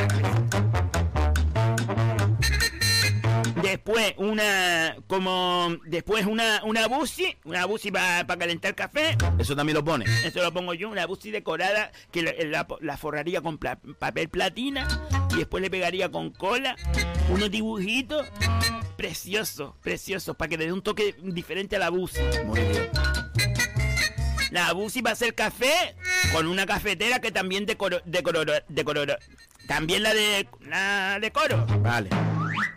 Después 3.62 4.14
una, 4.18 4.96
como, 5.08 5.76
después 5.86 6.26
una, 6.26 6.62
una 6.64 6.88
busi, 6.88 7.36
una 7.44 7.66
busi 7.66 7.92
para 7.92 8.26
calentar 8.26 8.74
café. 8.74 9.18
Eso 9.38 9.56
también 9.56 9.76
lo 9.76 9.84
pone. 9.84 10.06
Eso 10.24 10.42
lo 10.42 10.52
pongo 10.54 10.74
yo, 10.74 10.90
una 10.90 11.06
busi 11.06 11.30
decorada 11.30 11.92
que 12.12 12.22
la, 12.24 12.34
la- 12.46 12.68
la 12.80 12.98
forraría 12.98 13.42
con 13.42 13.58
pla- 13.58 13.80
papel 14.00 14.30
platina 14.30 14.88
y 15.32 15.38
después 15.38 15.62
le 15.62 15.70
pegaría 15.70 16.10
con 16.10 16.32
cola 16.32 16.76
unos 17.30 17.52
dibujitos 17.52 18.26
preciosos, 18.98 19.74
preciosos, 19.82 20.36
para 20.36 20.50
que 20.50 20.58
le 20.58 20.66
dé 20.66 20.74
un 20.74 20.82
toque 20.82 21.16
diferente 21.22 21.76
a 21.76 21.80
la 21.80 21.90
busi. 21.90 22.20
Muy 22.46 22.60
bien. 22.62 22.90
La 24.52 24.74
busi 24.74 25.02
va 25.02 25.12
a 25.12 25.14
hacer 25.14 25.36
café 25.36 25.96
con 26.32 26.48
una 26.48 26.66
cafetera 26.66 27.20
que 27.20 27.32
también 27.32 27.66
decoro, 27.66 28.02
decoro, 28.06 28.44
decoro, 28.68 29.06
también 29.68 30.02
la 30.02 30.14
de 30.14 30.48
la 30.62 31.20
decoro. 31.20 31.66
Vale. 31.82 32.10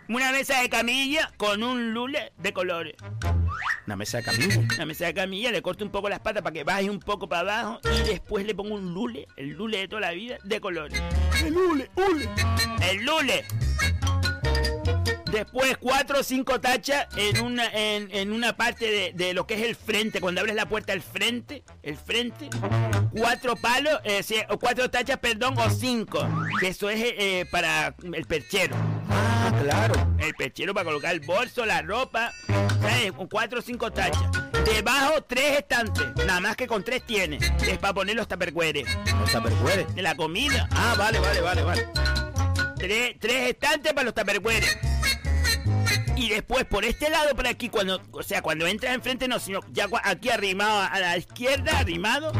Una 0.07 0.31
mesa 0.31 0.61
de 0.61 0.69
camilla 0.69 1.31
con 1.37 1.63
un 1.63 1.93
lule 1.93 2.33
de 2.37 2.53
colores. 2.53 2.95
Una 3.87 3.95
mesa 3.95 4.17
de 4.17 4.23
camilla. 4.23 4.59
Una 4.75 4.85
mesa 4.85 5.05
de 5.05 5.13
camilla, 5.13 5.51
le 5.51 5.61
corto 5.61 5.83
un 5.83 5.91
poco 5.91 6.09
las 6.09 6.19
patas 6.19 6.43
para 6.43 6.53
que 6.53 6.63
baje 6.63 6.89
un 6.89 6.99
poco 6.99 7.27
para 7.27 7.41
abajo 7.41 7.79
y 7.83 8.07
después 8.07 8.45
le 8.45 8.53
pongo 8.53 8.75
un 8.75 8.93
lule, 8.93 9.27
el 9.35 9.49
lule 9.49 9.79
de 9.79 9.87
toda 9.87 10.01
la 10.01 10.11
vida, 10.11 10.37
de 10.43 10.61
colores. 10.61 11.01
El 11.43 11.57
hule, 11.57 11.89
hule. 11.95 12.29
El 12.87 13.03
lule. 13.03 13.45
Después 15.33 15.77
cuatro 15.77 16.19
o 16.19 16.23
cinco 16.23 16.61
tachas 16.61 17.07
en 17.17 17.41
una, 17.41 17.65
en, 17.65 18.07
en 18.11 18.31
una 18.31 18.55
parte 18.55 18.85
de, 18.85 19.13
de 19.13 19.33
lo 19.33 19.47
que 19.47 19.55
es 19.55 19.63
el 19.63 19.75
frente. 19.75 20.21
Cuando 20.21 20.41
abres 20.41 20.55
la 20.55 20.69
puerta, 20.69 20.93
el 20.93 21.01
frente. 21.01 21.63
El 21.81 21.97
frente. 21.97 22.51
Cuatro 23.17 23.55
palos, 23.55 23.99
eh, 24.03 24.23
o 24.49 24.59
cuatro 24.59 24.91
tachas, 24.91 25.17
perdón, 25.17 25.57
o 25.57 25.67
cinco. 25.71 26.23
Que 26.59 26.67
eso 26.67 26.87
es 26.87 27.01
eh, 27.01 27.47
para 27.51 27.95
el 28.13 28.25
perchero. 28.25 28.75
Ah, 29.09 29.51
claro. 29.63 30.07
El 30.19 30.35
perchero 30.35 30.71
para 30.71 30.85
colocar 30.85 31.11
el 31.11 31.21
bolso, 31.21 31.65
la 31.65 31.81
ropa. 31.81 32.31
¿Sabes? 32.79 33.11
Cuatro 33.31 33.57
o 33.57 33.61
cinco 33.63 33.91
tachas. 33.91 34.29
Debajo 34.65 35.23
tres 35.23 35.57
estantes. 35.57 36.05
Nada 36.27 36.41
más 36.41 36.55
que 36.55 36.67
con 36.67 36.83
tres 36.83 37.07
tiene. 37.07 37.39
Es 37.67 37.79
para 37.79 37.95
poner 37.95 38.15
los 38.15 38.27
tapercueres. 38.27 38.87
Los 39.19 39.31
tapercueres. 39.31 39.95
De 39.95 40.03
la 40.03 40.15
comida. 40.15 40.69
Ah, 40.71 40.93
vale, 40.95 41.17
vale, 41.17 41.41
vale, 41.41 41.63
vale. 41.63 41.87
Tres, 42.77 43.15
tres 43.19 43.49
estantes 43.49 43.93
para 43.93 44.05
los 44.05 44.13
tapercueres. 44.13 44.77
Y 46.15 46.29
después 46.29 46.65
por 46.65 46.85
este 46.85 47.09
lado, 47.09 47.35
por 47.35 47.47
aquí, 47.47 47.69
cuando, 47.69 48.01
o 48.11 48.23
sea, 48.23 48.41
cuando 48.41 48.67
entras 48.67 48.93
enfrente, 48.93 49.27
no, 49.27 49.39
sino 49.39 49.61
ya 49.71 49.87
aquí 50.03 50.29
arrimado 50.29 50.79
a 50.79 50.99
la 50.99 51.17
izquierda, 51.17 51.79
arrimado, 51.79 52.31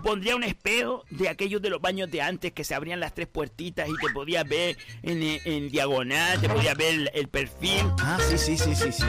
pondría 0.00 0.36
un 0.36 0.44
espejo 0.44 1.04
de 1.10 1.28
aquellos 1.28 1.60
de 1.62 1.70
los 1.70 1.80
baños 1.80 2.10
de 2.10 2.22
antes 2.22 2.52
que 2.52 2.64
se 2.64 2.74
abrían 2.74 3.00
las 3.00 3.14
tres 3.14 3.28
puertitas 3.28 3.88
y 3.88 3.92
te 4.06 4.12
podías 4.12 4.48
ver 4.48 4.76
en, 5.02 5.22
en 5.44 5.68
diagonal, 5.70 6.40
te 6.40 6.48
podías 6.48 6.76
ver 6.76 6.94
el, 6.94 7.10
el 7.14 7.28
perfil. 7.28 7.82
Ah, 8.00 8.18
sí, 8.28 8.38
sí, 8.38 8.56
sí, 8.56 8.74
sí, 8.74 8.92
sí. 8.92 9.04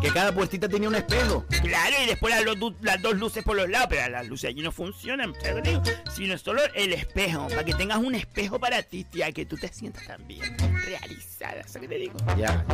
Que 0.00 0.08
cada 0.10 0.32
puertita 0.32 0.68
tenía 0.68 0.88
un 0.88 0.94
espejo. 0.94 1.44
Claro, 1.62 1.96
y 2.02 2.06
después 2.06 2.34
las, 2.34 2.44
los 2.44 2.58
du- 2.58 2.76
las 2.82 3.00
dos 3.00 3.16
luces 3.16 3.42
por 3.44 3.56
los 3.56 3.68
lados, 3.68 3.88
pero 3.90 4.08
las 4.10 4.26
luces 4.28 4.50
allí 4.50 4.62
no 4.62 4.70
funcionan, 4.72 5.34
¿sabes 5.42 5.62
digo? 5.64 5.82
Sino 6.14 6.36
solo 6.38 6.60
el 6.74 6.92
espejo, 6.92 7.48
para 7.48 7.64
que 7.64 7.74
tengas 7.74 7.98
un 7.98 8.14
espejo 8.14 8.58
para 8.58 8.82
ti, 8.82 9.04
tía, 9.04 9.32
que 9.32 9.46
tú 9.46 9.56
te 9.56 9.68
sientas 9.68 10.06
también 10.06 10.56
realizada, 10.84 11.66
¿sabes 11.66 11.88
qué 11.88 11.88
te 11.88 11.98
digo? 11.98 12.14
Ya. 12.36 12.64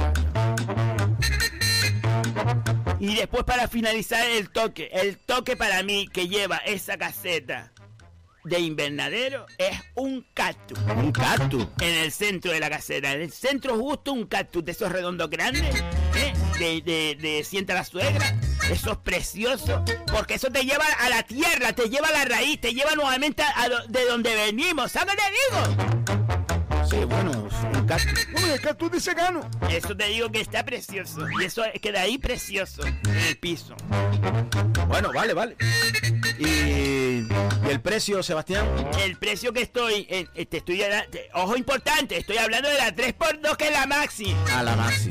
Y 3.01 3.17
después 3.17 3.45
para 3.45 3.69
finalizar 3.69 4.29
el 4.29 4.51
toque, 4.51 4.91
el 4.93 5.19
toque 5.19 5.57
para 5.57 5.83
mí 5.83 6.09
que 6.09 6.29
lleva 6.29 6.59
esa 6.59 6.97
caseta 6.97 7.73
de 8.45 8.61
invernadero 8.61 9.47
es 9.59 9.77
un 9.95 10.27
cactus. 10.35 10.79
Un 10.97 11.13
cactus. 11.13 11.67
En 11.81 11.95
el 11.95 12.13
centro 12.13 12.53
de 12.53 12.61
la 12.61 12.71
caseta, 12.71 13.13
en 13.13 13.23
el 13.23 13.33
centro 13.33 13.77
justo 13.77 14.13
un 14.13 14.27
cactus 14.27 14.65
de 14.65 14.73
esos 14.73 14.91
redondos 14.91 15.31
grandes, 15.31 15.75
¿eh? 16.17 16.33
de, 16.59 16.81
de, 16.83 17.17
de 17.21 17.45
sienta 17.45 17.75
la 17.75 17.85
suegra. 17.85 18.37
Eso 18.71 18.93
es 18.93 18.99
precioso, 18.99 19.85
porque 20.13 20.35
eso 20.35 20.49
te 20.51 20.65
lleva 20.65 20.85
a 21.01 21.09
la 21.09 21.25
tierra, 21.25 21.73
te 21.73 21.91
lleva 21.91 22.09
a 22.09 22.13
la 22.13 22.25
raíz, 22.25 22.61
te 22.61 22.73
lleva 22.73 22.95
nuevamente 22.95 23.43
a 23.43 23.69
de 23.89 24.05
donde 24.07 24.35
venimos. 24.35 24.93
¿Sabes 24.93 25.17
qué 25.17 25.23
digo? 25.51 26.52
Sí, 26.93 27.05
bueno, 27.07 27.49
un 27.75 27.87
cactus. 27.87 28.27
Bueno, 28.33 28.53
el 28.53 28.61
cactus 28.61 28.91
de 28.93 29.01
secano. 29.01 29.49
Eso 29.71 29.97
te 29.97 30.05
digo 30.09 30.31
que 30.31 30.43
está 30.43 30.63
precioso. 30.63 31.27
Y 31.41 31.45
eso 31.45 31.63
queda 31.81 32.03
ahí 32.03 32.19
precioso, 32.19 32.85
en 32.87 33.01
el 33.29 33.39
piso. 33.39 33.75
Bueno, 34.89 35.11
vale, 35.15 35.33
vale. 35.33 35.57
Y, 36.39 36.45
y 36.47 37.29
el 37.71 37.81
precio, 37.81 38.23
Sebastián. 38.23 38.67
El 39.01 39.17
precio 39.17 39.55
que 39.55 39.63
estoy, 39.63 40.07
en- 40.11 40.29
eh, 40.35 40.45
te 40.45 40.59
estoy 40.59 40.83
te- 41.11 41.31
ojo 41.33 41.57
importante, 41.57 42.19
estoy 42.19 42.37
hablando 42.37 42.69
de 42.69 42.77
la 42.77 42.95
3x2 42.95 43.57
que 43.57 43.69
es 43.69 43.73
la 43.73 43.87
maxi. 43.87 44.37
A 44.55 44.63
la 44.63 44.77
maxi. 44.77 45.09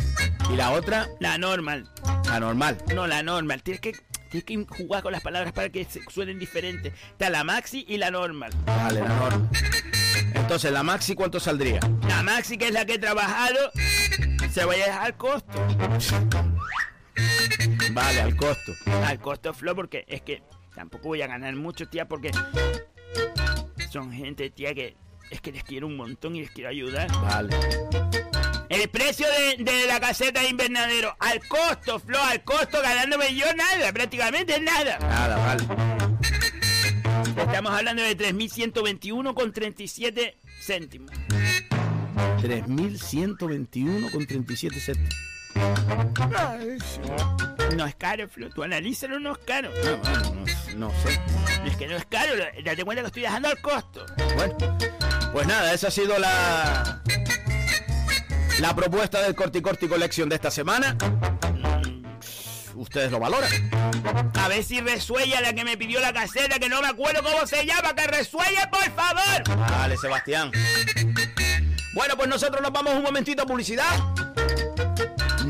Y 0.52 0.56
la 0.56 0.72
otra, 0.72 1.08
La 1.20 1.40
normal. 1.40 1.90
la 2.26 2.40
normal. 2.40 2.78
No, 2.94 3.08
la 3.08 3.24
normal. 3.24 3.64
Tienes 3.64 3.82
que, 3.82 3.94
tienes 4.32 4.68
que 4.68 4.84
jugar 4.84 5.04
con 5.04 5.12
las 5.12 5.22
palabras 5.22 5.52
para 5.52 5.70
que 5.70 5.86
suenen 6.10 6.40
diferentes. 6.40 6.94
Está 7.12 7.30
la 7.30 7.44
maxi 7.44 7.86
y 7.88 7.98
la 7.98 8.10
normal. 8.10 8.52
Vale, 8.66 9.02
la 9.02 9.08
normal. 9.10 9.50
Entonces, 10.34 10.72
la 10.72 10.84
maxi, 10.84 11.16
¿cuánto 11.16 11.40
saldría? 11.40 11.80
La 12.08 12.24
maxi, 12.24 12.58
que 12.58 12.68
es 12.68 12.74
la 12.74 12.86
que 12.86 12.94
he 12.94 13.00
trabajado, 13.00 13.72
se 14.52 14.66
voy 14.66 14.78
a 14.78 14.86
dejar 14.86 15.06
al 15.06 15.18
costo. 15.18 15.68
Vale, 17.92 18.22
al 18.22 18.36
costo. 18.36 18.72
Al 19.06 19.20
costo 19.20 19.54
flow, 19.54 19.76
porque 19.76 20.06
es 20.08 20.22
que 20.22 20.42
tampoco 20.74 21.10
voy 21.10 21.22
a 21.22 21.28
ganar 21.28 21.54
mucho, 21.56 21.88
tía, 21.90 22.08
porque 22.08 22.32
son 23.92 24.12
gente, 24.14 24.50
tía, 24.50 24.74
que 24.74 24.96
es 25.32 25.42
que 25.42 25.52
les 25.52 25.64
quiero 25.64 25.88
un 25.88 25.98
montón 25.98 26.36
y 26.36 26.42
les 26.42 26.52
quiero 26.52 26.70
ayudar. 26.70 27.12
Vale. 27.22 27.56
El 28.70 28.88
precio 28.90 29.26
de, 29.28 29.64
de 29.64 29.88
la 29.88 30.00
caseta 30.00 30.42
de 30.42 30.50
invernadero, 30.50 31.16
al 31.20 31.40
costo, 31.48 32.00
Flo, 32.00 32.22
al 32.22 32.44
costo, 32.44 32.82
ganándome 32.82 33.36
yo 33.36 33.46
nada, 33.56 33.92
prácticamente 33.92 34.60
nada. 34.60 35.00
Nada, 35.00 35.38
vale. 35.38 35.64
Estamos 37.38 37.72
hablando 37.74 38.04
de 38.04 38.18
3.121 38.18 39.34
con 39.34 39.52
37 39.52 40.38
céntimos. 40.62 41.12
3.121 42.42 44.12
con 44.12 44.26
37 44.26 44.80
céntimos. 44.80 45.16
No 47.76 47.86
es 47.86 47.96
caro, 47.96 48.28
Flo. 48.28 48.50
Tú 48.50 48.64
analízalo, 48.64 49.20
no 49.20 49.34
es 49.34 49.38
caro. 49.40 49.72
No, 49.84 49.98
no, 49.98 50.34
no, 50.34 50.46
no 50.76 50.92
sé. 51.02 51.20
Es 51.66 51.76
que 51.78 51.88
no 51.88 51.96
es 51.96 52.06
caro. 52.06 52.34
Date 52.64 52.84
cuenta 52.84 53.02
que 53.02 53.08
estoy 53.08 53.22
dejando 53.24 53.50
al 53.50 53.62
costo. 53.62 54.06
Bueno, 54.36 54.56
pues 55.32 55.48
nada, 55.48 55.74
esa 55.74 55.88
ha 55.88 55.92
sido 55.92 56.18
la 56.20 57.02
la 58.60 58.76
propuesta 58.76 59.22
del 59.22 59.34
Corti 59.34 59.62
Corti 59.62 59.88
Collection 59.88 60.30
de 60.30 60.36
esta 60.36 60.52
semana. 60.52 60.96
Ustedes 62.76 63.12
lo 63.12 63.20
valoran. 63.20 63.52
A 64.36 64.48
ver 64.48 64.64
si 64.64 64.82
resuella 64.82 65.42
la 65.42 65.54
que 65.54 65.64
me 65.64 65.78
pidió 65.78 66.00
la 66.00 66.14
caseta, 66.14 66.60
que 66.60 66.70
no 66.70 66.82
me 66.82 66.88
acuerdo 66.88 67.22
cómo 67.24 67.46
se 67.46 67.66
llama. 67.66 67.94
¡Que 67.96 68.08
resuelle, 68.08 68.68
por 68.72 68.84
favor! 68.92 69.58
Vale, 69.70 69.98
Sebastián. 69.98 70.52
Bueno, 71.94 72.16
pues 72.16 72.30
nosotros 72.30 72.62
nos 72.62 72.72
vamos 72.72 72.94
un 72.94 73.04
momentito 73.04 73.44
a 73.44 73.46
publicidad. 73.46 74.00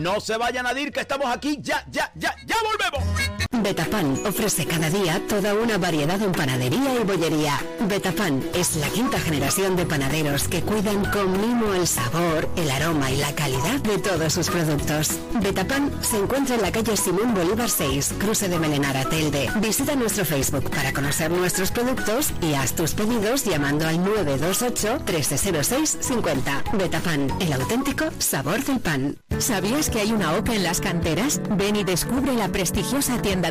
No 0.02 0.20
se 0.20 0.36
vayan 0.36 0.66
a 0.66 0.74
ir, 0.80 0.92
que 0.92 1.00
estamos 1.02 1.28
aquí. 1.28 1.60
Ya, 1.62 1.86
ya, 1.92 2.12
ya, 2.16 2.36
ya 2.48 2.56
volvemos. 2.64 3.41
Betapan 3.62 4.20
ofrece 4.26 4.66
cada 4.66 4.90
día 4.90 5.22
toda 5.28 5.54
una 5.54 5.78
variedad 5.78 6.20
en 6.20 6.32
panadería 6.32 6.96
y 7.00 7.04
bollería. 7.04 7.62
Betapan 7.82 8.44
es 8.56 8.76
la 8.78 8.88
quinta 8.90 9.20
generación 9.20 9.76
de 9.76 9.86
panaderos 9.86 10.48
que 10.48 10.62
cuidan 10.62 11.06
con 11.06 11.32
mimo 11.40 11.74
el 11.76 11.88
sabor, 11.88 12.50
el 12.56 12.72
aroma 12.72 13.12
y 13.12 13.18
la 13.18 13.34
calidad 13.36 13.80
de 13.82 14.00
todos 14.00 14.34
sus 14.34 14.50
productos. 14.50 15.12
Betapan 15.42 15.92
se 16.02 16.18
encuentra 16.18 16.56
en 16.56 16.64
la 16.64 16.72
calle 16.72 16.98
Simón 16.98 17.36
Bolívar 17.36 17.70
6, 17.70 18.16
cruce 18.18 18.50
de 18.50 18.58
Melenara 18.58 19.06
Telde. 19.06 19.50
Visita 19.62 19.96
nuestro 19.96 20.26
Facebook 20.26 20.72
para 20.72 20.92
conocer 20.92 21.30
nuestros 21.30 21.70
productos 21.72 22.32
y 22.42 22.56
haz 22.56 22.74
tus 22.74 22.94
pedidos 22.94 23.46
llamando 23.46 23.88
al 23.88 24.04
928 24.04 25.04
1306 25.06 25.98
50. 26.02 26.64
Betapan, 26.74 27.28
el 27.40 27.54
auténtico 27.54 28.06
sabor 28.18 28.64
del 28.64 28.80
pan. 28.80 29.18
¿Sabías 29.38 29.90
que 29.90 30.00
hay 30.00 30.12
una 30.12 30.34
OCA 30.34 30.56
en 30.56 30.64
las 30.64 30.82
canteras? 30.82 31.42
Ven 31.58 31.76
y 31.76 31.84
descubre 31.84 32.34
la 32.34 32.48
prestigiosa 32.50 33.22
tienda 33.22 33.51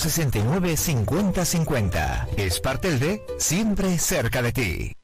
69 0.00 0.78
50 0.78 1.44
50. 1.44 2.28
Espartelde, 2.38 3.22
siempre 3.38 3.98
cerca 3.98 4.40
de 4.40 4.52
ti. 4.52 4.96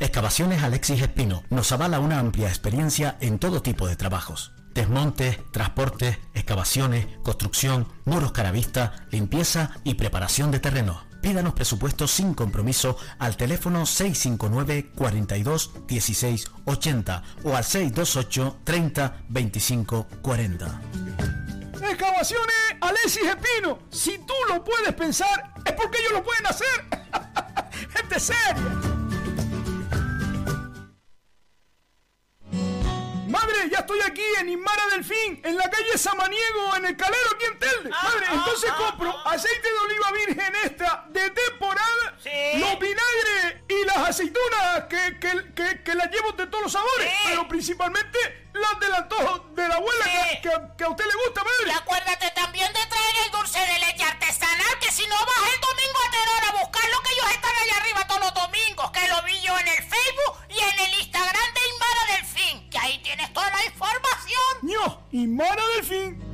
Excavaciones 0.00 0.64
Alexis 0.64 1.00
Espino 1.00 1.44
nos 1.48 1.70
avala 1.70 2.00
una 2.00 2.18
amplia 2.18 2.48
experiencia 2.48 3.16
en 3.20 3.38
todo 3.38 3.62
tipo 3.62 3.86
de 3.86 3.94
trabajos. 3.94 4.52
Desmontes, 4.74 5.38
transportes, 5.52 6.18
excavaciones, 6.34 7.06
construcción, 7.22 7.86
muros 8.04 8.32
caravista, 8.32 9.06
limpieza 9.12 9.70
y 9.84 9.94
preparación 9.94 10.50
de 10.50 10.58
terrenos. 10.58 11.04
Pídanos 11.22 11.54
presupuestos 11.54 12.10
sin 12.10 12.34
compromiso 12.34 12.96
al 13.20 13.36
teléfono 13.36 13.86
659 13.86 14.90
42 14.96 15.70
16 15.86 16.50
80 16.64 17.22
o 17.44 17.54
al 17.54 17.62
628 17.62 18.56
30 18.64 19.16
25 19.28 20.06
40. 20.20 21.43
Excavaciones 21.86 22.54
Alexis 22.80 23.24
Espino. 23.24 23.78
Si 23.90 24.18
tú 24.18 24.34
lo 24.48 24.62
puedes 24.64 24.92
pensar, 24.94 25.54
es 25.64 25.72
porque 25.72 25.98
ellos 25.98 26.12
lo 26.12 26.24
pueden 26.24 26.46
hacer. 26.46 26.84
Gente 27.92 28.20
seria. 28.20 28.54
Madre, 33.28 33.68
ya 33.68 33.78
estoy 33.78 34.00
aquí 34.02 34.22
en 34.38 34.48
Inmara 34.48 34.86
Delfín, 34.92 35.40
en 35.42 35.56
la 35.56 35.68
calle 35.68 35.98
Samaniego, 35.98 36.76
en 36.76 36.86
el 36.86 36.96
Calero, 36.96 37.30
aquí 37.34 37.46
en 37.46 37.58
Telde. 37.58 37.90
Madre, 37.90 38.26
entonces 38.32 38.70
compro 38.72 39.26
aceite 39.26 39.68
de 39.68 39.78
oliva 39.78 40.12
virgen 40.12 40.54
extra 40.64 41.06
de 41.10 41.30
temporada, 41.30 42.16
los 42.54 42.78
vinagres 42.78 43.62
y 43.68 43.84
las 43.86 44.08
aceitunas 44.08 44.84
que, 44.88 45.18
que, 45.18 45.52
que, 45.52 45.82
que 45.82 45.94
las 45.94 46.10
llevo 46.12 46.30
de 46.32 46.46
todos 46.46 46.64
los 46.64 46.72
sabores, 46.72 47.10
pero 47.26 47.48
principalmente 47.48 48.43
las 48.54 48.80
del 48.80 48.94
antojo 48.94 49.44
de 49.54 49.68
la 49.68 49.74
abuela 49.74 50.04
que 50.76 50.84
a 50.84 50.88
usted 50.88 51.04
le 51.04 51.14
gusta, 51.26 51.42
madre. 51.42 51.66
Y 51.66 51.70
acuérdate 51.70 52.30
también 52.30 52.72
de 52.72 52.86
traer 52.86 53.14
el 53.24 53.30
dulce 53.32 53.58
de 53.58 53.78
leche 53.80 54.04
artesanal, 54.04 54.78
que 54.80 54.90
si 54.92 55.06
no 55.06 55.16
vas 55.16 55.44
el 55.54 55.60
domingo 55.60 55.98
a 56.06 56.10
Terora 56.10 56.48
a 56.48 56.62
buscar 56.62 56.90
lo 56.90 57.02
que 57.02 57.12
ellos 57.12 57.30
están 57.30 57.52
allá 57.62 57.76
arriba 57.80 58.06
todos 58.06 58.20
los 58.20 58.34
domingos, 58.34 58.90
que 58.90 59.08
lo 59.08 59.22
vi 59.22 59.40
yo 59.40 59.58
en 59.58 59.68
el 59.68 59.82
Facebook 59.82 60.34
y 60.48 60.58
en 60.58 60.78
el 60.78 61.00
Instagram 61.00 61.54
de 61.54 61.60
Inmara 61.74 62.16
Delfín, 62.16 62.70
que 62.70 62.78
ahí 62.78 62.98
tienes 63.02 63.32
toda 63.32 63.50
la 63.50 63.64
información. 63.64 64.52
¡No! 64.62 65.02
Inmara 65.10 65.62
Delfín. 65.76 66.33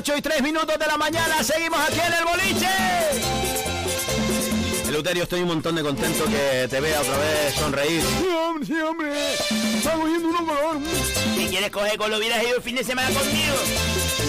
8 0.00 0.16
y 0.16 0.22
3 0.22 0.42
minutos 0.42 0.78
de 0.78 0.86
la 0.86 0.96
mañana, 0.96 1.44
seguimos 1.44 1.78
aquí 1.78 2.00
en 2.00 2.12
el 2.14 2.24
boliche. 2.24 2.68
Eleuterio, 4.88 5.24
estoy 5.24 5.42
un 5.42 5.48
montón 5.48 5.74
de 5.74 5.82
contento 5.82 6.24
que 6.24 6.66
te 6.70 6.80
vea 6.80 7.02
otra 7.02 7.18
vez 7.18 7.54
sonreír. 7.54 8.00
Sí, 8.00 8.28
hombre, 8.28 8.66
sí, 8.66 8.80
hombre. 8.80 9.34
Está 9.76 9.92
cogiendo 9.92 10.28
uno 10.28 10.46
color. 10.46 10.78
Si 11.36 11.48
quieres 11.48 11.70
coger 11.70 11.98
con 11.98 12.10
lo 12.10 12.16
hubieras 12.16 12.42
ido 12.42 12.56
el 12.56 12.62
fin 12.62 12.76
de 12.76 12.84
semana 12.84 13.10
conmigo. 13.10 13.56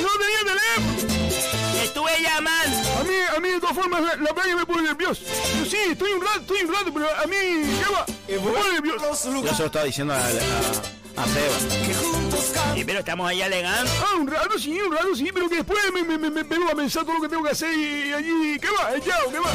No 0.01 0.09
tenía 0.19 0.39
teléfono. 0.43 1.73
Te 1.73 1.83
estuve 1.85 2.21
llamando. 2.21 2.99
A 2.99 3.03
mí, 3.05 3.13
a 3.37 3.39
mí 3.39 3.49
de 3.51 3.59
todas 3.61 3.75
formas 3.77 4.01
la, 4.01 4.15
la 4.17 4.33
playa 4.33 4.57
me 4.57 4.65
pone 4.65 4.81
nervioso. 4.81 5.21
Yo 5.57 5.65
sí, 5.65 5.77
estoy 5.91 6.11
un 6.11 6.21
rato, 6.21 6.41
estoy 6.41 6.63
un 6.63 6.73
rato, 6.73 6.93
pero 6.93 7.07
a 7.17 7.25
mí, 7.27 7.35
¿qué 7.37 7.93
va? 7.93 8.05
Me 8.27 8.39
pone 8.39 8.73
nervioso. 8.73 9.31
Yo 9.41 9.53
se 9.53 9.59
lo 9.59 9.65
estaba 9.67 9.85
diciendo 9.85 10.13
a, 10.13 10.17
a, 10.17 11.00
a 11.15 11.25
Seba. 11.25 12.75
Sí, 12.75 12.83
pero 12.85 12.99
estamos 12.99 13.27
ahí 13.29 13.41
alegando. 13.41 13.91
Ah, 14.01 14.15
un 14.17 14.27
rato 14.27 14.57
sí, 14.57 14.79
un 14.81 14.91
rato 14.93 15.15
sí, 15.15 15.29
pero 15.33 15.49
que 15.49 15.57
después 15.57 15.79
me, 15.93 16.03
me, 16.03 16.17
me, 16.17 16.29
me 16.29 16.43
vengo 16.43 16.69
a 16.71 16.75
pensar 16.75 17.03
todo 17.03 17.15
lo 17.15 17.21
que 17.21 17.29
tengo 17.29 17.43
que 17.43 17.51
hacer 17.51 17.73
y 17.73 18.13
allí, 18.13 18.57
¿qué 18.59 18.67
va? 18.69 18.91
El 18.93 19.01
yao, 19.03 19.31
¿qué 19.31 19.39
va? 19.39 19.49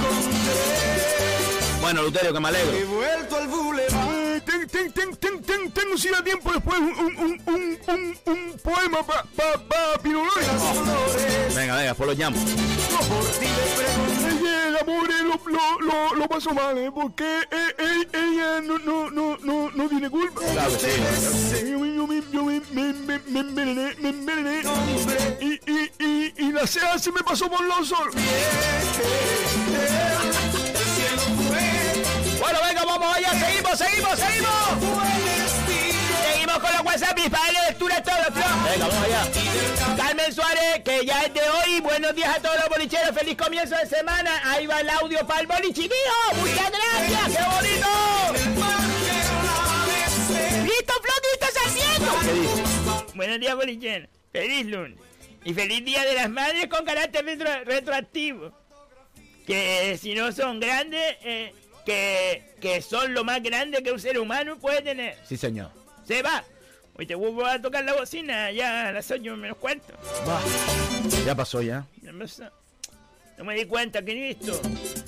Bueno, 1.80 2.02
Luterio, 2.02 2.32
que 2.32 2.40
me 2.40 2.48
alegro. 2.48 2.72
He 2.72 2.84
vuelto 2.84 3.36
al 3.36 3.48
boulevard. 3.48 4.05
Ten, 4.46 4.68
ten, 4.68 4.92
ten, 4.92 5.16
ten, 5.16 5.42
ten, 5.42 5.70
tengo 5.72 5.98
si 5.98 6.08
da 6.08 6.22
tiempo 6.22 6.52
después 6.52 6.78
un, 6.78 6.86
un, 6.98 7.16
un, 7.18 7.40
un, 7.46 7.78
un, 7.88 8.18
un 8.26 8.58
poema 8.62 9.02
para 9.06 9.22
pa, 9.24 9.52
pa, 9.68 10.08
López. 10.08 10.46
Venga, 11.54 11.76
venga, 11.76 11.94
pues 11.94 12.06
lo 12.08 12.14
llamo. 12.14 12.36
Ella, 14.28 14.70
la 14.70 14.78
pobre 14.84 15.14
lo, 15.22 15.40
lo, 15.46 15.80
lo, 15.80 16.14
lo 16.14 16.28
pasó 16.28 16.52
mal, 16.54 16.78
¿eh? 16.78 16.90
Porque 16.94 17.24
eh, 17.24 17.74
eh, 17.78 18.08
ella 18.12 18.60
no, 18.62 18.78
no, 18.78 19.10
no, 19.10 19.36
no, 19.42 19.70
no 19.70 19.88
tiene 19.88 20.08
culpa. 20.08 20.40
Claro 20.52 20.70
sí. 20.78 21.66
Yo, 21.70 21.78
me- 21.78 21.94
yo 21.96 22.06
me, 22.06 22.22
yo 22.32 22.44
me, 22.44 22.60
me, 22.72 22.92
me, 22.92 23.18
me 23.28 23.40
envenené, 23.40 23.94
me 23.98 24.08
envenené. 24.10 24.62
Y, 25.40 25.60
y, 25.70 25.92
y, 25.98 26.34
y 26.38 26.52
la 26.52 26.66
sea 26.66 26.98
se 26.98 27.10
me 27.12 27.20
pasó 27.22 27.50
por 27.50 27.64
los 27.64 27.92
ojos. 27.92 28.14
Bueno, 32.38 32.58
venga, 32.66 32.84
vamos 32.84 33.16
allá, 33.16 33.30
seguimos, 33.30 33.78
seguimos, 33.78 34.18
seguimos. 34.18 34.52
Seguimos 36.32 36.58
con 36.58 36.72
los 36.72 36.82
WhatsApp 36.84 37.18
para 37.30 37.52
la 37.52 37.68
lectura 37.68 38.02
todo, 38.02 38.14
Flo. 38.32 38.44
Venga, 38.70 38.86
vamos 38.88 39.04
allá. 39.04 39.96
Carmen 39.96 40.32
Suárez, 40.34 40.82
que 40.84 41.04
ya 41.06 41.22
es 41.22 41.34
de 41.34 41.40
hoy. 41.40 41.80
Buenos 41.80 42.14
días 42.14 42.36
a 42.36 42.40
todos 42.42 42.56
los 42.60 42.68
bolicheros. 42.68 43.14
Feliz 43.16 43.36
comienzo 43.36 43.74
de 43.76 43.86
semana. 43.86 44.30
Ahí 44.44 44.66
va 44.66 44.80
el 44.80 44.90
audio 44.90 45.26
para 45.26 45.40
el 45.40 45.46
boliche 45.46 45.82
mío. 45.82 46.14
Muchas 46.36 46.70
gracias, 46.70 47.36
qué 47.36 47.44
bonito. 47.56 47.88
¿Listo, 50.64 50.92
Flo? 51.02 51.12
¿Qué 51.22 51.46
estás 51.46 51.54
haciendo? 51.66 53.06
Buenos 53.14 53.40
días, 53.40 53.54
bolichero. 53.56 54.08
Feliz 54.32 54.66
lunes. 54.66 54.98
Y 55.44 55.54
feliz 55.54 55.84
día 55.84 56.04
de 56.04 56.14
las 56.14 56.28
madres 56.28 56.66
con 56.68 56.84
carácter 56.84 57.24
retro- 57.24 57.64
retroactivo. 57.64 58.52
Que 59.46 59.96
si 60.00 60.14
no 60.14 60.32
son 60.32 60.58
grandes, 60.58 61.16
eh, 61.22 61.54
que, 61.86 62.42
que 62.60 62.82
son 62.82 63.14
lo 63.14 63.24
más 63.24 63.42
grande 63.42 63.82
que 63.82 63.92
un 63.92 64.00
ser 64.00 64.18
humano 64.18 64.58
puede 64.58 64.82
tener. 64.82 65.16
Sí, 65.26 65.38
señor. 65.38 65.70
Se 66.04 66.20
va. 66.20 66.44
Hoy 66.98 67.06
te 67.06 67.14
vuelvo 67.14 67.46
a 67.46 67.60
tocar 67.60 67.84
la 67.84 67.94
bocina 67.94 68.50
ya 68.50 68.88
a 68.88 68.92
las 68.92 69.10
8 69.10 69.36
menos 69.36 69.56
cuarto. 69.58 69.94
Ya 71.24 71.34
pasó 71.34 71.62
ya. 71.62 71.86
No 72.02 73.44
me 73.44 73.54
di 73.54 73.66
cuenta 73.66 74.02
que 74.02 74.14
listo. 74.14 74.60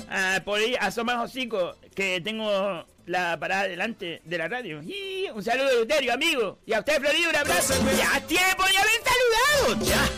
Ah, 0.09 0.41
por 0.45 0.61
ahí 0.61 0.77
asoma 0.79 1.23
hocico 1.23 1.77
que 1.95 2.21
tengo 2.21 2.85
la 3.07 3.39
parada 3.41 3.65
delante 3.65 4.21
de 4.25 4.39
la 4.39 4.49
radio. 4.49 4.83
Y 4.83 5.29
un 5.35 5.43
saludo 5.43 5.69
de 5.69 5.75
Euterio, 5.77 6.13
amigo. 6.13 6.59
Y 6.67 6.75
a 6.75 6.81
usted, 6.81 7.01
Florido, 7.01 7.31
un 7.31 7.37
abrazo. 7.37 7.75
Ya 7.97 8.21
tiempo 8.27 8.65
de 8.65 8.77
haber 8.77 9.73
saludado. 9.73 9.85
Ya. 9.85 10.09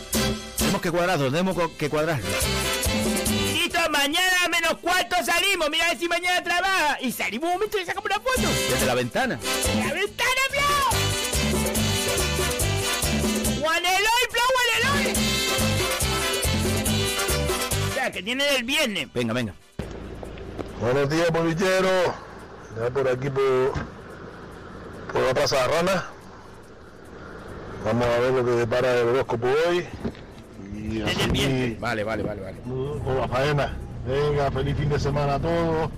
Tenemos 0.58 0.80
que 0.82 0.90
cuadrarlo, 0.90 1.30
tenemos 1.30 1.70
que 1.78 1.88
cuadrarlo. 1.88 2.26
Mañana 3.88 4.48
menos 4.50 4.78
cuarto 4.78 5.16
salimos. 5.24 5.70
Mira 5.70 5.86
a 5.86 5.88
ver 5.90 5.98
si 5.98 6.08
mañana 6.08 6.42
trabaja. 6.42 6.98
Y 7.00 7.12
salimos 7.12 7.46
un 7.48 7.54
momento 7.54 7.78
y 7.78 7.84
sacamos 7.86 8.04
una 8.06 8.20
foto. 8.20 8.48
Desde 8.70 8.86
la 8.86 8.94
ventana. 8.94 9.38
¡La 9.76 9.92
ventana, 9.92 10.40
Flo! 10.50 10.62
¡Juan 13.60 13.84
Eloy, 13.84 14.24
Flo, 14.30 14.42
Juan 14.52 14.68
Eloy! 14.78 15.14
O 17.90 17.94
sea, 17.94 18.10
que 18.10 18.22
tiene 18.22 18.56
el 18.56 18.64
viernes. 18.64 19.12
Venga, 19.12 19.32
venga. 19.32 19.54
Buenos 20.80 21.08
días, 21.10 21.30
bolilleros. 21.30 22.14
Ya 22.78 22.90
por 22.90 23.08
aquí 23.08 23.28
por, 23.28 23.72
por 25.12 25.22
la 25.22 25.34
Plaza 25.34 25.56
de 25.56 25.68
Rana. 25.68 26.06
Vamos 27.84 28.06
a 28.06 28.18
ver 28.20 28.32
lo 28.32 28.44
que 28.44 28.50
depara 28.52 28.92
el 28.94 29.08
horóscopo 29.08 29.46
hoy. 29.68 29.86
Y 30.80 31.02
así 31.02 31.76
Vale, 31.78 32.04
vale, 32.04 32.22
vale, 32.22 32.40
vale. 32.40 32.56
con 33.04 33.16
la 33.18 33.28
faena. 33.28 33.76
Venga, 34.06 34.50
feliz 34.50 34.76
fin 34.76 34.88
de 34.88 34.98
semana 34.98 35.34
a 35.34 35.38
todos. 35.38 35.90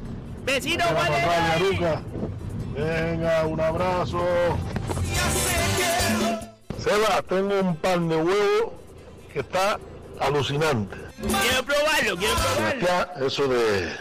Eloy. 0.47 1.73
Luca. 1.73 2.03
Venga, 2.75 3.47
un 3.47 3.61
abrazo. 3.61 4.23
Seba, 6.79 7.23
tengo 7.29 7.61
un 7.61 7.77
pan 7.77 8.09
de 8.09 8.17
huevo 8.17 8.75
que 9.33 9.41
está 9.41 9.79
alucinante. 10.19 10.97
Quiero 11.17 11.63
probarlo, 11.65 12.17
quiero 12.17 12.35
probarlo. 12.35 12.81
Ya, 12.87 13.25
eso 13.25 13.47
de 13.47 13.93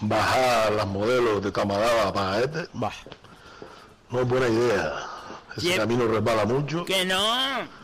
bajar 0.00 0.72
las 0.72 0.86
modelos 0.86 1.42
de 1.42 1.52
Camarada 1.52 2.12
para 2.12 2.40
este, 2.40 2.68
no 2.72 4.20
es 4.20 4.28
buena 4.28 4.48
idea. 4.48 5.11
Ese 5.56 5.76
camino 5.76 6.06
resbala 6.06 6.44
mucho. 6.46 6.84
Que 6.84 7.04
no, 7.04 7.26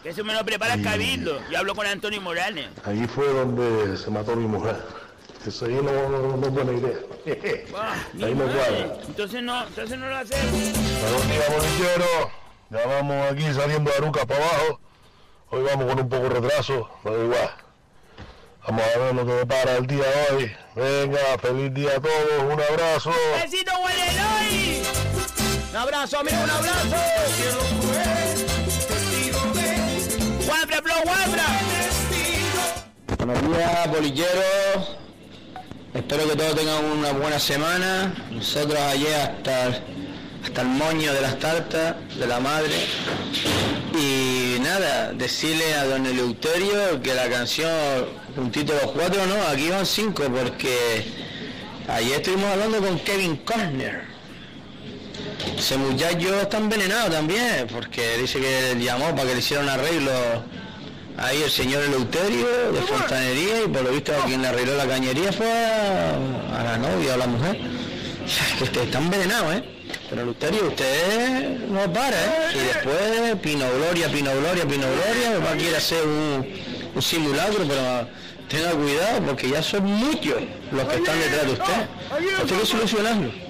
que 0.02 0.10
eso 0.10 0.24
me 0.24 0.32
lo 0.34 0.44
prepara 0.44 0.74
el 0.74 0.82
Cabildo. 0.82 1.40
Yo 1.50 1.58
hablo 1.58 1.74
con 1.74 1.86
Antonio 1.86 2.20
Morales. 2.20 2.66
Ahí 2.84 3.06
fue 3.06 3.26
donde 3.28 3.96
se 3.96 4.10
mató 4.10 4.34
mi 4.36 4.46
mujer. 4.46 4.76
Eso 5.46 5.66
ahí 5.66 5.74
no, 5.74 6.08
no- 6.08 6.36
no 6.36 6.46
es 6.46 6.52
buena 6.52 6.72
idea. 6.72 6.98
Ah, 7.76 7.94
ahí 8.24 8.34
no 8.34 8.44
cuadra. 8.44 8.96
Entonces 9.06 9.42
no, 9.42 9.62
entonces 9.66 9.98
no 9.98 10.08
lo 10.08 10.16
hacemos. 10.16 10.50
Buenos 10.52 11.28
días, 11.28 11.48
bolilleros. 11.54 12.28
Ya 12.70 12.86
vamos 12.86 13.32
aquí 13.32 13.52
saliendo 13.52 13.90
de 13.90 13.96
Aruca 13.98 14.24
para 14.26 14.44
abajo. 14.44 14.80
Hoy 15.50 15.62
vamos 15.62 15.86
con 15.86 16.00
un 16.00 16.08
poco 16.08 16.22
de 16.24 16.28
retraso, 16.40 16.90
pero 17.04 17.24
igual. 17.24 17.50
Vamos 18.66 18.82
a 18.94 18.98
ver 18.98 19.14
lo 19.14 19.26
que 19.26 19.32
depara 19.32 19.76
el 19.76 19.86
día 19.86 20.04
de 20.04 20.36
hoy. 20.36 20.56
Venga, 20.74 21.18
feliz 21.40 21.72
día 21.74 21.90
a 21.96 22.00
todos. 22.00 22.42
Un 22.44 22.60
abrazo. 22.60 23.12
Besito. 23.42 23.72
Un 25.70 25.76
abrazo, 25.76 26.18
amigo, 26.18 26.36
un 26.42 26.50
abrazo. 26.50 26.96
Guabra, 30.46 30.82
Flo, 30.82 30.94
guabra. 31.04 31.44
Buenos 33.18 33.42
días, 33.42 33.90
bolilleros. 33.90 34.96
Espero 35.94 36.28
que 36.28 36.36
todos 36.36 36.56
tengan 36.56 36.84
una 36.84 37.12
buena 37.12 37.38
semana. 37.38 38.14
Nosotros 38.30 38.78
ayer 38.80 39.14
hasta, 39.14 39.80
hasta 40.44 40.62
el 40.62 40.68
moño 40.68 41.12
de 41.12 41.20
las 41.20 41.38
tartas, 41.38 41.96
de 42.18 42.26
la 42.26 42.40
madre. 42.40 42.74
Y 43.94 44.58
nada, 44.60 45.12
decirle 45.12 45.74
a 45.74 45.84
don 45.84 46.06
Eleuterio 46.06 47.02
que 47.02 47.14
la 47.14 47.28
canción 47.28 47.70
Puntito 48.38 48.72
los 48.72 48.92
cuatro, 48.92 49.26
no, 49.26 49.34
aquí 49.48 49.68
van 49.68 49.84
cinco, 49.84 50.22
porque 50.32 51.04
ayer 51.88 52.18
estuvimos 52.18 52.52
hablando 52.52 52.78
con 52.78 52.96
Kevin 53.00 53.36
Corner. 53.38 54.07
Ese 55.57 55.76
muchacho 55.76 56.41
está 56.41 56.59
envenenado 56.59 57.11
también, 57.11 57.66
porque 57.70 58.18
dice 58.18 58.41
que 58.41 58.76
llamó 58.80 59.11
para 59.14 59.28
que 59.28 59.34
le 59.34 59.39
hiciera 59.41 59.62
un 59.62 59.68
arreglo 59.68 60.12
ahí 61.16 61.43
el 61.43 61.51
señor 61.51 61.82
Eleuterio 61.82 62.72
de 62.72 62.80
fontanería 62.82 63.64
y 63.64 63.68
por 63.68 63.82
lo 63.82 63.91
visto 63.91 64.12
a 64.14 64.24
quien 64.24 64.41
le 64.41 64.49
arregló 64.49 64.76
la 64.76 64.86
cañería 64.86 65.32
fue 65.32 65.51
a, 65.51 66.62
la 66.62 66.78
novia 66.78 67.12
o 67.12 67.14
a 67.14 67.16
la 67.16 67.26
mujer. 67.26 67.59
Que 68.59 68.64
usted 68.64 68.82
está 68.82 68.99
envenenado, 68.99 69.53
¿eh? 69.53 69.64
Pero 70.09 70.22
Eleuterio, 70.22 70.68
usted 70.68 71.59
no 71.68 71.93
para, 71.93 72.16
¿eh? 72.16 72.51
Y 72.55 72.59
después 72.59 73.36
Pino 73.43 73.66
Gloria, 73.76 74.09
Pino 74.11 74.30
Gloria, 74.36 74.64
Pino 74.66 74.86
Gloria, 74.86 75.39
va 75.45 75.51
a 75.53 75.57
querer 75.57 75.76
hacer 75.76 76.05
un, 76.05 76.47
un 76.95 77.03
simulacro, 77.03 77.64
pero 77.66 78.09
tenga 78.49 78.70
cuidado 78.72 79.20
porque 79.26 79.51
ya 79.51 79.62
son 79.62 79.84
muchos 79.84 80.36
los 80.72 80.84
que 80.89 80.97
están 80.97 81.18
detrás 81.20 81.47
de 81.47 81.53
usted. 81.53 81.89
Usted 82.43 82.55
hay 82.55 82.61
que 82.61 82.66
solucionarlo. 82.66 83.47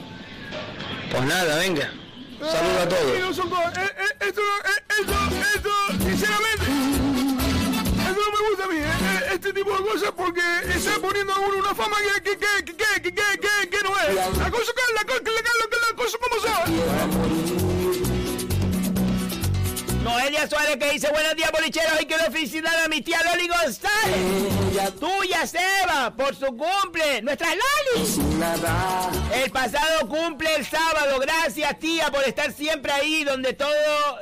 Pues 1.10 1.24
nada, 1.24 1.58
venga. 1.58 1.90
Saludos 2.38 2.78
a 2.78 2.82
ah, 2.82 2.88
todos. 2.88 3.02
Eh, 3.02 3.18
eh, 3.18 4.18
eh, 4.20 4.28
esto, 4.28 5.70
sinceramente, 5.98 6.64
esto 8.08 8.20
no 8.20 8.30
me 8.30 8.50
gusta 8.50 8.64
a 8.64 8.68
mí, 8.68 8.78
este 9.32 9.52
tipo 9.52 9.76
de 9.76 9.84
cosas 9.84 10.12
porque 10.16 10.40
está 10.68 10.98
poniendo 11.00 11.32
a 11.32 11.38
uno 11.40 11.58
una 11.58 11.74
fama 11.74 11.96
que, 12.22 12.36
que, 12.36 12.64
que, 12.64 12.74
que 12.74 12.97
Suárez 20.46 20.76
que 20.76 20.92
dice 20.92 21.08
buenos 21.10 21.34
días 21.34 21.50
bolicheros 21.50 22.00
y 22.00 22.06
quiero 22.06 22.24
felicitar 22.30 22.76
a 22.84 22.88
mi 22.88 23.00
tía 23.00 23.20
Loli 23.24 23.48
González. 23.48 24.94
Tuya 25.00 25.46
Seba, 25.46 26.14
por 26.16 26.34
su 26.36 26.46
cumple. 26.56 27.22
Nuestra 27.22 27.48
Loli. 27.54 28.06
El 29.34 29.50
pasado 29.50 30.06
cumple 30.08 30.54
el 30.56 30.66
sábado. 30.66 31.18
Gracias 31.18 31.78
tía 31.78 32.10
por 32.10 32.22
estar 32.24 32.52
siempre 32.52 32.92
ahí 32.92 33.24
donde 33.24 33.52
todo, 33.54 33.72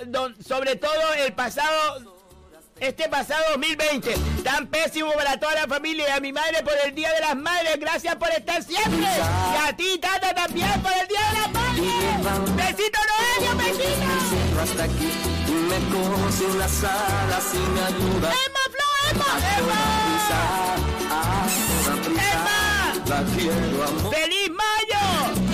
don- 0.07 0.37
sobre 0.43 0.77
todo 0.77 1.15
el 1.15 1.33
pasado 1.35 2.15
este 2.79 3.09
pasado 3.09 3.43
2020, 3.53 4.15
tan 4.45 4.67
pésimo 4.67 5.11
para 5.15 5.41
toda 5.41 5.55
la 5.55 5.67
familia 5.67 6.09
y 6.09 6.11
a 6.13 6.21
mi 6.21 6.31
madre 6.31 6.63
por 6.63 6.75
el 6.85 6.95
Día 6.95 7.11
de 7.15 7.21
las 7.21 7.35
Madres, 7.35 7.79
gracias 7.81 8.17
por 8.17 8.29
estar 8.31 8.63
siempre. 8.63 8.99
Y 9.01 9.67
a 9.69 9.75
ti, 9.75 9.99
Tata, 9.99 10.35
también 10.35 10.83
por 10.83 10.93
el 10.93 11.09
Día 11.09 11.21
de 11.33 11.41
las 11.41 11.53
Madres. 11.53 12.55
Besito, 12.55 12.99
Noelia, 13.09 13.55
besito. 13.65 15.36
Me 15.67 15.79
cojo 15.91 16.33
sin 16.33 16.59
las 16.59 16.85
alas 16.85 17.45
y 17.55 17.59
me 17.59 17.81
ayuda 17.83 18.33
¡Emma, 18.47 18.61
Flo, 18.71 18.89
Emma! 19.11 19.31
¡Emma! 22.07 22.95
La 23.09 23.23
quiero 23.37 23.85
amor 23.85 24.15
¡Feliz 24.15 24.51
mayo! 24.51 25.03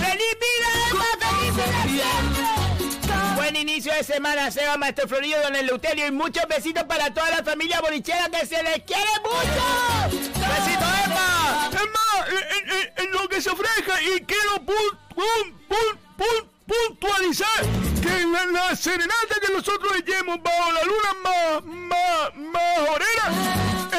¡Feliz 0.01 0.35
vida, 0.41 0.71
Emma! 0.91 1.09
¡Feliz 1.21 1.93
vida! 1.93 3.35
Buen 3.37 3.57
inicio 3.57 3.93
de 3.95 4.05
semana, 4.05 4.51
Seba, 4.51 4.77
Maestro 4.77 5.09
Florido, 5.09 5.41
Don 5.43 5.57
Eleuterio 5.57 6.07
y 6.07 6.11
muchos 6.11 6.45
besitos 6.49 6.85
para 6.85 7.13
toda 7.13 7.31
la 7.31 7.43
familia 7.45 7.81
bolichera 7.81 8.29
que 8.31 8.47
se 8.47 8.63
les 8.63 8.83
quiere 8.85 9.11
mucho. 9.23 9.65
¡Besito, 10.11 10.85
Emma! 11.05 11.71
Emma, 11.73 12.27
en, 12.29 12.71
en- 12.71 12.93
en 13.07 13.13
lo 13.13 13.29
que 13.29 13.41
se 13.43 13.51
ofrezca 13.51 14.01
y 14.03 14.21
quiero 14.25 14.57
pun- 14.65 14.99
pun- 15.15 15.67
pun- 15.69 15.99
pun- 16.17 16.52
puntualizar 16.67 17.63
que 18.01 18.23
en 18.23 18.33
la, 18.33 18.47
la, 18.47 18.75
serenata 18.77 19.35
que 19.41 19.53
nosotros 19.53 19.93
llevemos 20.05 20.43
bajo 20.43 20.73
la 20.73 20.83
luna 20.83 21.15
más 21.23 21.63
ma, 21.65 22.31
ma, 22.37 22.63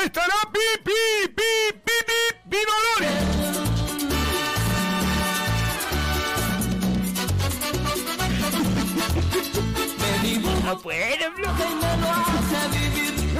estará 0.03 0.35
pi, 0.51 0.59
pi, 0.83 0.91
pi, 1.35 1.43
pi, 1.83 1.93
pi, 2.05 2.19
pi 2.49 2.57
No 2.65 2.73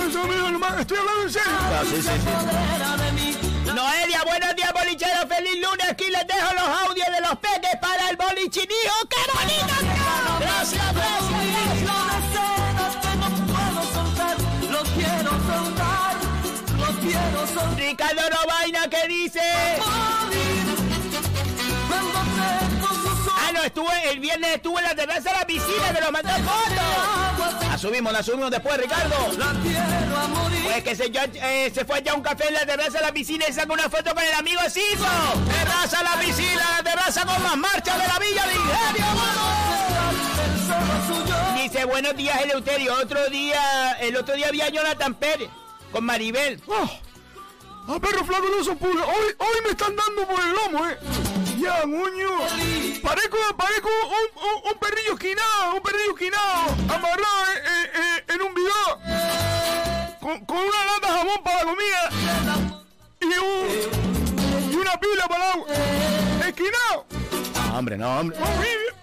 Eso, 0.05 0.21
mi 0.27 0.35
estoy 0.81 0.97
ah, 1.39 1.83
Noelia, 3.73 4.21
buenos 4.23 4.53
días, 4.55 4.73
bolichero. 4.73 5.27
Feliz 5.27 5.55
lunes. 5.55 5.89
Aquí 5.89 6.09
les 6.09 6.27
dejo 6.27 6.53
los 6.53 6.89
audios 6.89 7.07
de 7.07 7.21
los 7.21 7.35
¡Qué 8.52 8.68
bonito! 9.34 9.74
Gracias, 10.40 10.94
Lo 14.70 14.84
quiero 14.84 15.32
soltar, 15.32 16.15
lo 16.78 16.88
quiero 16.99 17.48
soltar. 17.48 17.78
Ricardo 17.78 18.22
Robaina, 18.30 18.90
¿qué 18.90 19.07
dice? 19.07 19.40
Estuve, 23.64 24.11
el 24.11 24.19
viernes 24.19 24.56
estuve 24.56 24.80
en 24.80 24.85
la 24.85 24.95
terraza 24.95 25.31
de 25.31 25.40
la 25.40 25.48
piscina, 25.48 25.91
me 25.94 26.02
lo 26.02 26.11
mandó 26.11 26.30
foto. 26.30 27.64
La 27.68 27.77
subimos, 27.77 28.14
la 28.14 28.23
subimos 28.23 28.52
después, 28.52 28.77
Ricardo. 28.77 29.15
Pues 30.64 30.84
que 30.84 30.95
se, 30.95 31.10
yo, 31.11 31.22
eh, 31.35 31.72
se 31.73 31.85
fue 31.85 32.02
ya 32.03 32.11
a 32.14 32.15
un 32.15 32.22
café 32.22 32.48
en 32.48 32.53
la 32.53 32.65
terraza 32.65 32.99
de 32.99 33.02
la 33.02 33.11
piscina 33.11 33.45
y 33.48 33.53
sacó 33.53 33.73
una 33.73 33.90
foto 33.90 34.14
con 34.14 34.23
el 34.23 34.34
amigo 34.34 34.61
Sifo. 34.69 35.06
Terraza 35.52 35.98
de 35.99 36.03
la 36.03 36.19
piscina, 36.19 36.61
la 36.77 36.84
terraza 36.84 37.26
con 37.26 37.41
más 37.44 37.57
marcha 37.57 37.98
de 37.98 38.07
la 38.07 38.19
Villa 38.19 38.45
de 38.45 38.53
Ingenio. 38.53 39.06
Dice, 41.64 41.85
buenos 41.85 42.15
días, 42.15 42.41
Eleuterio. 42.41 42.95
Otro 42.95 43.30
día, 43.30 43.94
el 44.02 44.18
otro 44.18 44.35
día 44.35 44.48
había 44.48 44.69
Jonathan 44.69 45.14
Pérez 45.15 45.49
con 45.91 46.03
Maribel. 46.03 46.61
Ah, 47.88 47.99
perro 47.99 48.23
flaco, 48.26 48.45
no. 48.48 49.06
Hoy, 49.06 49.35
hoy 49.38 49.61
me 49.64 49.72
están 49.72 49.95
dando 49.95 50.27
por 50.27 50.40
el 50.41 50.52
lomo, 50.52 50.88
eh. 50.88 50.98
Ya, 51.64 51.81
coño. 51.81 52.30
Parezco, 53.02 53.38
parezco 53.57 53.90
un, 53.90 54.44
un, 54.44 54.72
un 54.72 54.80
perrillo 54.80 55.14
esquinado, 55.14 55.76
un 55.76 55.81
perrillo 55.81 56.11
esquinado, 56.11 56.76
amarrado 56.94 57.45
en, 57.52 57.57
en- 57.73 58.03
en- 58.03 58.23
en 58.35 58.41
un 58.41 58.53
bidón. 58.53 58.99
Con, 60.19 60.45
con 60.45 60.57
una 60.57 60.85
lata 60.85 61.07
de 61.07 61.14
jamón 61.19 61.44
para 61.44 61.57
la 61.57 61.64
comida. 61.64 62.10
Y, 63.22 63.26
un, 63.26 64.72
y 64.72 64.76
una 64.76 64.99
pila 64.99 65.27
para 65.30 65.45
el 65.45 65.52
agua. 65.52 65.68
Esquinado. 66.48 67.06
No, 67.72 67.77
hombre, 67.80 67.98
no, 67.98 68.19
hombre. 68.19 68.38
Horrible. 68.38 68.94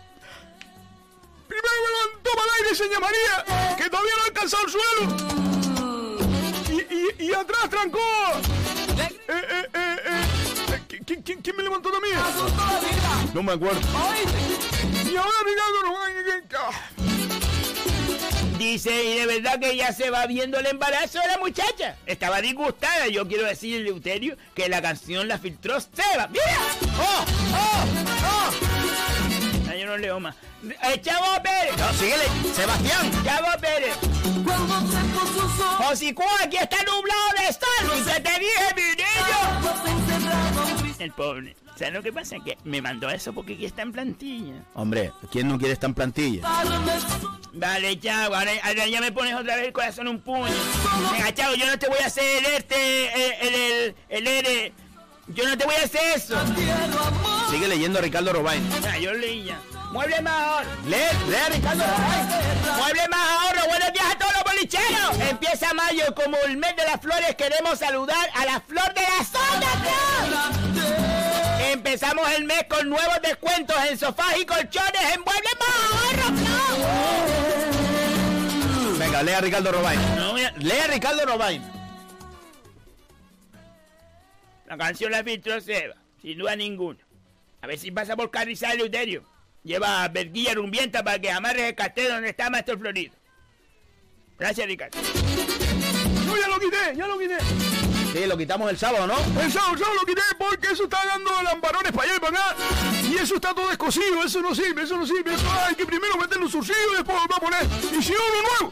Primero 1.49 1.75
me 1.83 1.89
levantó 1.89 2.31
para 2.37 2.47
el 2.47 2.65
aire 2.65 2.77
señor 2.77 3.01
María, 3.01 3.77
que 3.77 3.89
todavía 3.91 4.13
no 4.17 4.23
ha 4.23 4.27
alcanzado 4.27 4.65
el 4.67 4.71
suelo. 4.71 5.03
Y, 6.69 6.95
y, 6.95 7.27
y 7.29 7.35
atrás 7.35 7.69
trancó. 7.71 7.99
Eh, 8.99 9.19
eh, 9.29 9.67
eh, 9.75 10.20
¿Qui- 11.11 11.17
qui- 11.17 11.23
qui- 11.25 11.43
¿Quién 11.43 11.57
me 11.57 11.65
levantó 11.65 11.91
también? 11.91 12.15
No 13.35 13.43
me 13.43 13.51
acuerdo. 13.55 13.81
Y 15.11 15.17
ahora 15.17 15.33
Ricardo 15.45 15.83
no 15.83 15.93
va 15.95 16.07
Dice, 18.57 19.05
y 19.05 19.19
de 19.19 19.27
verdad 19.27 19.59
que 19.59 19.75
ya 19.75 19.93
se 19.93 20.09
va 20.11 20.27
viendo 20.27 20.61
el 20.61 20.67
embarazo 20.67 21.19
de 21.19 21.27
la 21.27 21.39
muchacha. 21.39 21.97
Estaba 22.07 22.41
disgustada. 22.41 23.09
Yo 23.09 23.27
quiero 23.27 23.45
decirle, 23.45 23.79
Eleuterio, 23.79 24.37
que 24.55 24.69
la 24.69 24.81
canción 24.81 25.27
la 25.27 25.41
filtró 25.41 25.81
Seba. 25.81 26.29
¡Mira! 26.29 26.45
¡Oh! 27.01 27.25
¡Oh! 27.57 27.85
¡Oh! 28.27 29.75
Yo 29.77 29.87
no 29.87 29.97
leo 29.97 30.21
más. 30.21 30.37
Eh, 30.63 31.01
Chavo 31.01 31.43
Pérez. 31.43 31.77
No, 31.77 31.93
síguele, 31.95 32.25
Sebastián. 32.55 33.11
Chavo 33.25 33.49
Pérez. 33.61 33.97
Josicú, 35.79 36.23
aquí 36.41 36.59
está 36.59 36.77
nublado 36.85 37.31
de 37.39 37.53
sol. 37.53 37.99
Y 37.99 38.03
que 38.05 38.21
te 38.21 38.39
dije. 38.39 39.00
El 41.01 41.13
pobre. 41.13 41.57
¿Sabes 41.77 41.95
lo 41.95 42.03
que 42.03 42.13
pasa? 42.13 42.37
Que 42.45 42.59
me 42.65 42.83
mandó 42.83 43.09
eso 43.09 43.33
porque 43.33 43.55
aquí 43.55 43.65
está 43.65 43.81
en 43.83 43.93
plantilla. 43.93 44.53
Hombre, 44.75 45.13
¿quién 45.33 45.49
no 45.49 45.57
quiere 45.59 45.73
estar 45.73 45.89
en 45.89 45.95
plantilla? 45.95 46.43
Vale, 47.55 47.99
chavo, 47.99 48.35
ahora, 48.35 48.51
ahora 48.63 48.87
ya 48.87 49.01
me 49.01 49.11
pones 49.11 49.35
otra 49.35 49.57
vez 49.57 49.67
el 49.69 49.73
corazón 49.73 50.07
en 50.07 50.15
un 50.17 50.21
puño. 50.21 50.45
Venga, 51.13 51.33
chavo, 51.35 51.55
yo 51.55 51.67
no 51.67 51.79
te 51.79 51.89
voy 51.89 51.99
a 52.03 52.07
hacer 52.07 52.45
el 52.45 52.53
este, 52.53 53.07
el, 53.15 53.55
el, 53.55 53.95
el, 54.11 54.27
el, 54.27 54.47
el- 54.47 54.73
Yo 55.29 55.49
no 55.49 55.57
te 55.57 55.65
voy 55.65 55.75
a 55.77 55.85
hacer 55.85 56.01
eso. 56.17 56.37
Sigue 57.51 57.67
leyendo 57.67 57.99
a 57.99 58.03
Ricardo 58.03 58.33
Robain. 58.33 58.63
Ya, 58.83 58.99
yo 58.99 59.13
leí 59.15 59.45
ya. 59.45 59.59
Mueble 59.93 60.21
más 60.21 60.33
ahorro. 60.35 60.71
Lee, 60.87 60.97
lee 61.29 61.35
a 61.37 61.49
Ricardo 61.49 61.83
Robain. 61.83 62.77
Mueble 62.79 63.09
más 63.09 63.21
ahorro. 63.31 63.69
Buenos 63.69 63.93
días 63.93 64.07
a 64.15 64.19
todos 64.19 64.40
Empieza 65.31 65.73
mayo 65.75 66.15
como 66.15 66.37
el 66.47 66.57
mes 66.57 66.75
de 66.77 66.85
las 66.85 67.01
flores. 67.01 67.35
Queremos 67.37 67.79
saludar 67.79 68.29
a 68.35 68.45
la 68.45 68.61
flor 68.61 68.93
de 68.95 69.01
la 69.03 69.25
zona. 69.25 69.69
Empezamos 71.73 72.29
el 72.33 72.45
mes 72.45 72.65
con 72.69 72.89
nuevos 72.89 73.21
descuentos 73.23 73.77
en 73.89 73.97
sofás 73.99 74.37
y 74.41 74.45
colchones 74.45 75.15
en 75.15 75.21
Mueble 75.23 75.51
más 75.59 75.69
ahorro. 75.93 76.31
Venga, 78.99 79.23
lee 79.23 79.33
a 79.33 79.41
Ricardo 79.41 79.73
Robain. 79.73 80.01
No, 80.17 80.33
voy 80.33 80.43
a- 80.45 80.51
Lee 80.59 80.79
a 80.85 80.87
Ricardo 80.89 81.25
Robain. 81.27 81.63
La 84.67 84.77
canción 84.77 85.11
la 85.13 85.23
filtró 85.25 85.61
Seba, 85.61 85.95
sin 86.21 86.39
duda 86.39 86.55
ninguna. 86.57 86.99
A 87.63 87.67
ver 87.67 87.79
si 87.79 87.91
pasa 87.91 88.17
por 88.17 88.31
Carrizal 88.31 88.73
Eleuterio. 88.73 89.25
Lleva 89.63 90.07
verguilla 90.09 90.55
rumbienta 90.55 91.03
para 91.03 91.19
que 91.19 91.31
amarres 91.31 91.63
el 91.65 91.75
castel 91.75 92.09
donde 92.09 92.31
está 92.31 92.49
Maestro 92.51 92.79
Florido. 92.79 93.15
Gracias, 94.41 94.67
Ricardo. 94.67 94.99
Yo 96.25 96.37
ya 96.39 96.49
lo 96.49 96.59
quité, 96.59 96.97
ya 96.97 97.07
lo 97.07 97.19
quité. 97.19 97.37
Sí, 98.15 98.27
lo 98.27 98.39
quitamos 98.39 98.71
el 98.71 98.79
sábado, 98.79 99.07
¿no? 99.07 99.19
El 99.39 99.53
sábado, 99.53 99.75
el 99.75 99.79
sábado 99.79 99.95
lo 100.01 100.07
quité 100.07 100.23
porque 100.39 100.73
eso 100.73 100.85
está 100.85 101.05
dando 101.05 101.31
lamparones 101.43 101.93
para 101.93 102.05
allá 102.05 102.17
y 102.17 102.21
para 102.21 102.39
acá. 102.39 102.57
Y 103.11 103.17
eso 103.17 103.35
está 103.35 103.55
todo 103.55 103.69
descosido, 103.69 104.25
eso 104.25 104.41
no 104.41 104.55
sirve, 104.55 104.83
eso 104.85 104.97
no 104.97 105.07
sirve. 105.07 105.35
Eso 105.35 105.47
hay 105.69 105.75
que 105.75 105.85
primero 105.85 106.17
meterle 106.17 106.45
un 106.47 106.51
surcido 106.51 106.79
y 106.95 106.97
después 106.97 107.19
volver 107.19 107.37
a 107.37 107.41
poner. 107.41 107.67
Y 107.99 108.03
si 108.03 108.13
no, 108.13 108.19
uno 108.19 108.49
nuevo. 108.49 108.71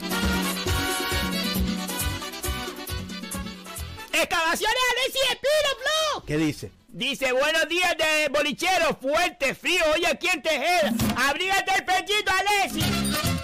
Excavaciones 4.10 4.78
Alessi 4.90 5.18
Espino, 5.30 5.70
Flo. 5.82 6.24
¿Qué 6.26 6.36
dice? 6.38 6.72
Dice, 6.88 7.30
buenos 7.32 7.68
días 7.68 7.94
de 7.98 8.28
bolichero, 8.30 8.98
fuerte, 9.00 9.54
frío, 9.54 9.84
hoy 9.94 10.06
aquí 10.06 10.28
en 10.28 10.42
Tejeda. 10.42 10.94
Abrígate 11.28 11.74
el 11.76 11.84
pechito, 11.84 12.32
Alessi. 12.32 12.80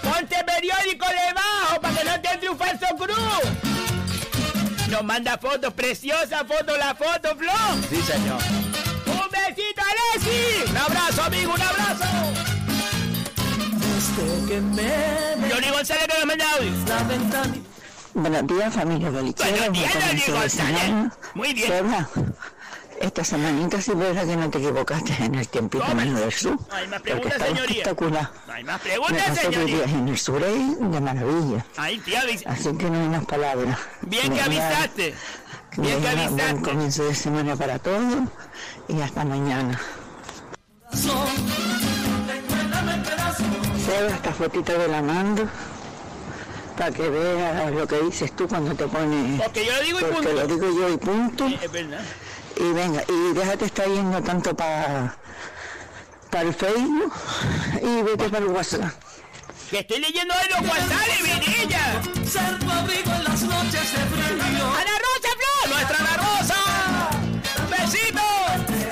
Ponte 0.01 0.43
periódico 0.43 1.05
debajo 1.07 1.54
para 2.05 2.21
que 2.21 2.21
no 2.21 2.21
te 2.21 2.33
entre 2.33 2.49
un 2.49 2.57
falso 2.57 2.85
cruz. 2.97 4.89
Nos 4.89 5.03
manda 5.03 5.37
fotos, 5.37 5.73
preciosa 5.73 6.45
foto, 6.45 6.77
la 6.77 6.95
foto, 6.95 7.35
Flo. 7.35 7.51
Sí, 7.89 8.01
señor. 8.01 8.39
Un 9.07 9.29
besito, 9.31 9.81
Alessi. 9.81 10.69
Un 10.69 10.77
abrazo, 10.77 11.23
amigo, 11.23 11.53
un 11.53 11.61
abrazo. 11.61 12.05
Johnny 15.51 15.69
González 15.69 16.07
que 16.07 16.17
nos 16.17 16.25
manda 16.25 16.45
audio. 16.53 16.71
Buenos 18.13 18.47
días, 18.47 18.73
familia 18.73 19.09
bolichera. 19.09 19.49
Buenos 19.49 19.73
días, 19.73 19.93
Johnny 19.93 20.21
de 20.21 20.31
González. 20.31 21.11
Muy 21.33 21.53
bien. 21.53 21.67
Seba, 21.67 22.09
esta 23.01 23.23
semanita 23.23 23.81
sí 23.81 23.91
verdad 23.93 24.25
que 24.25 24.35
no 24.37 24.49
te 24.49 24.57
equivocaste 24.59 25.13
en 25.23 25.35
el 25.35 25.47
tiempito 25.47 25.85
mío 25.95 26.13
del 26.17 26.31
sur. 26.31 26.57
Hay 26.71 26.87
más 26.87 26.99
Porque 27.01 27.11
preguntas, 27.13 27.41
señoría. 27.47 27.77
espectacular. 27.83 28.31
No 28.47 28.53
hay 28.53 28.63
más 28.63 28.81
preguntas, 28.81 29.37
señoría. 29.39 29.83
en 29.85 30.07
el 30.07 30.17
sur 30.17 30.41
es 30.43 30.79
de 30.91 31.01
maravilla. 31.01 31.65
Ay, 31.77 31.97
tía. 31.99 32.23
Así 32.45 32.75
que 32.77 32.89
no 32.89 32.99
hay 33.01 33.09
más 33.09 33.25
palabras. 33.25 33.77
Bien 34.01 34.33
que 34.33 34.41
avisaste. 34.41 35.15
Bien 35.77 36.01
que 36.01 36.07
venga, 36.07 36.27
Buen 36.29 36.41
avisaste. 36.41 36.61
comienzo 36.69 37.03
de 37.05 37.15
semana 37.15 37.55
para 37.55 37.79
todos 37.79 38.15
y 38.87 39.01
hasta 39.01 39.25
mañana. 39.25 39.79
Seba, 43.85 44.07
esta 44.15 44.33
fotita 44.33 44.73
te 44.73 44.87
la 44.87 45.01
mando 45.01 45.47
para 46.77 46.91
que 46.91 47.09
veas 47.09 47.71
lo 47.71 47.87
que 47.87 48.01
dices 48.01 48.35
tú 48.35 48.47
cuando 48.47 48.75
te 48.75 48.85
pones... 48.87 49.41
Porque 49.41 49.65
yo 49.65 49.71
lo 49.73 49.81
digo 49.81 49.99
y 49.99 50.01
Porque 50.03 50.15
punto. 50.27 50.33
lo 50.33 50.47
digo 50.47 50.79
yo 50.79 50.89
y 50.93 50.97
punto. 50.97 51.47
Es 51.47 51.71
verdad. 51.71 52.01
Y 52.57 52.71
venga, 52.71 53.03
y 53.07 53.33
déjate 53.33 53.65
estar 53.65 53.87
yendo 53.87 54.21
tanto 54.21 54.55
para 54.55 55.17
para 56.35 56.49
el 56.49 56.53
Facebook 56.53 57.13
y 57.81 58.01
vete 58.01 58.29
para 58.29 58.45
el 58.45 58.51
WhatsApp. 58.51 58.91
Que 59.69 59.79
estoy 59.79 59.99
leyendo 59.99 60.33
de 60.35 60.49
los 60.49 60.69
WhatsApp, 60.69 61.07
Vinilla. 61.23 62.03
Ser 62.25 62.59
tu 62.59 62.69
abrigo 62.69 63.11
en 63.13 63.23
las 63.23 63.41
noches 63.41 63.91
de 63.93 63.99
frío. 63.99 64.65
¡Ana 64.65 64.95
Rosa, 65.05 65.31
Flor! 65.39 65.69
¡Nuestra 65.69 65.97
Ana 65.97 66.17
Rosa! 66.17 66.55
¡Un 67.63 67.69
besito! 67.71 68.21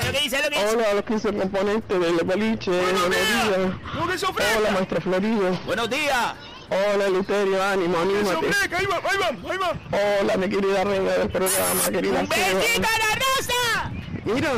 Lo 0.06 0.12
que 0.12 0.20
dice, 0.20 0.36
lo 0.38 0.48
que 0.48 0.56
dice. 0.56 0.76
Hola, 0.76 0.94
los 0.94 1.04
15 1.04 1.36
componentes 1.36 2.00
del 2.00 2.16
boliche. 2.24 2.70
Buenos 2.70 3.10
días. 3.10 4.56
Hola, 4.58 4.70
maestro 4.72 5.00
Florido. 5.00 5.60
Buenos 5.66 5.90
días. 5.90 6.34
Hola, 6.74 7.08
Luterio, 7.08 7.62
ánimo, 7.62 7.96
anímate. 7.98 8.46
ahí 8.74 8.86
va, 8.86 8.96
ahí 8.96 9.18
va, 9.18 9.50
ahí 9.52 9.58
va. 9.58 9.72
Hola, 10.20 10.36
mi 10.36 10.48
querida 10.48 10.82
reina 10.82 11.12
del 11.12 11.30
programa, 11.30 11.82
querida 11.92 12.20
¡Un 12.20 12.28
besito, 12.28 12.88
Ana 12.88 13.14
Rosa! 13.14 13.92
Mira, 14.24 14.50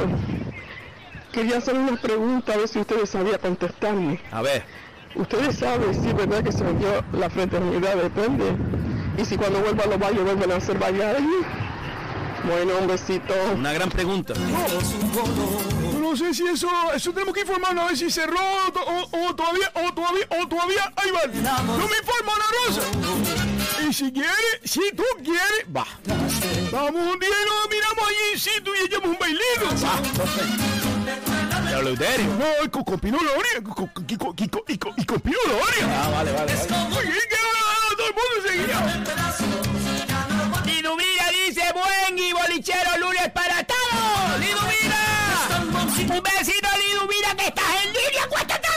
quería 1.30 1.58
hacer 1.58 1.74
una 1.74 2.00
pregunta, 2.00 2.54
a 2.54 2.56
ver 2.56 2.68
si 2.68 2.78
ustedes 2.78 3.10
sabían 3.10 3.38
contestarme. 3.38 4.18
A 4.32 4.40
ver. 4.40 4.64
¿Ustedes 5.14 5.58
saben 5.58 5.94
si 5.94 6.08
es 6.08 6.16
verdad 6.16 6.42
que 6.42 6.52
se 6.52 6.64
vendió 6.64 7.04
la 7.12 7.28
fraternidad 7.28 7.96
depende? 7.96 8.44
Y 9.18 9.24
si 9.26 9.36
cuando 9.36 9.60
vuelva 9.60 9.84
a 9.84 9.86
los 9.86 9.98
valles 9.98 10.24
vuelven 10.24 10.52
a 10.52 10.56
hacer 10.56 10.78
valles 10.78 11.04
allí. 11.04 11.38
Bueno, 12.44 12.78
un 12.80 12.86
besito. 12.86 13.34
Una 13.54 13.72
gran 13.72 13.88
pregunta. 13.90 14.34
No, 14.34 16.00
no 16.00 16.16
sé 16.16 16.32
si 16.34 16.46
eso, 16.46 16.68
eso 16.94 17.12
tenemos 17.12 17.34
que 17.34 17.40
informarnos 17.40 17.84
a 17.84 17.86
ver 17.88 17.96
si 17.96 18.10
cerró 18.10 18.38
o, 18.38 18.68
o- 18.80 19.28
o 19.28 19.34
todavía, 19.34 19.70
o 19.74 19.92
todavía, 19.92 20.26
o 20.40 20.46
todavía, 20.48 20.92
ahí 20.96 21.10
va. 21.10 21.26
No 21.62 21.88
me 21.88 21.96
informa 21.96 22.32
Ana 22.34 22.44
Rosa. 22.66 22.82
Y 23.88 23.92
si 23.92 24.12
quiere, 24.12 24.28
si 24.64 24.80
tú 24.96 25.02
quieres, 25.22 25.64
va. 25.76 25.86
Vamos 26.72 27.12
un 27.14 27.18
día 27.18 27.28
y 27.28 27.48
nos 27.48 27.68
miramos 27.70 28.08
allí 28.08 28.32
in 28.34 28.38
situ 28.40 28.70
y 28.74 28.84
echamos 28.86 29.08
un 29.08 29.18
bailito. 29.18 29.68
Pero 31.68 31.82
Leuterio. 31.82 32.26
No, 32.38 32.70
con, 32.70 32.84
con 32.84 33.00
Pino 33.00 33.18
Loria, 33.18 33.58
y 33.58 33.62
con- 34.78 34.94
y 34.96 35.04
con 35.04 35.20
Pino 35.20 35.38
Loria. 35.48 36.02
Ah, 36.04 36.08
vale, 36.10 36.32
vale. 36.32 36.52
Oye, 36.52 37.12
que 37.12 37.36
todo 37.96 38.06
el 38.06 38.14
mundo 38.14 38.48
seguía. 38.48 39.55
Dice 41.56 41.72
buen 41.72 42.18
y 42.18 42.32
bolichero 42.34 42.98
lunes 42.98 43.30
para 43.32 43.64
todos. 43.64 44.38
Liduvira. 44.40 44.98
Un 46.02 46.22
besito 46.22 46.68
Liduvira 46.76 47.34
que 47.34 47.46
estás 47.46 47.64
en 47.82 47.94
línea. 47.94 48.28
Cuéntate 48.28 48.68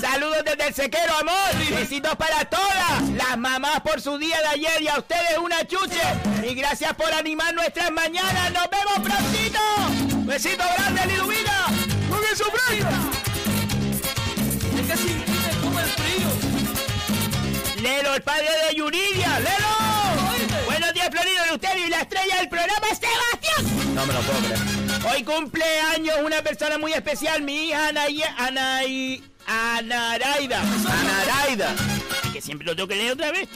Saludos 0.00 0.38
desde 0.44 0.66
el 0.66 0.74
sequero, 0.74 1.16
amor. 1.18 1.36
Besitos 1.70 2.16
para 2.16 2.44
todas 2.46 3.08
las 3.14 3.38
mamás 3.38 3.80
por 3.82 4.00
su 4.00 4.18
día 4.18 4.40
de 4.40 4.48
ayer 4.48 4.82
y 4.82 4.88
a 4.88 4.98
ustedes 4.98 5.38
una 5.38 5.64
chuche. 5.68 6.02
Y 6.42 6.54
gracias 6.56 6.94
por 6.94 7.12
animar 7.12 7.54
nuestras 7.54 7.92
mañanas. 7.92 8.52
Nos 8.52 8.68
vemos 8.70 9.08
prontito. 9.08 9.60
Besito 10.24 10.64
grande, 10.76 11.06
Liduvira. 11.06 11.66
¡Con 12.10 12.18
eso, 12.32 12.44
Brian! 12.50 13.10
Es 14.80 14.86
que 14.88 14.96
sin 14.96 15.24
ti 15.26 15.32
me 15.72 15.80
el 15.80 15.88
frío. 15.90 16.28
Lelo, 17.80 18.14
el 18.16 18.22
padre 18.22 18.48
de 18.68 18.74
Yuridia. 18.74 19.38
¡Lelo! 19.38 19.83
Florido 21.14 21.46
Lutero 21.52 21.78
y 21.78 21.90
la 21.90 22.00
estrella 22.00 22.38
del 22.38 22.48
programa, 22.48 22.88
Sebastián. 22.88 23.94
No 23.94 24.04
me 24.04 24.12
lo 24.12 24.20
puedo 24.22 24.38
creer. 24.40 24.58
Hoy 25.12 25.22
cumple 25.22 25.64
años 25.94 26.16
una 26.24 26.42
persona 26.42 26.76
muy 26.76 26.92
especial, 26.92 27.40
mi 27.42 27.68
hija 27.68 27.88
Anaí... 27.88 28.22
Anaí... 28.36 29.24
Anaraida. 29.46 30.60
Anaraida. 30.60 31.76
Que 32.32 32.40
siempre 32.40 32.66
lo 32.66 32.74
tengo 32.74 32.88
que 32.88 32.96
leer 32.96 33.12
otra 33.12 33.30
vez. 33.30 33.48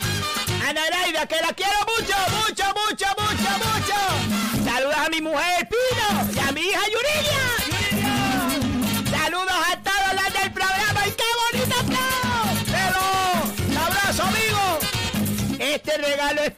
Anaraida, 0.68 1.26
que 1.26 1.36
la 1.36 1.52
quiero 1.52 1.78
mucho, 1.97 2.14
mucho, 2.47 2.64
mucho, 2.66 3.06
mucho, 3.18 3.51
mucho. 3.59 4.70
Saludos 4.70 4.97
a 4.97 5.09
mi 5.09 5.20
mujer 5.20 5.68
Pino 5.68 6.32
y 6.32 6.39
a 6.48 6.52
mi 6.52 6.60
hija 6.60 6.80
Yuridia. 6.85 7.57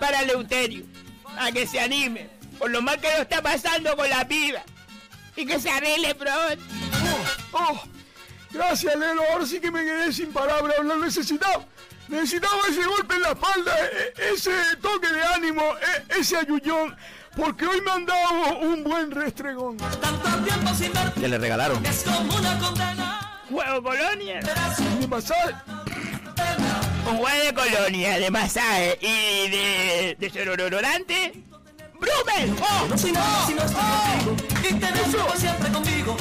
Para 0.00 0.22
Leuterio. 0.22 0.84
A 1.38 1.52
que 1.52 1.66
se 1.66 1.78
anime. 1.78 2.28
Por 2.58 2.70
lo 2.70 2.82
mal 2.82 3.00
que 3.00 3.08
lo 3.16 3.22
está 3.22 3.40
pasando 3.40 3.94
con 3.96 4.08
la 4.10 4.24
vida. 4.24 4.64
Y 5.36 5.46
que 5.46 5.60
se 5.60 5.70
arregle 5.70 6.14
pronto. 6.14 6.62
Oh, 7.52 7.80
gracias, 8.50 8.96
Lelo. 8.96 9.22
Ahora 9.32 9.46
sí 9.46 9.60
que 9.60 9.70
me 9.70 9.84
quedé 9.84 10.12
sin 10.12 10.32
palabras. 10.32 10.76
Lo 10.82 10.96
necesitaba. 10.96 11.64
Necesitaba 12.08 12.56
ese 12.68 12.84
golpe 12.84 13.14
en 13.14 13.22
la 13.22 13.28
espalda, 13.30 13.72
e- 13.78 14.12
e- 14.18 14.34
ese 14.34 14.50
toque 14.82 15.06
de 15.06 15.22
ánimo, 15.22 15.62
e- 15.62 16.18
ese 16.20 16.36
ayullón. 16.36 16.96
Porque 17.36 17.64
hoy 17.64 17.80
me 17.82 17.90
han 17.92 18.04
dado 18.04 18.58
un 18.58 18.82
buen 18.82 19.12
restregón. 19.12 19.76
Que 21.14 21.28
le 21.28 21.38
regalaron. 21.38 21.86
Es 21.86 22.02
como 22.02 22.34
una 22.34 22.58
condena. 22.58 23.10
Colonia. 23.82 24.40
¿Qué 25.00 25.08
pasa? 25.08 25.34
Un 27.06 27.16
huevo 27.18 27.44
de 27.44 27.54
colonia, 27.54 28.18
de 28.18 28.30
masaje 28.30 28.98
y 29.00 29.48
de, 29.48 30.16
de 30.18 30.30
sorororante. 30.30 31.32
¡Brumel! 31.98 32.56
¡Oh! 32.62 32.86
No 32.88 32.96
soy 32.96 33.12
nada 33.12 33.46
si 33.46 33.54
no 33.54 33.62
contigo. 33.62 34.36
Y 34.62 34.74
tenerlo 34.74 35.26
por 35.26 35.36
siempre 35.36 35.70
conmigo. 35.70 36.16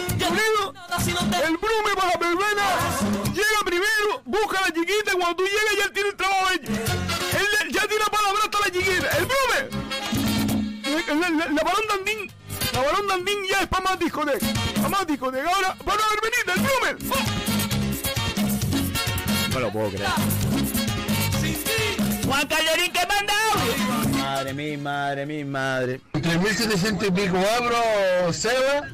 Nada 0.73 0.99
si 0.99 1.13
no 1.13 1.19
te 1.29 1.37
el 1.45 1.57
brume 1.57 1.95
para 1.95 2.09
la 2.09 2.17
verbena 2.17 3.19
llega 3.39 3.59
primero, 3.65 4.21
busca 4.25 4.59
a 4.59 4.61
la 4.61 4.73
chiquita 4.73 5.11
y 5.13 5.17
cuando 5.17 5.35
tú 5.35 5.43
llegas 5.43 5.75
ya 5.77 5.83
él 5.85 5.91
tiene 5.91 6.09
el 6.09 6.15
trabajo 6.15 6.51
hecho. 6.53 6.71
Él 6.71 7.71
ya 7.71 7.87
tiene 7.87 8.05
palabra 8.11 8.41
hasta 8.43 8.59
la 8.59 8.65
chiquita. 8.65 9.17
El 9.17 9.25
brume. 9.25 9.59
La, 11.07 11.15
la, 11.15 11.29
la, 11.29 11.51
la 11.51 11.63
varón 11.63 11.85
dandín. 11.87 12.31
La 12.73 12.81
varón 12.81 13.07
dandín 13.07 13.37
ya 13.49 13.61
es 13.61 13.67
para 13.67 13.83
más 13.83 13.99
discoteca. 13.99 14.45
Para 14.75 14.89
más 14.89 15.07
discoteca. 15.07 15.49
Ahora, 15.49 15.75
para 15.75 15.97
la 15.97 16.07
verbenita, 16.09 16.53
el 16.53 16.61
brume. 16.61 17.58
No 19.59 19.65
lo 19.65 19.71
puedo 19.73 19.89
creer. 19.89 20.09
Juan 22.25 22.47
Calderín 22.47 22.93
que 22.93 23.05
manda. 23.05 23.33
Madre 24.17 24.53
mi 24.53 24.77
madre 24.77 25.25
mi 25.25 25.43
madre. 25.43 25.99
3.700 26.13 27.07
y 27.07 27.11
pico 27.11 27.35
euros, 27.35 28.35
Seba. 28.37 28.87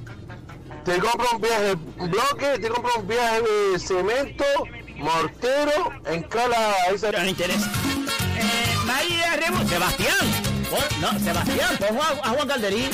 Te 0.83 0.97
compro 0.97 1.27
un 1.35 1.41
viaje 1.41 1.63
de 1.63 1.75
bloque, 1.75 2.59
te 2.59 2.67
compro 2.69 2.99
un 2.99 3.07
viaje 3.07 3.41
de 3.41 3.79
cemento, 3.79 4.45
mortero, 4.97 5.91
en 6.05 6.23
cala 6.23 6.73
esa... 6.91 7.11
No 7.11 7.19
le 7.19 7.29
interesa. 7.29 7.71
Eh, 8.37 8.75
María 8.85 9.35
Rebu. 9.35 9.67
Sebastián. 9.69 10.17
No, 10.99 11.19
Sebastián, 11.19 11.77
a, 12.23 12.27
a 12.27 12.29
Juan 12.31 12.47
Calderín. 12.47 12.89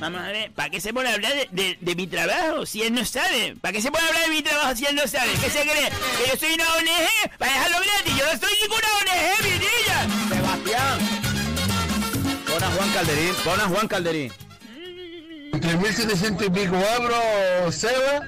Vamos 0.00 0.20
a 0.20 0.28
ver, 0.28 0.52
¿para 0.52 0.70
qué 0.70 0.80
se 0.80 0.92
pone 0.94 1.08
a 1.10 1.14
hablar 1.14 1.32
de, 1.34 1.48
de- 1.50 1.78
de 1.80 1.94
mi 1.96 2.06
trabajo 2.06 2.64
si 2.66 2.82
él 2.82 2.92
no 2.94 3.04
sabe? 3.04 3.56
¿Para 3.60 3.72
qué 3.72 3.82
se 3.82 3.90
pone 3.90 4.04
a 4.04 4.08
hablar 4.08 4.22
de 4.26 4.30
mi 4.30 4.42
trabajo 4.42 4.76
si 4.76 4.86
él 4.86 4.94
no 4.94 5.02
sabe? 5.08 5.32
¿Qué 5.32 5.50
se 5.50 5.62
cree? 5.62 5.88
¿Que 5.90 6.30
yo 6.30 6.36
soy 6.38 6.54
una 6.54 6.72
ONG? 6.74 7.38
Para 7.38 7.52
dejarlo 7.52 7.76
gratis, 7.78 8.16
yo 8.16 8.24
no 8.32 8.40
soy 8.40 8.56
ninguna 8.62 8.88
ONG, 9.00 9.42
mi 9.42 9.50
niña. 9.58 10.08
Sebastián. 10.28 10.98
Pon 12.46 12.62
a 12.62 12.66
Juan 12.70 12.90
Calderín, 12.92 13.34
pon 13.44 13.60
a 13.60 13.64
Juan 13.64 13.88
Calderín. 13.88 14.32
3.700 15.52 16.46
y 16.46 16.50
pico 16.50 16.76
euros, 16.76 17.74
Seba. 17.74 18.20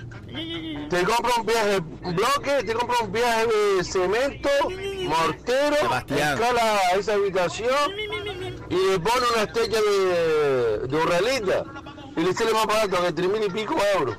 Te 0.91 1.03
compro 1.05 1.33
un 1.39 1.47
viaje 1.47 1.69
de 1.69 1.81
bloque, 1.81 2.65
te 2.67 2.73
compro 2.73 2.97
un 3.05 3.13
viaje 3.13 3.47
de 3.47 3.85
cemento, 3.85 4.49
mortero, 5.09 5.77
Sebastián. 5.77 6.35
escala 6.35 6.79
esa 6.99 7.13
habitación 7.15 7.93
y 8.71 8.75
le 8.75 8.99
pone 9.01 9.27
una 9.35 9.43
estrella 9.43 9.81
de, 9.83 10.87
de 10.87 10.97
urralita 10.97 11.65
y 12.17 12.21
le 12.21 12.33
sale 12.33 12.53
más 12.53 12.67
barato 12.67 13.03
que 13.03 13.13
3.000 13.15 13.47
y 13.47 13.51
pico 13.51 13.77
euros. 13.99 14.17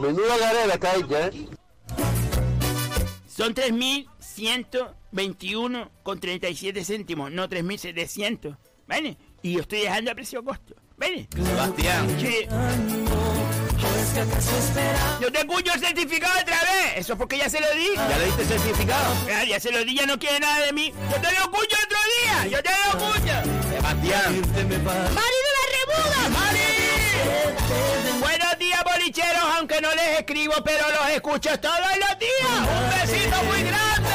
Menuda 0.00 0.38
carrera 0.38 0.74
está 0.74 0.94
hecha, 0.96 1.26
¿eh? 1.26 1.48
Son 3.26 3.52
3.121 3.54 5.90
con 6.02 6.20
37 6.20 6.84
céntimos, 6.84 7.30
no 7.32 7.48
3.700. 7.48 8.56
¿Vale? 8.86 9.18
Y 9.42 9.52
yo 9.52 9.60
estoy 9.60 9.80
dejando 9.80 10.10
a 10.12 10.14
precio 10.14 10.42
costo. 10.42 10.74
¿Vale? 10.96 11.28
Sebastián. 11.34 12.08
Sí. 12.18 12.46
Yo 15.20 15.30
te 15.30 15.40
escucho 15.40 15.74
el 15.74 15.80
certificado 15.80 16.40
otra 16.40 16.56
vez. 16.62 16.94
Eso 16.96 17.12
es 17.12 17.18
porque 17.18 17.36
ya 17.38 17.48
se 17.50 17.60
lo 17.60 17.70
di. 17.74 17.90
¿Ya 17.94 18.18
le 18.18 18.24
diste 18.26 18.42
el 18.42 18.48
certificado? 18.48 19.14
Ya, 19.26 19.44
ya 19.44 19.60
se 19.60 19.70
lo 19.70 19.84
di, 19.84 19.94
ya 19.94 20.06
no 20.06 20.18
quiere 20.18 20.40
nada 20.40 20.64
de 20.64 20.72
mí. 20.72 20.92
Yo 21.10 21.16
te 21.20 21.30
lo 21.32 21.38
escucho 21.38 21.76
otro 21.84 21.98
día. 22.22 22.46
Yo 22.46 22.62
te 22.62 22.70
lo 22.70 22.76
escucho. 22.98 23.34
Sebastián. 23.78 24.42
¡Mari 25.14 25.38
de 25.46 25.52
la 25.56 25.64
rebuda! 25.78 26.20
¡Mari! 26.30 26.60
Buenos 28.18 28.58
días, 28.58 28.82
bolicheros, 28.84 29.44
aunque 29.56 29.80
no 29.80 29.94
les 29.94 30.18
escribo, 30.18 30.54
pero 30.64 30.84
los 30.88 31.10
escucho 31.10 31.60
todos 31.60 31.78
los 31.78 32.18
días. 32.18 32.58
¡Un 32.58 32.90
besito 33.00 33.42
muy 33.44 33.62
grande! 33.62 34.10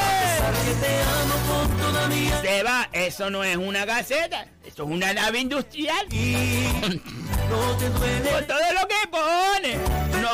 Seba, 2.42 2.90
eso 2.92 3.30
no 3.30 3.44
es 3.46 3.56
una 3.56 3.86
gaceta, 3.86 4.48
eso 4.66 4.84
es 4.84 4.90
una 4.90 5.14
nave 5.14 5.40
industrial. 5.40 6.08
Con 6.10 6.18
todo 8.48 8.74
lo 8.74 8.88
que 8.88 9.08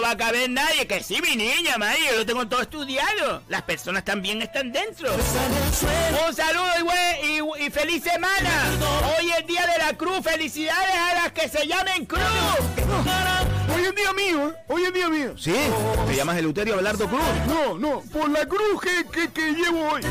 va 0.10 0.14
a 0.14 0.18
caber 0.18 0.50
nadie. 0.50 0.88
Que 0.88 1.04
sí, 1.04 1.22
mi 1.22 1.36
niña, 1.36 1.78
Mari, 1.78 2.00
yo 2.10 2.18
lo 2.18 2.26
tengo 2.26 2.48
todo 2.48 2.62
estudiado. 2.62 3.44
Las 3.48 3.62
personas 3.64 4.04
también 4.04 4.42
están 4.42 4.72
dentro. 4.72 5.12
Un 5.14 6.36
saludo 6.36 6.68
y, 6.80 6.84
buen- 6.84 7.60
y- 7.62 7.66
y 7.66 7.70
feliz 7.70 8.04
semana. 8.04 8.50
Hoy 9.18 9.32
es 9.38 9.46
Día 9.46 9.66
de 9.68 9.78
la 9.78 9.94
Cruz. 9.96 10.20
Felicidades 10.24 10.96
a 10.96 11.14
las 11.16 11.32
que 11.32 11.48
se 11.48 11.68
llamen 11.68 12.06
Cruz. 12.06 12.22
Hoy 13.76 13.86
es 13.86 13.96
día 13.96 14.14
mío, 14.14 14.50
¿eh? 14.50 14.54
Hoy 14.68 14.84
es 14.84 14.94
día 14.94 15.10
mío. 15.10 15.36
¿Sí? 15.38 15.54
¿Te 16.08 16.16
llamas 16.16 16.38
Eleuterio 16.38 16.74
Abelardo 16.74 17.08
Cruz? 17.08 17.22
No, 17.48 17.78
no, 17.78 18.02
por 18.12 18.30
la 18.30 18.46
cruz 18.46 18.82
que, 18.82 19.06
que, 19.12 19.32
que 19.32 19.52
llevo 19.54 19.90
hoy. 19.92 20.02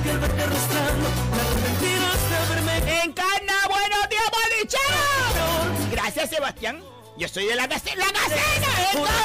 Encarna, 3.03 3.55
buenos 3.69 4.09
días, 4.09 4.31
bolichero. 4.33 5.91
Gracias, 5.91 6.31
Sebastián. 6.31 6.81
Yo 7.19 7.27
soy 7.27 7.47
de 7.47 7.57
la 7.57 7.67
gaceta. 7.67 7.97
¡La 7.97 8.13
gaceta! 8.13 8.69
¡La 8.95 9.17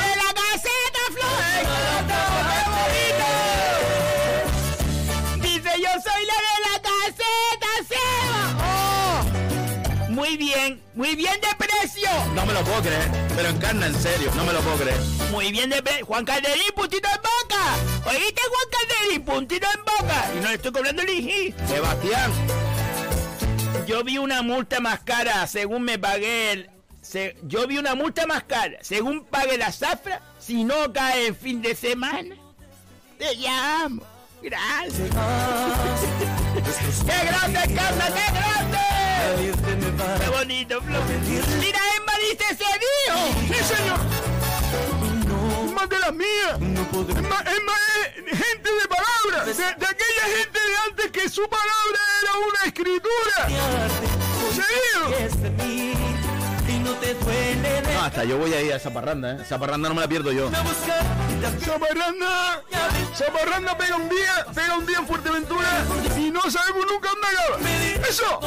de 0.00 0.16
la 0.16 0.32
gaceta, 0.34 1.02
Flor! 1.12 1.44
Dice, 5.40 5.70
yo 5.78 5.90
soy 6.02 6.22
la 6.26 6.34
de 6.42 6.56
la 6.64 6.74
gaceta, 6.82 7.70
Seba. 7.88 8.42
¡Oh! 8.64 10.10
Muy 10.10 10.36
bien, 10.36 10.82
muy 10.94 11.14
bien 11.14 11.40
de 11.40 11.54
precio. 11.56 12.10
No 12.34 12.44
me 12.44 12.54
lo 12.54 12.64
puedo 12.64 12.82
creer, 12.82 13.08
pero 13.36 13.50
encarna 13.50 13.86
en 13.86 13.94
serio, 13.94 14.32
no 14.34 14.42
me 14.42 14.52
lo 14.52 14.62
puedo 14.62 14.78
creer. 14.78 15.00
Muy 15.30 15.52
bien 15.52 15.70
de 15.70 15.80
precio. 15.80 16.06
Juan 16.06 16.24
Calderín, 16.24 16.72
puntito 16.74 17.08
en 17.08 17.18
boca. 17.22 17.76
Oíste, 18.06 18.42
Juan 18.48 18.68
Calderín, 18.72 19.24
puntito 19.24 19.68
en 19.72 19.84
boca. 19.84 20.28
Y 20.34 20.40
no 20.40 20.48
le 20.48 20.54
estoy 20.54 20.72
cobrando 20.72 21.02
el 21.02 21.08
IGI. 21.08 21.54
Sebastián. 21.68 22.32
Yo 23.86 24.02
vi 24.04 24.18
una 24.18 24.42
multa 24.42 24.80
más 24.80 25.00
cara 25.00 25.46
según 25.46 25.82
me 25.82 25.98
pagué 25.98 26.52
el, 26.52 26.70
Se- 27.02 27.36
yo 27.42 27.66
vi 27.66 27.76
una 27.78 27.94
multa 27.94 28.26
más 28.26 28.44
cara. 28.44 28.78
Según 28.82 29.24
pague 29.24 29.58
la 29.58 29.70
zafra, 29.72 30.20
si 30.38 30.64
no 30.64 30.92
cae 30.92 31.26
en 31.28 31.36
fin 31.36 31.60
de 31.62 31.74
semana, 31.74 32.34
te 33.18 33.34
llamo. 33.36 34.02
Gracias. 34.42 35.08
¡Qué 37.06 37.26
grande, 37.26 37.74
Carla! 37.74 38.06
¡Qué 38.06 38.32
grande! 38.32 38.78
¡Qué 40.24 40.28
bonito, 40.30 40.80
Flo! 40.82 40.98
¡Mira, 41.60 41.78
Emma 41.96 42.12
dice 42.30 42.44
ese 42.50 42.64
dijo! 42.80 43.18
¡Sí, 43.48 43.74
señor! 43.74 44.00
¡Más 45.84 45.90
de 45.90 45.98
las 45.98 46.14
mías! 46.14 46.54
Es 46.54 47.22
más, 47.28 47.42
es 47.42 47.62
más, 47.62 47.80
es 48.16 48.38
gente 48.38 48.70
de 48.72 48.88
palabra. 48.88 49.44
De, 49.44 49.52
de 49.52 49.62
aquella 49.86 50.24
gente 50.34 50.58
de 50.58 50.76
antes 50.88 51.10
que 51.10 51.28
su 51.28 51.42
palabra 51.46 52.00
era 52.22 52.32
una 52.38 52.64
escritura. 52.64 53.48
¿Seguido? 54.54 55.10
No, 57.92 58.02
hasta 58.02 58.24
yo 58.24 58.38
voy 58.38 58.54
a 58.54 58.62
ir 58.62 58.72
a 58.72 58.76
esa 58.76 58.94
parranda, 58.94 59.32
¿eh? 59.32 59.38
Esa 59.42 59.58
parranda 59.58 59.90
no 59.90 59.94
me 59.94 60.00
la 60.00 60.08
pierdo 60.08 60.32
yo. 60.32 60.50
Zaparranda, 61.60 62.62
Zaparranda 63.14 63.76
pega 63.76 63.96
un 63.96 64.08
día, 64.08 64.46
pega 64.54 64.78
un 64.78 64.86
día 64.86 64.98
en 65.00 65.06
Fuerteventura 65.06 65.68
y 66.16 66.30
no 66.30 66.40
sabemos 66.50 66.86
nunca 66.90 67.10
dónde 67.10 67.26
acaba. 67.28 67.58
¡Eso! 68.08 68.40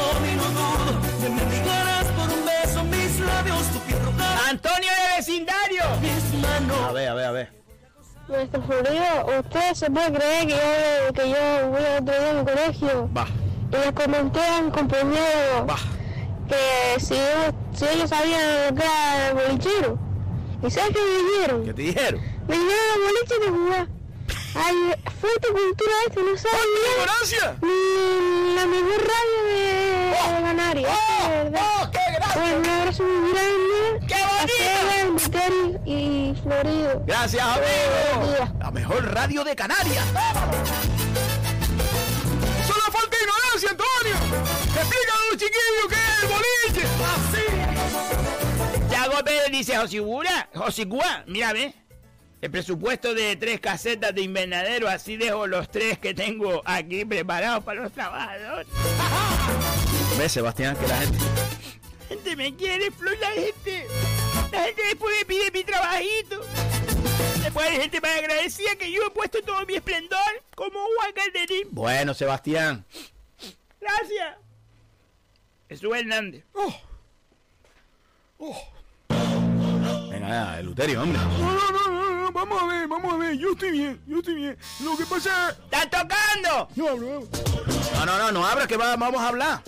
¡Antonio 4.49 4.90
de 4.90 5.18
vecindario! 5.18 5.84
A 6.88 6.91
ver, 6.94 7.10
a 7.10 7.14
ver, 7.14 7.26
a 7.26 7.32
ver. 7.32 7.53
Nuestro 8.30 8.61
Florido, 8.61 9.40
¿usted 9.40 9.74
se 9.74 9.91
puede 9.91 10.14
creer 10.14 10.48
que 10.48 10.53
yo, 10.53 11.14
que 11.14 11.30
yo 11.30 11.69
voy 11.69 11.84
a 11.84 11.99
otro 11.99 12.14
día 12.18 12.30
a 12.30 12.34
mi 12.34 12.45
colegio? 12.45 13.10
Va. 13.14 13.28
Y 13.74 13.76
les 13.76 13.91
comenté 13.91 14.40
a 14.41 14.61
mis 14.61 14.74
compañeros 14.74 15.82
que 16.48 16.99
si 17.02 17.15
ellos, 17.15 17.53
si 17.74 17.86
ellos 17.90 18.10
sabían 18.10 18.69
lo 18.69 18.76
que 18.76 18.84
era 18.86 19.28
el 19.28 19.34
bolichero. 19.34 19.99
¿Y 20.64 20.72
sabes 20.72 20.95
qué 20.95 21.02
me 21.02 21.30
dijeron? 21.30 21.65
¿Qué 21.65 21.74
te 21.74 21.82
dijeron? 21.82 22.22
Me 22.48 22.57
dijeron 22.57 22.86
a 22.94 22.98
boliche 23.06 23.40
de 23.44 23.49
jugar. 23.49 23.97
Ay, 24.65 24.75
fue 25.21 25.29
tu 25.41 25.49
cultura 25.53 25.91
este, 26.07 26.21
no 26.23 26.38
sabes 26.38 26.65
ni- 26.73 26.91
ignorancia! 26.91 27.55
Ni 27.61 28.55
la 28.55 28.65
mejor 28.65 28.99
radio 29.07 29.39
de, 29.45 29.61
de 30.09 30.41
Canarias. 30.43 30.91
¡Oh! 30.97 31.29
de 31.29 31.35
verdad. 31.43 31.61
¡Oh, 31.81 31.91
qué 31.91 31.99
gracia! 32.15 32.41
Bueno, 32.41 32.57
un 32.57 32.69
abrazo 32.69 33.03
muy 33.03 33.31
grande. 33.31 34.07
¡Qué 34.07 34.19
bonito! 34.23 34.38
A 34.38 35.19
Seba, 35.19 35.45
y 35.85 36.35
Florido. 36.43 37.03
Gracias, 37.05 37.43
amigo. 37.43 38.47
La 38.59 38.71
mejor 38.71 39.13
radio 39.13 39.43
de 39.43 39.55
Canarias. 39.55 40.05
¡Solo 42.67 42.81
falta 42.91 43.15
ignorancia, 43.21 43.69
Antonio! 43.71 44.15
¡Explícale 44.75 45.11
a 45.11 45.31
los 45.31 45.38
chiquillos 45.41 45.88
qué 45.89 45.95
es 45.95 46.23
el 46.23 46.27
boliche! 46.29 46.84
Yago 48.91 49.23
Pérez 49.23 49.51
dice, 49.51 49.77
Josigura, 49.77 50.49
Josigua, 50.55 51.23
mira, 51.27 51.53
ve. 51.53 51.73
El 52.48 52.52
presupuesto 52.52 53.14
de 53.14 53.36
tres 53.36 53.60
casetas 53.60 54.15
de 54.15 54.22
invernadero, 54.22 54.88
así 54.88 55.18
dejo 55.18 55.48
los 55.48 55.69
tres 55.69 55.99
que 55.99 56.14
tengo 56.14 56.61
aquí 56.64 57.03
preparados 57.03 57.61
para 57.61 57.82
los 57.82 57.91
trabajadores. 57.91 58.68
Ve, 60.18 60.30
Sebastián, 60.30 60.78
que 60.78 60.88
la 60.88 60.95
gente... 60.95 61.18
La 61.18 62.07
gente 62.07 62.36
me 62.38 62.56
quiere, 62.56 62.90
Flor, 62.90 63.18
la 63.19 63.32
gente. 63.32 63.86
La 64.53 64.64
gente 64.64 64.82
después 64.82 65.14
me 65.19 65.26
pide 65.26 65.52
mi 65.52 65.61
trabajito. 65.65 66.41
Después 67.44 67.68
hay 67.68 67.82
gente 67.82 67.99
más 67.99 68.18
agradecida 68.18 68.78
que 68.78 68.94
yo 68.94 69.07
he 69.07 69.10
puesto 69.10 69.41
todo 69.41 69.65
mi 69.65 69.76
esplendor 69.76 70.18
como 70.56 70.80
Juan 70.80 71.11
Calderín. 71.11 71.68
Bueno, 71.72 72.14
Sebastián. 72.14 72.86
Gracias. 73.82 74.38
Jesús 75.68 75.98
Hernández. 75.98 76.45
Venga, 80.10 80.30
ya, 80.30 80.61
Luterio, 80.61 81.03
hombre. 81.03 81.19
No, 81.19 81.28
no, 81.28 81.72
no, 81.72 81.72
no, 81.72 81.91
no, 81.91 82.06
vamos 82.38 82.61
a 82.61 82.65
ver, 82.68 82.88
vamos 82.88 83.14
a 83.14 83.18
ver, 83.18 83.35
yo 83.38 83.51
estoy 83.51 83.72
bien, 83.72 83.99
yo 84.07 84.18
estoy 84.19 84.35
bien. 84.35 84.57
Lo 84.84 84.95
que 84.95 85.05
pasa... 85.05 85.57
¡Estás 85.72 85.89
tocando! 85.89 86.68
No 86.76 86.88
hablo, 86.89 87.07
no. 87.07 87.27
No, 87.99 88.05
no, 88.05 88.18
no, 88.19 88.31
no 88.31 88.45
abras 88.45 88.68
que 88.68 88.77
va- 88.77 88.95
vamos 88.95 89.19
a 89.22 89.27
hablar. 89.30 89.64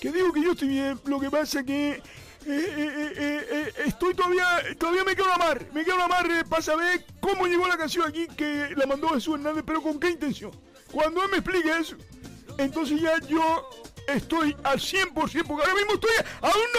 Que 0.00 0.10
digo 0.10 0.32
que 0.32 0.42
yo 0.42 0.52
estoy 0.52 0.68
bien, 0.68 0.98
lo 1.04 1.20
que 1.20 1.30
pasa 1.30 1.62
que... 1.62 1.90
eh, 1.90 2.02
eh, 2.46 3.12
eh, 3.50 3.72
estoy 3.86 4.14
todavía, 4.14 4.46
todavía 4.78 5.04
me 5.04 5.14
quedo 5.14 5.30
amar, 5.32 5.60
me 5.74 5.84
quedo 5.84 6.00
amar 6.02 6.26
para 6.48 6.62
saber 6.62 7.04
cómo 7.20 7.46
llegó 7.46 7.66
la 7.68 7.76
canción 7.76 8.08
aquí 8.08 8.26
que 8.28 8.70
la 8.76 8.86
mandó 8.86 9.08
Jesús 9.10 9.34
Hernández, 9.34 9.64
pero 9.66 9.82
con 9.82 9.98
qué 10.00 10.10
intención. 10.10 10.52
Cuando 10.90 11.22
él 11.22 11.30
me 11.30 11.38
explique 11.38 11.70
eso, 11.78 11.96
entonces 12.56 13.00
ya 13.00 13.18
yo 13.28 13.68
estoy 14.08 14.56
al 14.64 14.78
100%, 14.78 15.12
porque 15.12 15.62
ahora 15.62 15.74
mismo 15.74 15.94
estoy 15.94 16.14
a 16.40 16.46
un 16.46 16.70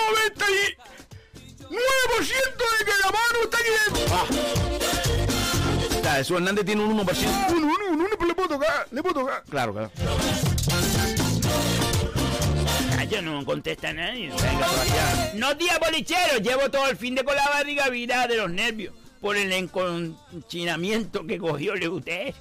99% 1.69 1.69
de 2.79 2.85
que 2.85 2.91
la 3.03 3.11
mano 3.11 3.43
está 3.43 3.57
aquí. 3.57 5.26
Sea, 6.07 6.15
Jesús 6.15 6.37
Hernández 6.37 6.65
tiene 6.65 6.85
un 6.85 6.97
1%. 6.97 7.51
Uno, 7.51 7.67
uno, 7.67 7.67
uno, 7.91 8.05
uno, 8.17 8.25
le 8.27 8.33
puedo 8.33 8.47
tocar, 8.47 8.87
le 8.91 9.03
puedo 9.03 9.19
tocar. 9.19 9.43
Claro, 9.49 9.73
claro. 9.73 9.91
yo 13.09 13.21
no 13.21 13.43
contesta 13.43 13.89
a 13.89 13.93
nadie. 13.93 14.31
No 15.33 15.53
días 15.55 15.77
bolicheros, 15.81 16.41
llevo 16.41 16.71
todo 16.71 16.87
el 16.87 16.95
fin 16.95 17.13
de 17.13 17.25
con 17.25 17.35
la 17.35 17.49
barriga 17.49 17.89
virada 17.89 18.27
de 18.27 18.37
los 18.37 18.49
nervios 18.49 18.93
por 19.19 19.35
el 19.35 19.51
enconchinamiento 19.51 21.27
que 21.27 21.37
cogió 21.37 21.75
Leuter. 21.75 22.33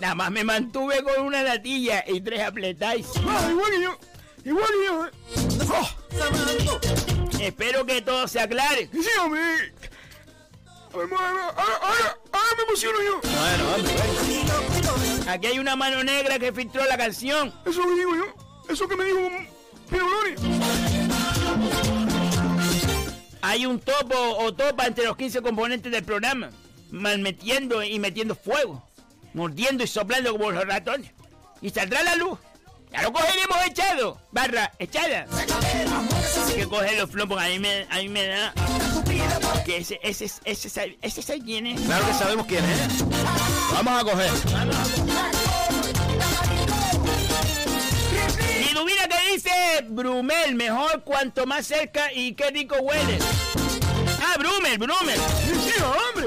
Nada 0.00 0.14
más 0.14 0.30
me 0.30 0.44
mantuve 0.44 1.02
con 1.02 1.26
una 1.26 1.42
latilla 1.42 2.04
y 2.06 2.20
tres 2.20 2.40
apletáis. 2.42 3.08
Ah, 3.26 3.48
igual 3.50 3.70
que 3.72 3.82
yo, 3.82 3.98
igual 4.44 4.68
que 4.68 4.86
yo. 4.86 5.06
eh. 5.06 5.10
Oh. 5.70 6.04
Espero 7.40 7.84
que 7.84 8.00
todo 8.00 8.28
se 8.28 8.38
aclare. 8.38 8.88
Sí, 8.92 9.08
hombre. 9.20 9.72
Ahora, 10.94 11.08
ahora, 11.16 11.76
ahora, 11.82 12.18
ahora 12.30 12.48
me 12.56 12.62
emociono 12.62 12.98
yo. 13.02 13.20
Bueno, 13.20 13.74
hombre. 13.74 15.28
Aquí 15.28 15.46
hay 15.48 15.58
una 15.58 15.74
mano 15.74 16.04
negra 16.04 16.38
que 16.38 16.52
filtró 16.52 16.84
la 16.84 16.96
canción. 16.96 17.52
Eso 17.66 17.82
que 17.82 17.94
digo 17.96 18.14
yo. 18.14 18.72
Eso 18.72 18.86
que 18.86 18.94
me 18.94 19.04
dijo 19.04 19.18
Pino 19.90 20.08
Lori. 20.08 20.34
Hay 23.42 23.66
un 23.66 23.80
topo 23.80 24.14
o 24.38 24.54
topa 24.54 24.86
entre 24.86 25.04
los 25.04 25.16
15 25.16 25.42
componentes 25.42 25.90
del 25.90 26.04
programa, 26.04 26.50
malmetiendo 26.92 27.82
y 27.82 27.98
metiendo 27.98 28.36
fuego, 28.36 28.88
mordiendo 29.34 29.82
y 29.82 29.88
soplando 29.88 30.30
como 30.30 30.52
los 30.52 30.64
ratones. 30.64 31.10
Y 31.60 31.70
saldrá 31.70 32.04
la 32.04 32.14
luz. 32.14 32.38
Ya 32.92 33.02
lo 33.02 33.12
cogeremos 33.12 33.58
echado, 33.66 34.20
barra 34.30 34.70
echada. 34.78 35.26
Que 36.54 36.68
coge 36.68 36.96
los 36.96 37.10
flopos, 37.10 37.42
a 37.42 37.48
mí 37.48 37.58
me, 37.58 37.84
a 37.90 37.96
mí 37.96 38.08
me 38.08 38.28
da 38.28 38.54
que 39.64 39.78
ese, 39.78 39.98
ese, 40.02 40.24
ese, 40.24 40.38
ese, 40.44 40.96
ese, 41.02 41.20
es. 41.20 41.80
Claro 41.80 42.06
que 42.06 42.14
sabemos 42.14 42.46
quién 42.46 42.64
es. 42.64 43.04
Vamos 43.72 44.00
a 44.00 44.04
coger. 44.04 44.30
Y 48.70 48.74
Dubina 48.74 49.08
que 49.08 49.32
dice 49.32 49.50
Brumel, 49.88 50.54
mejor 50.54 51.02
cuanto 51.04 51.46
más 51.46 51.66
cerca 51.66 52.12
y 52.12 52.34
qué 52.34 52.50
rico 52.50 52.76
huele. 52.76 53.18
Ah, 54.22 54.36
Brumel, 54.38 54.78
Brumel. 54.78 55.18
Sí, 55.18 55.82
hombre. 55.82 56.26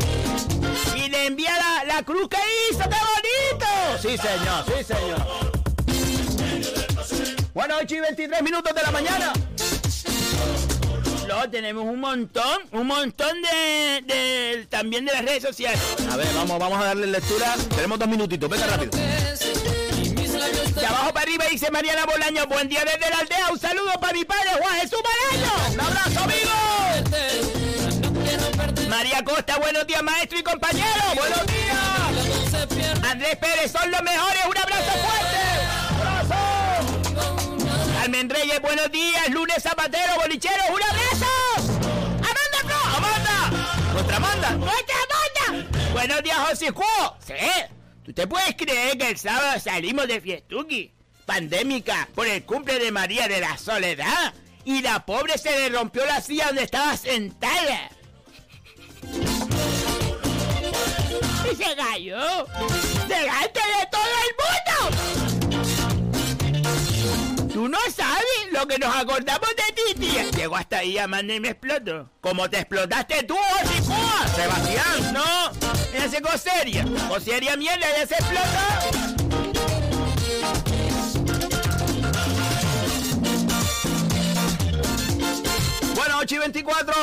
Y 0.95 1.09
le 1.09 1.27
envía 1.27 1.57
la, 1.57 1.95
la 1.95 2.03
cruz 2.03 2.27
que 2.29 2.37
hizo, 2.69 2.79
qué 2.79 2.97
bonito. 3.13 3.67
Sí, 4.01 4.17
señor, 4.17 4.65
sí, 4.65 4.83
señor. 4.83 5.47
Bueno, 7.53 7.75
8 7.81 7.95
y 7.95 7.99
23 7.99 8.43
minutos 8.43 8.73
de 8.73 8.81
la 8.81 8.91
mañana. 8.91 9.33
Tenemos 11.51 11.83
un 11.85 11.99
montón, 11.99 12.61
un 12.71 12.87
montón 12.87 13.41
de, 13.41 14.01
de- 14.05 14.65
también 14.69 15.05
de 15.05 15.13
las 15.13 15.23
redes 15.23 15.43
sociales. 15.43 15.79
A 16.11 16.17
ver, 16.17 16.27
vamos, 16.35 16.57
vamos 16.59 16.79
a 16.81 16.85
darle 16.85 17.07
lectura. 17.07 17.55
Tenemos 17.75 17.99
dos 17.99 18.07
minutitos, 18.07 18.49
venga 18.49 18.65
rápido. 18.67 18.91
De 18.91 20.85
abajo 20.85 21.11
para 21.13 21.21
arriba 21.23 21.45
dice 21.49 21.71
Mariana 21.71 22.05
Bolaño, 22.05 22.45
buen 22.47 22.67
día 22.69 22.83
desde 22.85 23.09
la 23.09 23.17
aldea, 23.19 23.49
un 23.51 23.59
saludo 23.59 23.93
para 23.99 24.13
mi 24.13 24.23
padre 24.25 24.49
Juan 24.61 24.75
Jesús 24.75 24.99
Bolaño. 25.01 25.51
Un 25.73 25.79
abrazo, 25.81 26.19
amigo. 26.23 26.51
María 28.89 29.23
Costa, 29.23 29.57
buenos 29.57 29.85
días, 29.87 30.03
maestro 30.03 30.39
y 30.39 30.43
compañero. 30.43 31.01
Buenos 31.15 31.45
días. 31.47 33.03
Andrés 33.09 33.35
Pérez, 33.37 33.71
son 33.71 33.89
los 33.91 34.01
mejores. 34.03 34.41
Un 34.49 34.57
abrazo 34.57 34.91
fuerte. 34.91 35.66
Carmen 38.17 38.35
Reyes, 38.35 38.59
buenos 38.61 38.91
días. 38.91 39.29
Lunes 39.29 39.61
Zapatero, 39.61 40.15
bolicheros, 40.15 40.65
un 40.73 40.81
abrazo. 40.81 41.27
Amanda 42.15 42.63
Pro, 42.63 42.75
Amanda. 42.95 43.93
Nuestra 43.93 44.15
Amanda. 44.15 44.51
Nuestra 44.53 44.95
Amanda. 45.03 45.69
Buenos 45.93 46.23
días, 46.23 46.37
José 46.49 46.71
Juan. 46.71 47.11
Sí. 47.19 47.33
¿Tú 48.03 48.13
te 48.13 48.25
puedes 48.25 48.55
creer 48.55 48.97
que 48.97 49.11
el 49.11 49.19
sábado 49.19 49.59
salimos 49.59 50.07
de 50.07 50.19
fiestuki? 50.19 50.95
Pandémica 51.27 52.09
por 52.15 52.25
el 52.25 52.43
cumple 52.43 52.79
de 52.79 52.91
María 52.91 53.27
de 53.27 53.39
la 53.39 53.55
Soledad. 53.55 54.33
Y 54.65 54.81
la 54.81 55.05
pobre 55.05 55.37
se 55.37 55.51
le 55.51 55.69
rompió 55.69 56.03
la 56.07 56.19
silla 56.19 56.47
donde 56.47 56.63
estaba 56.63 56.97
sentada. 56.97 57.91
Y 61.49 61.55
se 61.55 61.75
cayó. 61.75 62.45
Delante 63.07 63.59
de 63.59 63.87
todo 63.89 63.96
no 67.85 67.91
sabes 67.91 68.51
Lo 68.51 68.67
que 68.67 68.77
nos 68.77 68.95
acordamos 68.95 69.49
de 69.49 69.73
ti, 69.73 69.99
tía. 69.99 70.29
Llego 70.31 70.55
hasta 70.55 70.79
ahí, 70.79 70.97
Amanda, 70.97 71.33
y 71.33 71.39
me 71.39 71.49
exploto. 71.49 72.09
Como 72.21 72.49
te 72.49 72.59
explotaste 72.59 73.23
tú, 73.23 73.35
Osicua. 73.63 74.25
Sebastián, 74.35 75.13
no. 75.13 75.51
Ella 75.93 76.09
se 76.09 76.21
coseria. 76.21 76.85
Coseria 77.07 77.55
mierda, 77.55 77.87
ella 77.89 78.07
se 78.07 78.15
explota. 78.15 78.79
Bueno, 85.95 86.17
8 86.19 86.35
y 86.35 86.37
24. 86.37 86.93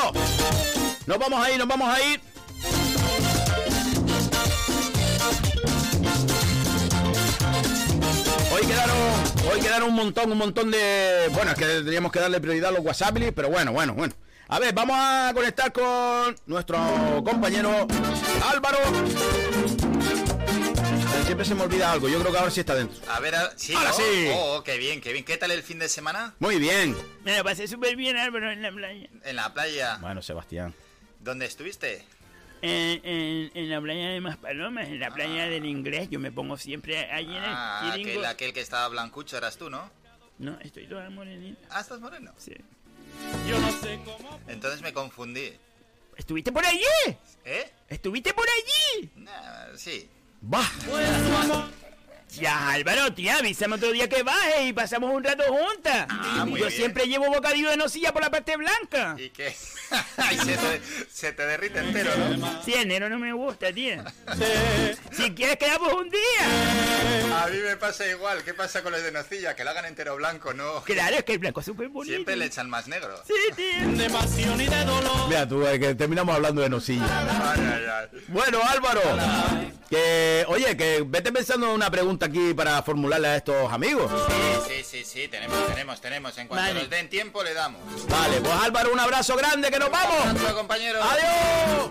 Nos 1.07 1.19
vamos 1.19 1.45
a 1.45 1.51
ir, 1.51 1.59
nos 1.59 1.69
vamos 1.69 1.89
a 1.89 2.03
ir. 2.03 2.34
Hoy 8.55 8.63
quedaron, 8.67 8.97
hoy 9.53 9.61
quedaron 9.61 9.89
un 9.89 9.95
montón, 9.95 10.33
un 10.33 10.39
montón 10.39 10.71
de. 10.71 11.29
Bueno, 11.33 11.51
es 11.53 11.59
que 11.59 11.65
teníamos 11.83 12.13
que 12.13 12.21
darle 12.21 12.41
prioridad 12.41 12.69
a 12.71 12.73
los 12.73 12.85
WhatsApp, 12.85 13.17
pero 13.35 13.51
bueno, 13.51 13.73
bueno, 13.73 13.95
bueno. 13.95 14.15
A 14.49 14.59
ver, 14.59 14.75
vamos 14.75 14.97
a 14.99 15.33
conectar 15.35 15.73
con 15.73 16.37
nuestro 16.47 16.79
compañero 17.25 17.87
Álvaro. 18.45 18.79
Siempre 21.25 21.47
se 21.47 21.55
me 21.55 21.63
olvida 21.63 21.91
algo, 21.91 22.09
yo 22.09 22.21
creo 22.21 22.31
que 22.31 22.39
ahora 22.39 22.51
sí 22.51 22.61
está 22.61 22.75
dentro. 22.75 23.01
A 23.11 23.19
ver, 23.19 23.35
a- 23.35 23.53
sí, 23.57 23.75
Ahora 23.75 23.89
¿no? 23.89 23.95
sí. 23.97 24.31
Oh, 24.35 24.63
qué 24.63 24.77
bien, 24.77 25.01
qué 25.01 25.13
bien. 25.13 25.25
¿Qué 25.25 25.37
tal 25.39 25.51
el 25.51 25.63
fin 25.63 25.79
de 25.79 25.89
semana? 25.89 26.35
Muy 26.39 26.59
bien. 26.59 26.95
Me 27.25 27.37
lo 27.39 27.43
pasé 27.45 27.67
súper 27.67 27.97
bien, 27.97 28.17
Álvaro, 28.19 28.53
en 28.53 28.61
la 28.63 28.71
playa. 28.71 29.09
En 29.25 29.37
la 29.37 29.53
playa. 29.53 29.97
Bueno, 30.01 30.21
Sebastián. 30.23 30.75
¿Dónde 31.21 31.47
estuviste? 31.47 32.05
En, 32.67 33.01
en, 33.05 33.51
en 33.55 33.69
la 33.71 33.81
playa 33.81 34.09
de 34.09 34.21
Maspalomas, 34.23 34.89
en 34.89 34.99
la 34.99 35.11
playa 35.13 35.49
del 35.49 35.67
inglés, 35.67 36.09
yo 36.11 36.19
me 36.19 36.33
pongo 36.33 36.57
siempre 36.57 37.11
allí 37.11 37.37
en 37.37 37.43
Ah, 37.45 37.83
el 37.85 37.93
chiringo. 37.93 38.11
aquel, 38.21 38.25
aquel 38.25 38.53
que 38.55 38.61
estaba 38.61 38.89
blancucho 38.89 39.37
eras 39.37 39.59
tú, 39.59 39.69
¿no? 39.69 39.91
No, 40.39 40.59
estoy 40.61 40.87
toda 40.87 41.11
morenita. 41.11 41.61
Ah, 41.71 41.81
¿estás 41.83 42.01
moreno? 42.01 42.33
Sí. 42.39 42.55
Yo 43.47 43.59
no 43.61 43.71
sé 43.71 44.01
cómo. 44.05 44.41
Entonces 44.49 44.81
me 44.81 44.93
confundí. 44.95 45.53
¿Estuviste 46.17 46.53
por 46.53 46.65
allí? 46.65 46.81
¿Eh? 47.45 47.71
¿Estuviste 47.89 48.33
por 48.33 48.47
allí? 48.49 49.11
Nah, 49.17 49.77
sí. 49.77 50.09
¡Bah! 50.41 50.65
Ya, 52.41 52.71
Álvaro, 52.71 53.13
tía, 53.15 53.39
avísame 53.39 53.77
otro 53.77 53.93
día 53.93 54.09
que 54.09 54.23
baje 54.23 54.65
y 54.67 54.73
pasamos 54.73 55.13
un 55.13 55.23
rato 55.23 55.43
juntas. 55.49 56.07
Ah, 56.09 56.45
muy 56.47 56.59
Yo 56.61 56.67
bien. 56.67 56.79
siempre 56.79 57.07
llevo 57.07 57.27
bocadillo 57.31 57.71
de 57.71 57.77
nocilla 57.77 58.13
por 58.13 58.23
la 58.23 58.31
parte 58.31 58.57
blanca. 58.57 59.17
¿Y 59.19 59.31
qué? 59.31 59.55
Ay, 60.17 60.39
se, 60.39 60.57
te, 60.57 60.81
se 61.13 61.33
te 61.33 61.47
derrite 61.47 61.79
entero, 61.79 62.11
¿no? 62.37 62.63
Sí, 62.65 62.75
enero 62.75 63.09
no 63.09 63.19
me 63.19 63.33
gusta, 63.33 63.73
tía. 63.73 64.05
Si 65.13 65.33
quieres 65.35 65.57
quedamos 65.57 65.93
un 65.95 66.11
día. 66.11 67.43
A 67.45 67.47
mí 67.49 67.59
me 67.59 67.77
pasa 67.77 68.07
igual. 68.09 68.43
¿Qué 68.45 68.55
pasa 68.55 68.83
con 68.83 68.93
los 68.93 69.03
de 69.03 69.13
nocilla? 69.13 69.55
Que 69.55 69.65
lo 69.65 69.71
hagan 69.71 69.85
entero 69.85 70.17
blanco, 70.17 70.53
¿no? 70.55 70.83
Claro, 70.85 71.17
es 71.17 71.25
que 71.25 71.33
el 71.35 71.39
blanco 71.39 71.61
es 71.61 71.67
súper 71.67 71.89
bonito. 71.89 72.13
Siempre 72.15 72.37
le 72.37 72.47
echan 72.47 72.69
más 72.69 72.89
negro. 72.89 73.15
Sí, 73.27 73.35
tía. 73.55 73.87
De 73.87 74.11
pasión 74.11 74.61
y 74.61 74.67
de 74.67 74.85
dolor. 74.85 75.29
Mira 75.29 75.49
tú, 75.49 75.67
eh, 75.67 75.79
que 75.79 75.95
terminamos 75.95 76.35
hablando 76.35 76.63
de 76.63 76.69
nocilla. 76.69 77.05
Ay, 77.55 77.61
ay, 77.61 77.85
ay. 78.13 78.21
Bueno, 78.29 78.61
Álvaro, 78.67 79.01
que 79.91 80.45
oye, 80.49 80.77
que 80.77 81.05
vete 81.07 81.31
pensando 81.33 81.67
en 81.69 81.73
una 81.73 81.91
pregunta 81.91 82.24
aquí 82.25 82.55
para 82.55 82.83
formularle 82.83 83.29
a 83.29 83.37
estos 83.37 83.73
amigos. 83.73 84.11
Sí, 84.67 84.83
sí, 84.83 84.85
sí, 84.85 85.05
sí, 85.05 85.29
tenemos, 85.29 85.67
tenemos, 85.67 86.01
tenemos. 86.01 86.39
En 86.39 86.49
cuanto 86.49 86.67
Vale. 86.67 86.81
nos 86.81 86.91
den 86.91 87.09
tiempo, 87.09 87.43
le 87.43 87.55
damos. 87.55 87.81
Vale, 88.09 88.41
pues 88.41 88.53
Álvaro, 88.53 88.93
un 88.93 89.01
abrazo 89.01 89.37
grande, 89.37 89.71
que 89.71 89.79
nos 89.79 89.91
vamos. 89.91 90.27
Abrazo, 90.27 90.55
compañero. 90.57 91.01
Adiós. 91.03 91.89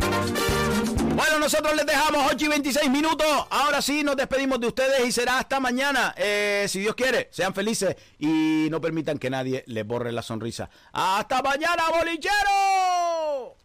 Bueno, 1.16 1.38
nosotros 1.38 1.76
les 1.76 1.86
dejamos 1.86 2.32
8 2.32 2.46
y 2.46 2.48
26 2.48 2.90
minutos. 2.90 3.28
Ahora 3.52 3.82
sí, 3.84 4.04
nos 4.04 4.16
despedimos 4.16 4.60
de 4.60 4.68
ustedes 4.68 5.08
y 5.08 5.12
será 5.12 5.38
hasta 5.38 5.60
mañana. 5.60 6.14
Eh, 6.18 6.66
si 6.68 6.80
Dios 6.80 6.96
quiere, 6.96 7.30
sean 7.32 7.54
felices 7.54 7.96
y 8.18 8.68
no 8.72 8.82
permitan 8.82 9.20
que 9.20 9.30
nadie 9.30 9.64
les 9.68 9.86
borre 9.86 10.12
la 10.12 10.24
sonrisa. 10.24 10.70
¡Hasta 10.92 11.44
mañana, 11.44 11.84
bolichero! 11.92 13.56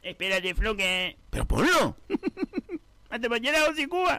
Espérate, 0.00 0.54
Flo, 0.54 0.76
que... 0.76 1.16
Pero 1.30 1.46
ponlo. 1.46 1.96
Hasta 3.10 3.28
mañana, 3.28 3.58
Cuba. 3.88 4.14